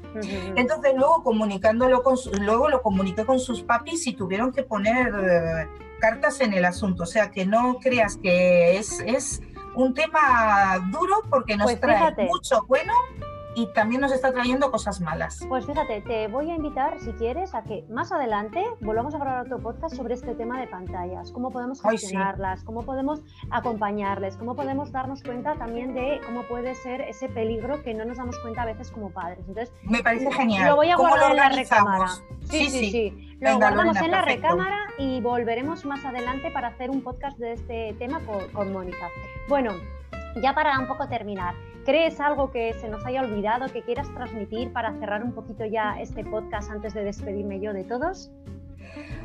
Entonces 0.56 0.92
luego 0.94 1.22
comunicándolo 1.22 2.02
con 2.02 2.18
luego 2.42 2.68
lo 2.68 2.82
comuniqué 2.82 3.24
con 3.24 3.40
sus 3.40 3.62
papis 3.62 4.06
y 4.06 4.12
tuvieron 4.12 4.52
que 4.52 4.62
poner 4.62 5.08
eh, 5.08 5.68
cartas 6.00 6.42
en 6.42 6.52
el 6.52 6.66
asunto. 6.66 7.04
O 7.04 7.06
sea, 7.06 7.30
que 7.30 7.46
no 7.46 7.78
creas 7.80 8.18
que 8.18 8.76
es, 8.76 9.00
es 9.06 9.40
un 9.74 9.94
tema 9.94 10.86
duro 10.92 11.22
porque 11.30 11.56
nos 11.56 11.64
pues 11.64 11.80
trae 11.80 12.14
mucho 12.26 12.62
bueno 12.66 12.92
y 13.54 13.66
también 13.72 14.00
nos 14.00 14.12
está 14.12 14.32
trayendo 14.32 14.70
cosas 14.70 15.00
malas. 15.00 15.40
Pues 15.48 15.66
fíjate, 15.66 16.00
te 16.02 16.28
voy 16.28 16.50
a 16.50 16.56
invitar, 16.56 16.98
si 17.00 17.12
quieres, 17.12 17.54
a 17.54 17.62
que 17.62 17.84
más 17.88 18.12
adelante 18.12 18.64
volvamos 18.80 19.14
a 19.14 19.18
grabar 19.18 19.46
otro 19.46 19.58
podcast 19.58 19.94
sobre 19.94 20.14
este 20.14 20.34
tema 20.34 20.60
de 20.60 20.66
pantallas, 20.66 21.30
cómo 21.32 21.50
podemos 21.50 21.80
gestionarlas, 21.82 22.64
cómo 22.64 22.82
podemos 22.82 23.22
acompañarles, 23.50 24.36
cómo 24.36 24.54
podemos 24.54 24.92
darnos 24.92 25.22
cuenta 25.22 25.54
también 25.56 25.94
de 25.94 26.20
cómo 26.26 26.42
puede 26.44 26.74
ser 26.74 27.00
ese 27.02 27.28
peligro 27.28 27.82
que 27.82 27.94
no 27.94 28.04
nos 28.04 28.16
damos 28.16 28.38
cuenta 28.40 28.62
a 28.62 28.66
veces 28.66 28.90
como 28.90 29.10
padres. 29.10 29.40
Entonces, 29.46 29.72
me 29.82 30.02
parece 30.02 30.30
genial. 30.32 30.68
Lo 30.68 30.76
voy 30.76 30.90
a 30.90 30.96
guardar 30.96 31.30
en 31.30 31.36
la 31.36 31.48
recámara. 31.48 32.08
Sí, 32.50 32.70
sí, 32.70 32.90
sí. 32.90 33.36
Lo 33.40 33.56
guardamos 33.58 33.96
en 33.96 34.10
la 34.10 34.22
recámara 34.22 34.78
y 34.98 35.20
volveremos 35.20 35.84
más 35.84 36.04
adelante 36.04 36.50
para 36.50 36.68
hacer 36.68 36.90
un 36.90 37.02
podcast 37.02 37.38
de 37.38 37.52
este 37.52 37.94
tema 37.98 38.20
con, 38.20 38.48
con 38.52 38.72
Mónica. 38.72 39.08
Bueno, 39.48 39.72
ya 40.40 40.54
para 40.54 40.78
un 40.78 40.86
poco 40.86 41.08
terminar. 41.08 41.54
¿Crees 41.84 42.18
algo 42.18 42.50
que 42.50 42.74
se 42.80 42.88
nos 42.88 43.04
haya 43.04 43.20
olvidado, 43.20 43.70
que 43.70 43.82
quieras 43.82 44.12
transmitir 44.14 44.72
para 44.72 44.98
cerrar 44.98 45.22
un 45.22 45.32
poquito 45.32 45.66
ya 45.66 46.00
este 46.00 46.24
podcast 46.24 46.70
antes 46.70 46.94
de 46.94 47.04
despedirme 47.04 47.60
yo 47.60 47.74
de 47.74 47.84
todos? 47.84 48.30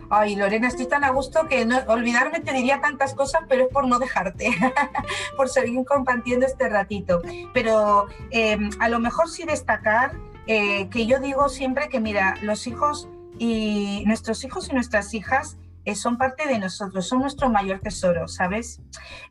Ay, 0.10 0.36
Lorena, 0.36 0.68
estoy 0.68 0.88
tan 0.88 1.04
a 1.04 1.12
gusto 1.12 1.48
que 1.48 1.66
olvidarme 1.88 2.40
te 2.42 2.52
diría 2.52 2.82
tantas 2.82 3.14
cosas, 3.14 3.44
pero 3.48 3.66
es 3.66 3.70
por 3.70 3.88
no 3.88 4.00
dejarte, 4.00 4.50
por 5.38 5.48
seguir 5.48 5.86
compartiendo 5.86 6.46
este 6.46 6.68
ratito. 6.68 7.22
Pero 7.54 8.08
em, 8.32 8.70
a 8.80 8.90
lo 8.90 9.00
mejor 9.00 9.30
sí 9.30 9.46
destacar 9.46 10.14
eh, 10.48 10.90
que 10.90 11.06
yo 11.06 11.20
digo 11.20 11.48
siempre 11.48 11.88
que, 11.90 12.00
mira, 12.00 12.36
los 12.42 12.68
hijos 12.68 13.08
y 13.38 14.04
nuestros 14.06 14.44
hijos 14.44 14.70
y 14.70 14.74
nuestras 14.74 15.14
hijas 15.14 15.58
son 15.96 16.18
parte 16.18 16.48
de 16.48 16.60
nosotros, 16.60 17.08
son 17.08 17.20
nuestro 17.20 17.50
mayor 17.50 17.80
tesoro, 17.80 18.28
¿sabes? 18.28 18.82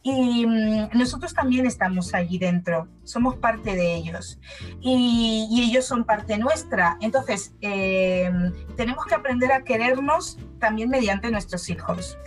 Y 0.03 0.47
mm, 0.47 0.91
nosotros 0.95 1.35
también 1.35 1.67
estamos 1.67 2.15
allí 2.15 2.39
dentro, 2.39 2.89
somos 3.05 3.37
parte 3.37 3.75
de 3.75 3.95
ellos 3.95 4.39
y, 4.81 5.65
ellos 5.69 5.85
son 5.85 6.05
parte 6.05 6.39
nuestra. 6.39 6.97
Entonces, 7.01 7.55
eh, 7.61 8.31
tenemos 8.77 9.05
que 9.05 9.15
aprender 9.15 9.53
a 9.53 9.63
querernos 9.63 10.39
también 10.59 10.89
mediante 10.89 11.31
nuestros 11.31 11.69
hijos. 11.69 12.19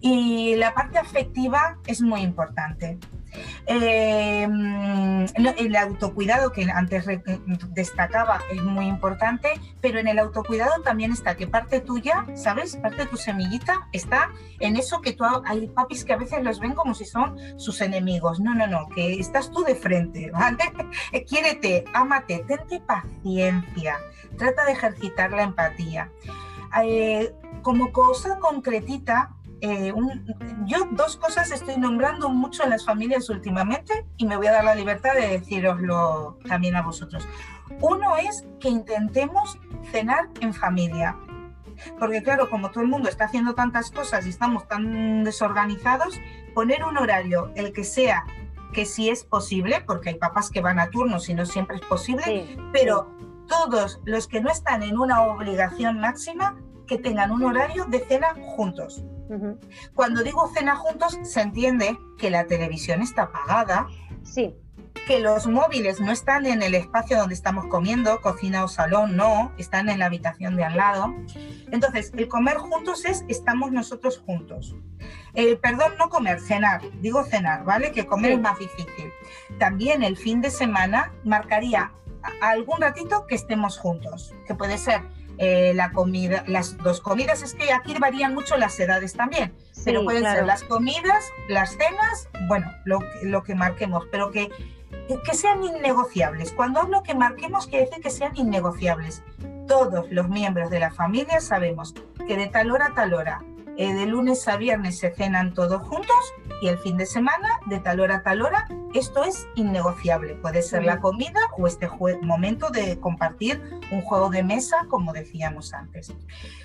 Y 0.00 0.56
la 0.56 0.74
parte 0.74 0.98
afectiva 0.98 1.78
es 1.86 2.00
muy 2.00 2.22
importante. 2.22 2.98
Eh, 3.66 4.46
el 5.56 5.76
autocuidado 5.76 6.52
que 6.52 6.64
antes 6.70 7.06
destacaba 7.70 8.40
es 8.50 8.62
muy 8.62 8.86
importante, 8.86 9.48
pero 9.80 9.98
en 9.98 10.08
el 10.08 10.18
autocuidado 10.18 10.82
también 10.82 11.12
está 11.12 11.36
que 11.36 11.46
parte 11.46 11.80
tuya, 11.80 12.26
¿sabes? 12.34 12.76
Parte 12.76 12.98
de 12.98 13.06
tu 13.06 13.16
semillita 13.16 13.88
está 13.92 14.30
en 14.60 14.76
eso 14.76 15.00
que 15.00 15.12
tú 15.12 15.24
hay 15.44 15.68
papis 15.68 16.04
que 16.04 16.12
a 16.12 16.16
veces 16.16 16.42
los 16.42 16.60
ven 16.60 16.74
como 16.74 16.94
si 16.94 17.04
son 17.04 17.36
sus 17.58 17.80
enemigos. 17.80 18.40
No, 18.40 18.54
no, 18.54 18.66
no, 18.66 18.88
que 18.88 19.18
estás 19.18 19.50
tú 19.50 19.62
de 19.62 19.74
frente, 19.74 20.30
¿vale? 20.32 20.58
Quiérete, 21.26 21.84
ámate, 21.92 22.44
tente 22.46 22.80
paciencia, 22.80 23.96
trata 24.36 24.64
de 24.64 24.72
ejercitar 24.72 25.30
la 25.32 25.42
empatía. 25.42 26.10
Eh, 26.82 27.32
como 27.62 27.92
cosa 27.92 28.38
concretita, 28.38 29.34
eh, 29.60 29.92
yo 30.66 30.88
dos 30.92 31.16
cosas 31.16 31.50
estoy 31.50 31.76
nombrando 31.78 32.28
mucho 32.28 32.62
en 32.62 32.70
las 32.70 32.84
familias 32.84 33.28
últimamente 33.28 34.06
y 34.16 34.26
me 34.26 34.36
voy 34.36 34.46
a 34.46 34.52
dar 34.52 34.64
la 34.64 34.74
libertad 34.74 35.14
de 35.14 35.28
deciroslo 35.28 36.38
también 36.46 36.76
a 36.76 36.82
vosotros. 36.82 37.26
Uno 37.80 38.16
es 38.16 38.46
que 38.60 38.68
intentemos 38.68 39.58
cenar 39.90 40.28
en 40.40 40.54
familia. 40.54 41.16
Porque 41.98 42.22
claro, 42.22 42.50
como 42.50 42.70
todo 42.70 42.82
el 42.82 42.88
mundo 42.88 43.08
está 43.08 43.26
haciendo 43.26 43.54
tantas 43.54 43.90
cosas 43.90 44.26
y 44.26 44.30
estamos 44.30 44.66
tan 44.66 45.22
desorganizados, 45.24 46.20
poner 46.54 46.84
un 46.84 46.96
horario, 46.96 47.52
el 47.54 47.72
que 47.72 47.84
sea, 47.84 48.24
que 48.72 48.84
si 48.84 49.10
es 49.10 49.24
posible, 49.24 49.82
porque 49.86 50.10
hay 50.10 50.14
papás 50.16 50.50
que 50.50 50.60
van 50.60 50.80
a 50.80 50.90
turnos 50.90 51.28
y 51.28 51.34
no 51.34 51.46
siempre 51.46 51.76
es 51.76 51.82
posible, 51.82 52.56
pero 52.72 53.14
todos 53.46 54.00
los 54.04 54.26
que 54.26 54.40
no 54.40 54.50
están 54.50 54.82
en 54.82 54.98
una 54.98 55.22
obligación 55.22 56.00
máxima, 56.00 56.56
que 56.86 56.98
tengan 56.98 57.30
un 57.30 57.44
horario 57.44 57.84
de 57.84 58.00
cena 58.00 58.34
juntos. 58.56 59.04
Cuando 59.94 60.22
digo 60.22 60.50
cena 60.54 60.76
juntos, 60.76 61.18
se 61.22 61.40
entiende 61.40 61.98
que 62.18 62.30
la 62.30 62.46
televisión 62.46 63.02
está 63.02 63.24
apagada. 63.24 63.88
Sí. 64.22 64.54
Que 65.06 65.20
los 65.20 65.46
móviles 65.46 66.00
no 66.00 66.12
están 66.12 66.44
en 66.44 66.62
el 66.62 66.74
espacio 66.74 67.18
donde 67.18 67.34
estamos 67.34 67.66
comiendo, 67.66 68.20
cocina 68.20 68.64
o 68.64 68.68
salón, 68.68 69.16
no, 69.16 69.52
están 69.56 69.88
en 69.88 70.00
la 70.00 70.06
habitación 70.06 70.56
de 70.56 70.64
al 70.64 70.76
lado. 70.76 71.14
Entonces, 71.70 72.12
el 72.16 72.28
comer 72.28 72.58
juntos 72.58 73.04
es 73.04 73.24
estamos 73.28 73.72
nosotros 73.72 74.18
juntos. 74.18 74.76
perdón, 75.62 75.92
no 75.98 76.10
comer, 76.10 76.40
cenar, 76.40 76.82
digo 77.00 77.24
cenar, 77.24 77.64
¿vale? 77.64 77.92
Que 77.92 78.06
comer 78.06 78.32
es 78.32 78.40
más 78.40 78.58
difícil. 78.58 79.12
También 79.58 80.02
el 80.02 80.16
fin 80.16 80.40
de 80.40 80.50
semana 80.50 81.12
marcaría 81.24 81.92
algún 82.42 82.80
ratito 82.80 83.26
que 83.26 83.34
estemos 83.34 83.78
juntos, 83.78 84.34
que 84.46 84.54
puede 84.54 84.78
ser 84.78 85.02
eh, 85.38 85.72
la 85.74 85.92
comida, 85.92 86.44
las 86.46 86.76
dos 86.78 87.00
comidas, 87.00 87.42
es 87.42 87.54
que 87.54 87.72
aquí 87.72 87.94
varían 87.98 88.34
mucho 88.34 88.56
las 88.56 88.78
edades 88.80 89.14
también, 89.14 89.54
pero 89.84 90.04
pueden 90.04 90.24
ser 90.24 90.44
las 90.44 90.64
comidas, 90.64 91.24
las 91.48 91.70
cenas, 91.70 92.28
bueno, 92.48 92.70
lo, 92.84 93.00
lo 93.22 93.42
que 93.44 93.54
marquemos, 93.54 94.04
pero 94.10 94.30
que, 94.30 94.50
que 95.24 95.34
sean 95.34 95.62
innegociables. 95.62 96.52
Cuando 96.52 96.80
hablo 96.80 97.02
que 97.02 97.14
marquemos, 97.14 97.66
quiere 97.66 97.86
decir 97.86 98.02
que 98.02 98.10
sean 98.10 98.36
innegociables. 98.36 99.22
Todos 99.66 100.10
los 100.10 100.28
miembros 100.28 100.70
de 100.70 100.80
la 100.80 100.90
familia 100.90 101.40
sabemos 101.40 101.94
que 102.26 102.36
de 102.36 102.48
tal 102.48 102.70
hora 102.70 102.86
a 102.86 102.94
tal 102.94 103.14
hora 103.14 103.42
eh, 103.76 103.94
de 103.94 104.06
lunes 104.06 104.48
a 104.48 104.56
viernes 104.56 104.98
se 104.98 105.10
cenan 105.10 105.54
todos 105.54 105.86
juntos 105.86 106.16
y 106.60 106.68
el 106.68 106.78
fin 106.78 106.96
de 106.96 107.06
semana 107.06 107.60
de 107.66 107.78
tal 107.80 108.00
hora 108.00 108.16
a 108.16 108.22
tal 108.22 108.42
hora. 108.42 108.66
Esto 108.94 109.24
es 109.24 109.46
innegociable. 109.54 110.34
Puede 110.36 110.62
ser 110.62 110.84
la 110.84 111.00
comida 111.00 111.40
o 111.56 111.66
este 111.66 111.88
momento 112.22 112.70
de 112.70 112.98
compartir 113.00 113.62
un 113.90 114.00
juego 114.02 114.30
de 114.30 114.42
mesa, 114.42 114.86
como 114.88 115.12
decíamos 115.12 115.74
antes. 115.74 116.12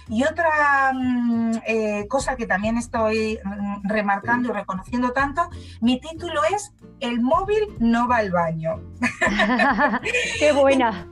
Y 0.08 0.24
otra 0.24 0.94
mm, 0.94 1.52
eh, 1.66 2.08
cosa 2.08 2.36
que 2.36 2.46
también 2.46 2.78
estoy 2.78 3.40
mm, 3.44 3.88
remarcando 3.88 4.50
y 4.50 4.52
reconociendo 4.54 5.12
tanto, 5.12 5.50
mi 5.82 6.00
título 6.00 6.42
es 6.54 6.74
El 7.00 7.22
móvil 7.22 7.76
no 7.80 8.08
va 8.08 8.18
al 8.18 8.32
baño. 8.32 8.82
¡Qué 10.40 10.54
buena! 10.54 11.08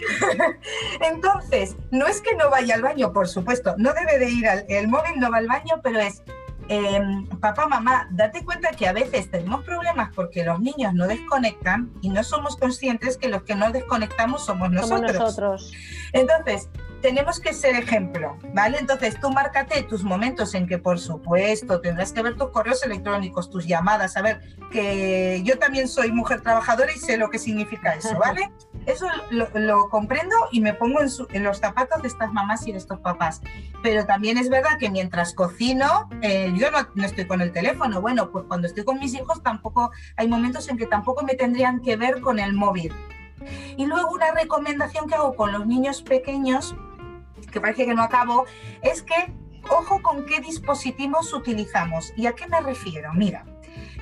Entonces, 1.01 1.75
no 1.91 2.07
es 2.07 2.21
que 2.21 2.35
no 2.35 2.49
vaya 2.49 2.75
al 2.75 2.81
baño, 2.81 3.11
por 3.11 3.27
supuesto, 3.27 3.75
no 3.77 3.93
debe 3.93 4.17
de 4.17 4.29
ir 4.29 4.47
al 4.47 4.65
el 4.67 4.87
móvil 4.87 5.19
no 5.19 5.31
va 5.31 5.37
al 5.37 5.47
baño, 5.47 5.81
pero 5.83 5.99
es 5.99 6.23
em, 6.71 7.25
papá, 7.39 7.67
mamá, 7.67 8.07
date 8.11 8.45
cuenta 8.45 8.71
que 8.71 8.87
a 8.87 8.93
veces 8.93 9.29
tenemos 9.29 9.63
problemas 9.63 10.09
porque 10.15 10.43
los 10.45 10.59
niños 10.59 10.93
no 10.93 11.07
desconectan 11.07 11.91
y 12.01 12.09
no 12.09 12.23
somos 12.23 12.55
conscientes 12.55 13.17
que 13.17 13.27
los 13.27 13.43
que 13.43 13.55
no 13.55 13.71
desconectamos 13.71 14.45
somos 14.45 14.71
nosotros. 14.71 15.11
Somos 15.11 15.19
nosotros. 15.19 15.71
Entonces, 16.13 16.69
tenemos 17.01 17.39
que 17.39 17.53
ser 17.53 17.75
ejemplo, 17.75 18.37
¿vale? 18.53 18.77
Entonces 18.79 19.19
tú 19.19 19.31
márcate 19.31 19.83
tus 19.83 20.03
momentos 20.03 20.53
en 20.53 20.67
que, 20.67 20.77
por 20.77 20.99
supuesto, 20.99 21.81
tendrás 21.81 22.13
que 22.13 22.21
ver 22.21 22.37
tus 22.37 22.51
correos 22.51 22.83
electrónicos, 22.83 23.49
tus 23.49 23.65
llamadas, 23.65 24.15
a 24.15 24.21
ver, 24.21 24.41
que 24.71 25.41
yo 25.43 25.57
también 25.57 25.87
soy 25.87 26.11
mujer 26.11 26.41
trabajadora 26.41 26.91
y 26.93 26.99
sé 26.99 27.17
lo 27.17 27.29
que 27.29 27.39
significa 27.39 27.95
eso, 27.95 28.15
¿vale? 28.19 28.51
Eso 28.85 29.05
lo, 29.29 29.89
comprendo 29.89 30.35
y 30.51 30.61
me 30.61 30.73
pongo 30.73 30.99
en, 31.01 31.43
los 31.43 31.59
zapatos 31.59 32.01
de 32.01 32.07
estas 32.07 32.33
mamás 32.33 32.67
y 32.67 32.71
de 32.71 32.79
estos 32.79 32.99
papás. 32.99 33.41
Pero 33.83 34.05
también 34.05 34.37
es 34.37 34.49
verdad 34.49 34.77
que 34.79 34.89
mientras 34.89 35.33
cocino, 35.33 36.09
eh, 36.21 36.51
yo 36.55 36.71
no, 36.71 36.79
no, 36.95 37.05
estoy 37.05 37.25
con 37.25 37.41
el 37.41 37.51
teléfono. 37.51 38.01
Bueno, 38.01 38.31
pues 38.31 38.45
cuando 38.47 38.67
estoy 38.67 38.83
con 38.83 38.99
mis 38.99 39.13
hijos 39.13 39.43
tampoco, 39.43 39.91
hay 40.17 40.27
momentos 40.27 40.67
en 40.69 40.77
que 40.77 40.87
tampoco 40.87 41.23
me 41.23 41.35
tendrían 41.35 41.81
que 41.81 41.95
ver 41.95 42.21
con 42.21 42.39
el 42.39 42.53
móvil. 42.53 42.93
Y 43.77 43.85
luego 43.85 44.11
una 44.11 44.31
recomendación 44.31 45.07
que 45.07 45.15
hago 45.15 45.35
con 45.35 45.51
los 45.51 45.65
niños 45.65 46.01
pequeños 46.01 46.75
que 47.51 47.61
parece 47.61 47.85
que 47.85 47.93
no 47.93 48.01
acabo, 48.01 48.45
es 48.81 49.03
que 49.03 49.33
ojo 49.69 50.01
con 50.01 50.25
qué 50.25 50.39
dispositivos 50.39 51.33
utilizamos. 51.33 52.13
¿Y 52.15 52.25
a 52.25 52.33
qué 52.33 52.47
me 52.47 52.61
refiero? 52.61 53.13
Mira, 53.13 53.45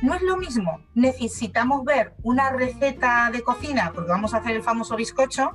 no 0.02 0.14
es 0.14 0.22
lo 0.22 0.38
mismo, 0.38 0.82
necesitamos 0.96 1.84
ver 1.84 2.14
una 2.24 2.52
receta 2.52 3.30
de 3.32 3.42
cocina, 3.42 3.92
porque 3.94 4.12
vamos 4.12 4.34
a 4.34 4.38
hacer 4.38 4.56
el 4.56 4.64
famoso 4.64 4.96
bizcocho, 4.96 5.52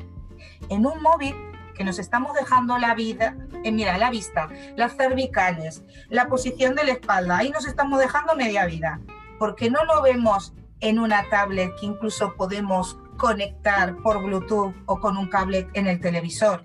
en 0.68 0.86
un 0.86 1.00
móvil 1.02 1.34
que 1.74 1.84
nos 1.84 1.98
estamos 1.98 2.34
dejando 2.34 2.78
la 2.78 2.94
vida, 2.94 3.36
eh, 3.64 3.72
mira, 3.72 3.98
la 3.98 4.10
vista, 4.10 4.48
las 4.76 4.96
cervicales, 4.96 5.82
la 6.08 6.28
posición 6.28 6.74
de 6.74 6.84
la 6.84 6.92
espalda, 6.92 7.38
ahí 7.38 7.50
nos 7.50 7.66
estamos 7.66 7.98
dejando 7.98 8.36
media 8.36 8.66
vida, 8.66 9.00
porque 9.38 9.70
no 9.70 9.84
lo 9.84 10.02
vemos 10.02 10.54
en 10.80 10.98
una 10.98 11.28
tablet 11.30 11.74
que 11.80 11.86
incluso 11.86 12.34
podemos 12.36 12.98
conectar 13.16 13.96
por 14.02 14.22
Bluetooth 14.22 14.74
o 14.86 15.00
con 15.00 15.16
un 15.16 15.28
cable 15.28 15.68
en 15.74 15.86
el 15.86 16.00
televisor. 16.00 16.64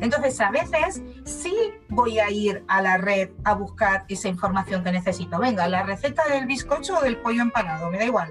Entonces, 0.00 0.40
a 0.40 0.50
veces 0.50 1.02
sí 1.24 1.54
voy 1.88 2.18
a 2.18 2.30
ir 2.30 2.64
a 2.68 2.82
la 2.82 2.98
red 2.98 3.30
a 3.44 3.54
buscar 3.54 4.04
esa 4.08 4.28
información 4.28 4.84
que 4.84 4.92
necesito. 4.92 5.38
Venga, 5.38 5.68
la 5.68 5.82
receta 5.82 6.24
del 6.28 6.46
bizcocho 6.46 6.98
o 6.98 7.02
del 7.02 7.18
pollo 7.18 7.42
empanado, 7.42 7.90
me 7.90 7.98
da 7.98 8.04
igual. 8.04 8.30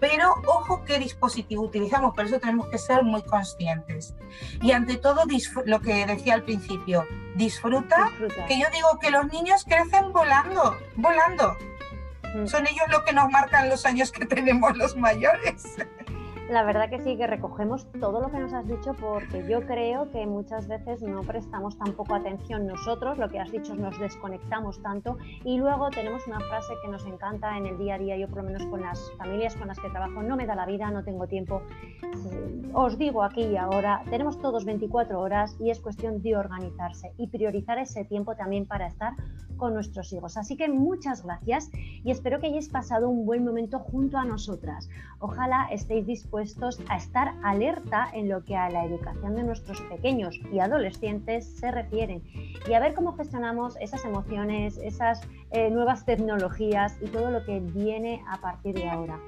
Pero 0.00 0.34
ojo 0.46 0.82
qué 0.84 0.98
dispositivo 0.98 1.62
utilizamos, 1.62 2.14
por 2.14 2.24
eso 2.24 2.40
tenemos 2.40 2.68
que 2.68 2.78
ser 2.78 3.04
muy 3.04 3.22
conscientes. 3.22 4.14
Y 4.62 4.72
ante 4.72 4.96
todo, 4.96 5.24
lo 5.66 5.80
que 5.80 6.06
decía 6.06 6.34
al 6.34 6.42
principio, 6.42 7.06
disfruta, 7.36 8.10
que 8.48 8.58
yo 8.58 8.66
digo 8.72 8.98
que 8.98 9.10
los 9.10 9.30
niños 9.30 9.64
crecen 9.64 10.10
volando, 10.12 10.76
volando. 10.96 11.54
Mm. 12.34 12.46
Son 12.46 12.66
ellos 12.66 12.86
los 12.88 13.02
que 13.02 13.12
nos 13.12 13.30
marcan 13.30 13.68
los 13.68 13.84
años 13.84 14.10
que 14.10 14.24
tenemos 14.24 14.76
los 14.76 14.96
mayores. 14.96 15.76
La 16.50 16.64
verdad 16.64 16.90
que 16.90 16.98
sí, 16.98 17.16
que 17.16 17.28
recogemos 17.28 17.86
todo 18.00 18.20
lo 18.20 18.28
que 18.28 18.40
nos 18.40 18.52
has 18.52 18.66
dicho 18.66 18.92
porque 18.94 19.46
yo 19.48 19.64
creo 19.66 20.10
que 20.10 20.26
muchas 20.26 20.66
veces 20.66 21.00
no 21.00 21.22
prestamos 21.22 21.78
tampoco 21.78 22.16
atención 22.16 22.66
nosotros, 22.66 23.18
lo 23.18 23.28
que 23.28 23.38
has 23.38 23.52
dicho 23.52 23.76
nos 23.76 23.96
desconectamos 24.00 24.82
tanto 24.82 25.16
y 25.44 25.58
luego 25.58 25.90
tenemos 25.90 26.26
una 26.26 26.40
frase 26.40 26.74
que 26.82 26.90
nos 26.90 27.06
encanta 27.06 27.56
en 27.56 27.66
el 27.66 27.78
día 27.78 27.94
a 27.94 27.98
día, 27.98 28.16
yo 28.16 28.26
por 28.26 28.38
lo 28.38 28.42
menos 28.42 28.66
con 28.66 28.80
las 28.80 29.12
familias 29.16 29.54
con 29.54 29.68
las 29.68 29.78
que 29.78 29.90
trabajo, 29.90 30.24
no 30.24 30.34
me 30.34 30.44
da 30.44 30.56
la 30.56 30.66
vida, 30.66 30.90
no 30.90 31.04
tengo 31.04 31.28
tiempo. 31.28 31.62
Os 32.72 32.98
digo 32.98 33.22
aquí 33.22 33.42
y 33.42 33.56
ahora, 33.56 34.02
tenemos 34.10 34.40
todos 34.40 34.64
24 34.64 35.20
horas 35.20 35.56
y 35.60 35.70
es 35.70 35.78
cuestión 35.78 36.20
de 36.20 36.36
organizarse 36.36 37.12
y 37.16 37.28
priorizar 37.28 37.78
ese 37.78 38.04
tiempo 38.04 38.34
también 38.34 38.66
para 38.66 38.88
estar 38.88 39.12
con 39.60 39.74
nuestros 39.74 40.12
hijos. 40.12 40.36
Así 40.36 40.56
que 40.56 40.68
muchas 40.68 41.22
gracias 41.22 41.70
y 42.02 42.10
espero 42.10 42.40
que 42.40 42.46
hayáis 42.46 42.70
pasado 42.70 43.08
un 43.08 43.26
buen 43.26 43.44
momento 43.44 43.78
junto 43.78 44.16
a 44.16 44.24
nosotras. 44.24 44.88
Ojalá 45.20 45.68
estéis 45.70 46.06
dispuestos 46.06 46.80
a 46.88 46.96
estar 46.96 47.34
alerta 47.44 48.08
en 48.12 48.28
lo 48.28 48.42
que 48.42 48.56
a 48.56 48.70
la 48.70 48.84
educación 48.86 49.36
de 49.36 49.44
nuestros 49.44 49.80
pequeños 49.82 50.40
y 50.50 50.58
adolescentes 50.58 51.46
se 51.58 51.70
refieren 51.70 52.22
y 52.68 52.72
a 52.72 52.80
ver 52.80 52.94
cómo 52.94 53.12
gestionamos 53.12 53.76
esas 53.80 54.04
emociones, 54.04 54.78
esas 54.78 55.20
eh, 55.50 55.70
nuevas 55.70 56.06
tecnologías 56.06 56.96
y 57.02 57.08
todo 57.08 57.30
lo 57.30 57.44
que 57.44 57.60
viene 57.60 58.24
a 58.28 58.38
partir 58.38 58.74
de 58.74 58.88
ahora. 58.88 59.20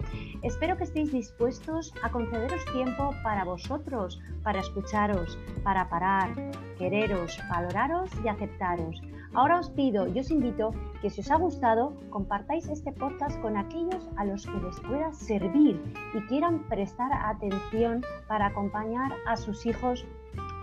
Espero 0.42 0.78
que 0.78 0.84
estéis 0.84 1.12
dispuestos 1.12 1.92
a 2.02 2.10
concederos 2.10 2.64
tiempo 2.72 3.14
para 3.22 3.44
vosotros, 3.44 4.18
para 4.42 4.60
escucharos, 4.60 5.38
para 5.62 5.90
parar, 5.90 6.30
quereros, 6.78 7.38
valoraros 7.50 8.10
y 8.24 8.28
aceptaros. 8.28 9.02
Ahora 9.34 9.60
os 9.60 9.70
pido 9.70 10.08
y 10.08 10.18
os 10.20 10.30
invito 10.30 10.72
que 11.00 11.08
si 11.08 11.22
os 11.22 11.30
ha 11.30 11.36
gustado, 11.36 11.94
compartáis 12.10 12.68
este 12.68 12.92
podcast 12.92 13.40
con 13.40 13.56
aquellos 13.56 14.08
a 14.16 14.24
los 14.24 14.44
que 14.46 14.60
les 14.60 14.78
pueda 14.80 15.12
servir 15.12 15.80
y 16.14 16.20
quieran 16.26 16.60
prestar 16.68 17.10
atención 17.12 18.02
para 18.28 18.46
acompañar 18.46 19.12
a 19.26 19.36
sus 19.36 19.64
hijos 19.64 20.04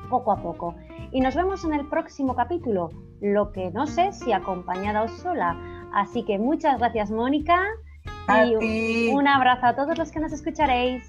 poco 0.09 0.32
a 0.32 0.41
poco. 0.41 0.76
Y 1.11 1.22
nos 1.22 1.36
vemos 1.36 1.63
en 1.65 1.74
el 1.74 1.88
próximo 1.88 2.36
capítulo, 2.36 2.89
lo 3.22 3.51
que 3.51 3.72
no 3.72 3.88
sé 3.88 4.11
si 4.11 4.34
acompañada 4.34 5.03
o 5.03 5.07
sola. 5.07 5.57
Así 5.91 6.24
que 6.24 6.38
muchas 6.38 6.78
gracias 6.78 7.09
Mónica 7.09 7.65
y 8.28 9.09
un 9.11 9.28
abrazo 9.28 9.65
a 9.65 9.76
todos 9.76 9.97
los 9.97 10.11
que 10.11 10.20
nos 10.20 10.32
escucharéis. 10.32 11.03